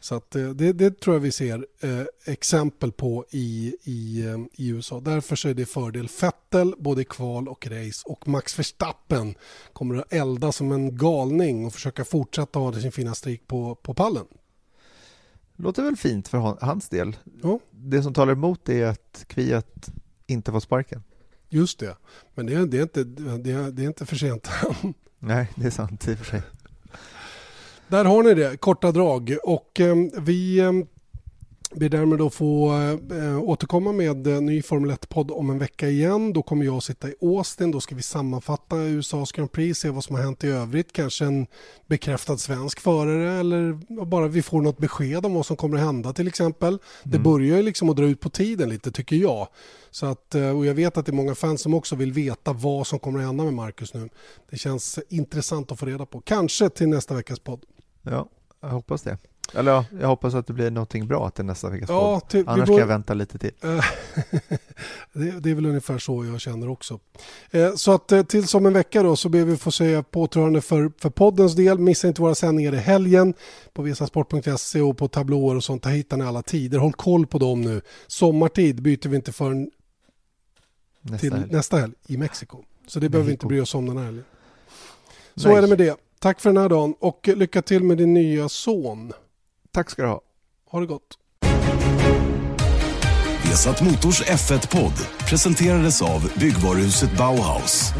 Så 0.00 0.14
att, 0.14 0.36
eh, 0.36 0.48
det, 0.48 0.72
det 0.72 1.00
tror 1.00 1.16
jag 1.16 1.20
vi 1.20 1.32
ser 1.32 1.66
eh, 1.80 2.04
exempel 2.24 2.92
på 2.92 3.24
i, 3.30 3.76
i, 3.82 4.26
eh, 4.26 4.38
i 4.52 4.68
USA. 4.68 5.00
Därför 5.00 5.36
så 5.36 5.48
är 5.48 5.54
det 5.54 5.66
fördel 5.66 6.08
Vettel 6.20 6.74
både 6.78 7.02
i 7.02 7.04
kval 7.04 7.48
och 7.48 7.66
race 7.66 8.02
och 8.06 8.28
Max 8.28 8.58
Verstappen 8.58 9.34
kommer 9.72 9.94
att 9.94 10.12
elda 10.12 10.52
som 10.52 10.72
en 10.72 10.96
galning 10.96 11.66
och 11.66 11.72
försöka 11.72 12.04
fortsätta 12.04 12.58
ha 12.58 12.72
sin 12.72 12.92
fina 12.92 13.14
streak 13.14 13.40
på, 13.46 13.74
på 13.74 13.94
pallen. 13.94 14.26
Låter 15.56 15.82
väl 15.82 15.96
fint 15.96 16.28
för 16.28 16.38
hans 16.60 16.88
del. 16.88 17.16
Ja. 17.42 17.60
Det 17.70 18.02
som 18.02 18.14
talar 18.14 18.32
emot 18.32 18.68
är 18.68 18.86
att 18.86 19.24
Kviat 19.26 19.90
inte 20.26 20.52
får 20.52 20.60
sparken. 20.60 21.02
Just 21.48 21.78
det, 21.78 21.96
men 22.34 22.46
det 22.46 22.54
är, 22.54 22.66
det 22.66 22.78
är, 22.78 22.82
inte, 22.82 23.04
det 23.04 23.50
är, 23.50 23.70
det 23.70 23.82
är 23.82 23.86
inte 23.86 24.06
för 24.06 24.16
sent 24.16 24.48
än. 24.82 24.94
Nej, 25.18 25.50
det 25.54 25.66
är 25.66 25.70
sant 25.70 26.08
i 26.08 26.14
och 26.14 26.18
för 26.18 26.24
sig. 26.24 26.42
Där 27.88 28.04
har 28.04 28.22
ni 28.22 28.34
det, 28.34 28.56
korta 28.56 28.92
drag. 28.92 29.36
Och 29.42 29.80
eh, 29.80 29.96
vi 30.20 30.58
eh, 30.58 30.72
ber 31.74 31.88
därmed 31.88 32.20
att 32.20 32.34
få 32.34 32.72
eh, 33.10 33.38
återkomma 33.42 33.92
med 33.92 34.26
en 34.26 34.46
ny 34.46 34.62
Formel 34.62 34.90
1-podd 34.90 35.30
om 35.30 35.50
en 35.50 35.58
vecka 35.58 35.88
igen. 35.88 36.32
Då 36.32 36.42
kommer 36.42 36.64
jag 36.64 36.82
sitta 36.82 37.08
i 37.08 37.14
Austin. 37.20 37.70
Då 37.70 37.80
ska 37.80 37.94
vi 37.94 38.02
sammanfatta 38.02 38.76
USAs 38.76 39.32
Grand 39.32 39.52
Prix, 39.52 39.80
se 39.80 39.90
vad 39.90 40.04
som 40.04 40.16
har 40.16 40.22
hänt 40.22 40.44
i 40.44 40.48
övrigt. 40.48 40.92
Kanske 40.92 41.24
en 41.24 41.46
bekräftad 41.86 42.38
svensk 42.38 42.80
förare 42.80 43.40
eller 43.40 43.72
bara 44.04 44.28
vi 44.28 44.42
får 44.42 44.62
något 44.62 44.78
besked 44.78 45.26
om 45.26 45.34
vad 45.34 45.46
som 45.46 45.56
kommer 45.56 45.76
att 45.78 45.84
hända 45.84 46.12
till 46.12 46.28
exempel. 46.28 46.78
Det 47.02 47.18
börjar 47.18 47.56
ju 47.56 47.62
liksom 47.62 47.90
att 47.90 47.96
dra 47.96 48.04
ut 48.04 48.20
på 48.20 48.30
tiden 48.30 48.68
lite 48.68 48.92
tycker 48.92 49.16
jag. 49.16 49.48
Så 49.90 50.06
att, 50.06 50.34
eh, 50.34 50.56
och 50.56 50.66
jag 50.66 50.74
vet 50.74 50.96
att 50.96 51.06
det 51.06 51.10
är 51.10 51.14
många 51.14 51.34
fans 51.34 51.62
som 51.62 51.74
också 51.74 51.96
vill 51.96 52.12
veta 52.12 52.52
vad 52.52 52.86
som 52.86 52.98
kommer 52.98 53.18
att 53.18 53.26
hända 53.26 53.44
med 53.44 53.54
Marcus 53.54 53.94
nu. 53.94 54.08
Det 54.50 54.56
känns 54.56 54.98
intressant 55.08 55.72
att 55.72 55.78
få 55.78 55.86
reda 55.86 56.06
på. 56.06 56.20
Kanske 56.20 56.68
till 56.68 56.88
nästa 56.88 57.14
veckas 57.14 57.38
podd. 57.38 57.64
Ja, 58.02 58.28
jag 58.60 58.68
hoppas 58.68 59.02
det. 59.02 59.18
Eller 59.54 59.72
ja, 59.72 59.84
jag 60.00 60.08
hoppas 60.08 60.34
att 60.34 60.46
det 60.46 60.52
blir 60.52 60.70
någonting 60.70 61.06
bra 61.06 61.30
till 61.30 61.44
nästa 61.44 61.70
veckas 61.70 61.88
Ja, 61.88 62.20
podd. 62.20 62.30
vi 62.32 62.44
Annars 62.46 62.56
bör- 62.68 62.74
ska 62.74 62.80
jag 62.80 62.86
vänta 62.86 63.14
lite 63.14 63.38
till. 63.38 63.50
Eh, 63.62 63.68
det, 65.12 65.40
det 65.40 65.50
är 65.50 65.54
väl 65.54 65.66
ungefär 65.66 65.98
så 65.98 66.24
jag 66.24 66.40
känner 66.40 66.68
också. 66.68 67.00
Eh, 67.50 67.74
Så 67.74 67.92
att 67.94 68.12
eh, 68.12 68.22
tills 68.22 68.54
om 68.54 68.66
en 68.66 68.72
vecka 68.72 69.02
då 69.02 69.16
så 69.16 69.28
ber 69.28 69.44
vi 69.44 69.56
få 69.56 69.70
säga 69.70 70.02
påtrörande 70.02 70.60
för, 70.60 70.92
för 70.98 71.10
poddens 71.10 71.54
del. 71.54 71.78
Missa 71.78 72.08
inte 72.08 72.22
våra 72.22 72.34
sändningar 72.34 72.74
i 72.74 72.76
helgen 72.76 73.34
på 73.72 73.82
visasport.se 73.82 74.80
och 74.80 74.96
på 74.98 75.08
tablåer 75.08 75.56
och 75.56 75.64
sånt. 75.64 75.82
Där 75.82 75.90
hittar 75.90 76.16
ni 76.16 76.24
alla 76.24 76.42
tider. 76.42 76.78
Håll 76.78 76.92
koll 76.92 77.26
på 77.26 77.38
dem 77.38 77.60
nu. 77.60 77.80
Sommartid 78.06 78.82
byter 78.82 79.08
vi 79.08 79.16
inte 79.16 79.32
förrän 79.32 79.70
Nästa 81.02 81.18
till 81.18 81.32
helg. 81.32 81.52
nästa 81.52 81.76
helg 81.76 81.92
i 82.06 82.16
Mexiko. 82.16 82.62
Så 82.86 83.00
det 83.00 83.08
behöver 83.08 83.26
vi 83.26 83.32
inte 83.32 83.46
Mexiko. 83.46 83.48
bry 83.48 83.60
oss 83.60 83.74
om 83.74 83.86
den 83.86 83.96
här 83.96 84.04
helgen. 84.04 84.24
Så 85.36 85.48
Nej. 85.48 85.56
är 85.56 85.62
det 85.62 85.68
med 85.68 85.78
det. 85.78 85.96
Tack 86.20 86.40
för 86.40 86.48
den 86.50 86.56
här 86.62 86.68
dagen 86.68 86.94
och 87.00 87.28
lycka 87.28 87.62
till 87.62 87.84
med 87.84 87.98
din 87.98 88.14
nya 88.14 88.48
son. 88.48 89.12
Tack 89.78 89.90
ska 89.90 90.02
du 90.02 90.08
ha. 90.08 90.20
Ha 90.70 90.80
det 90.80 90.86
gott. 90.86 91.18
Vesat 93.44 93.80
Motors 93.82 94.22
F1-podd 94.22 94.92
presenterades 95.28 96.02
av 96.02 96.32
byggvaruhuset 96.34 97.12
Bauhaus. 97.12 97.92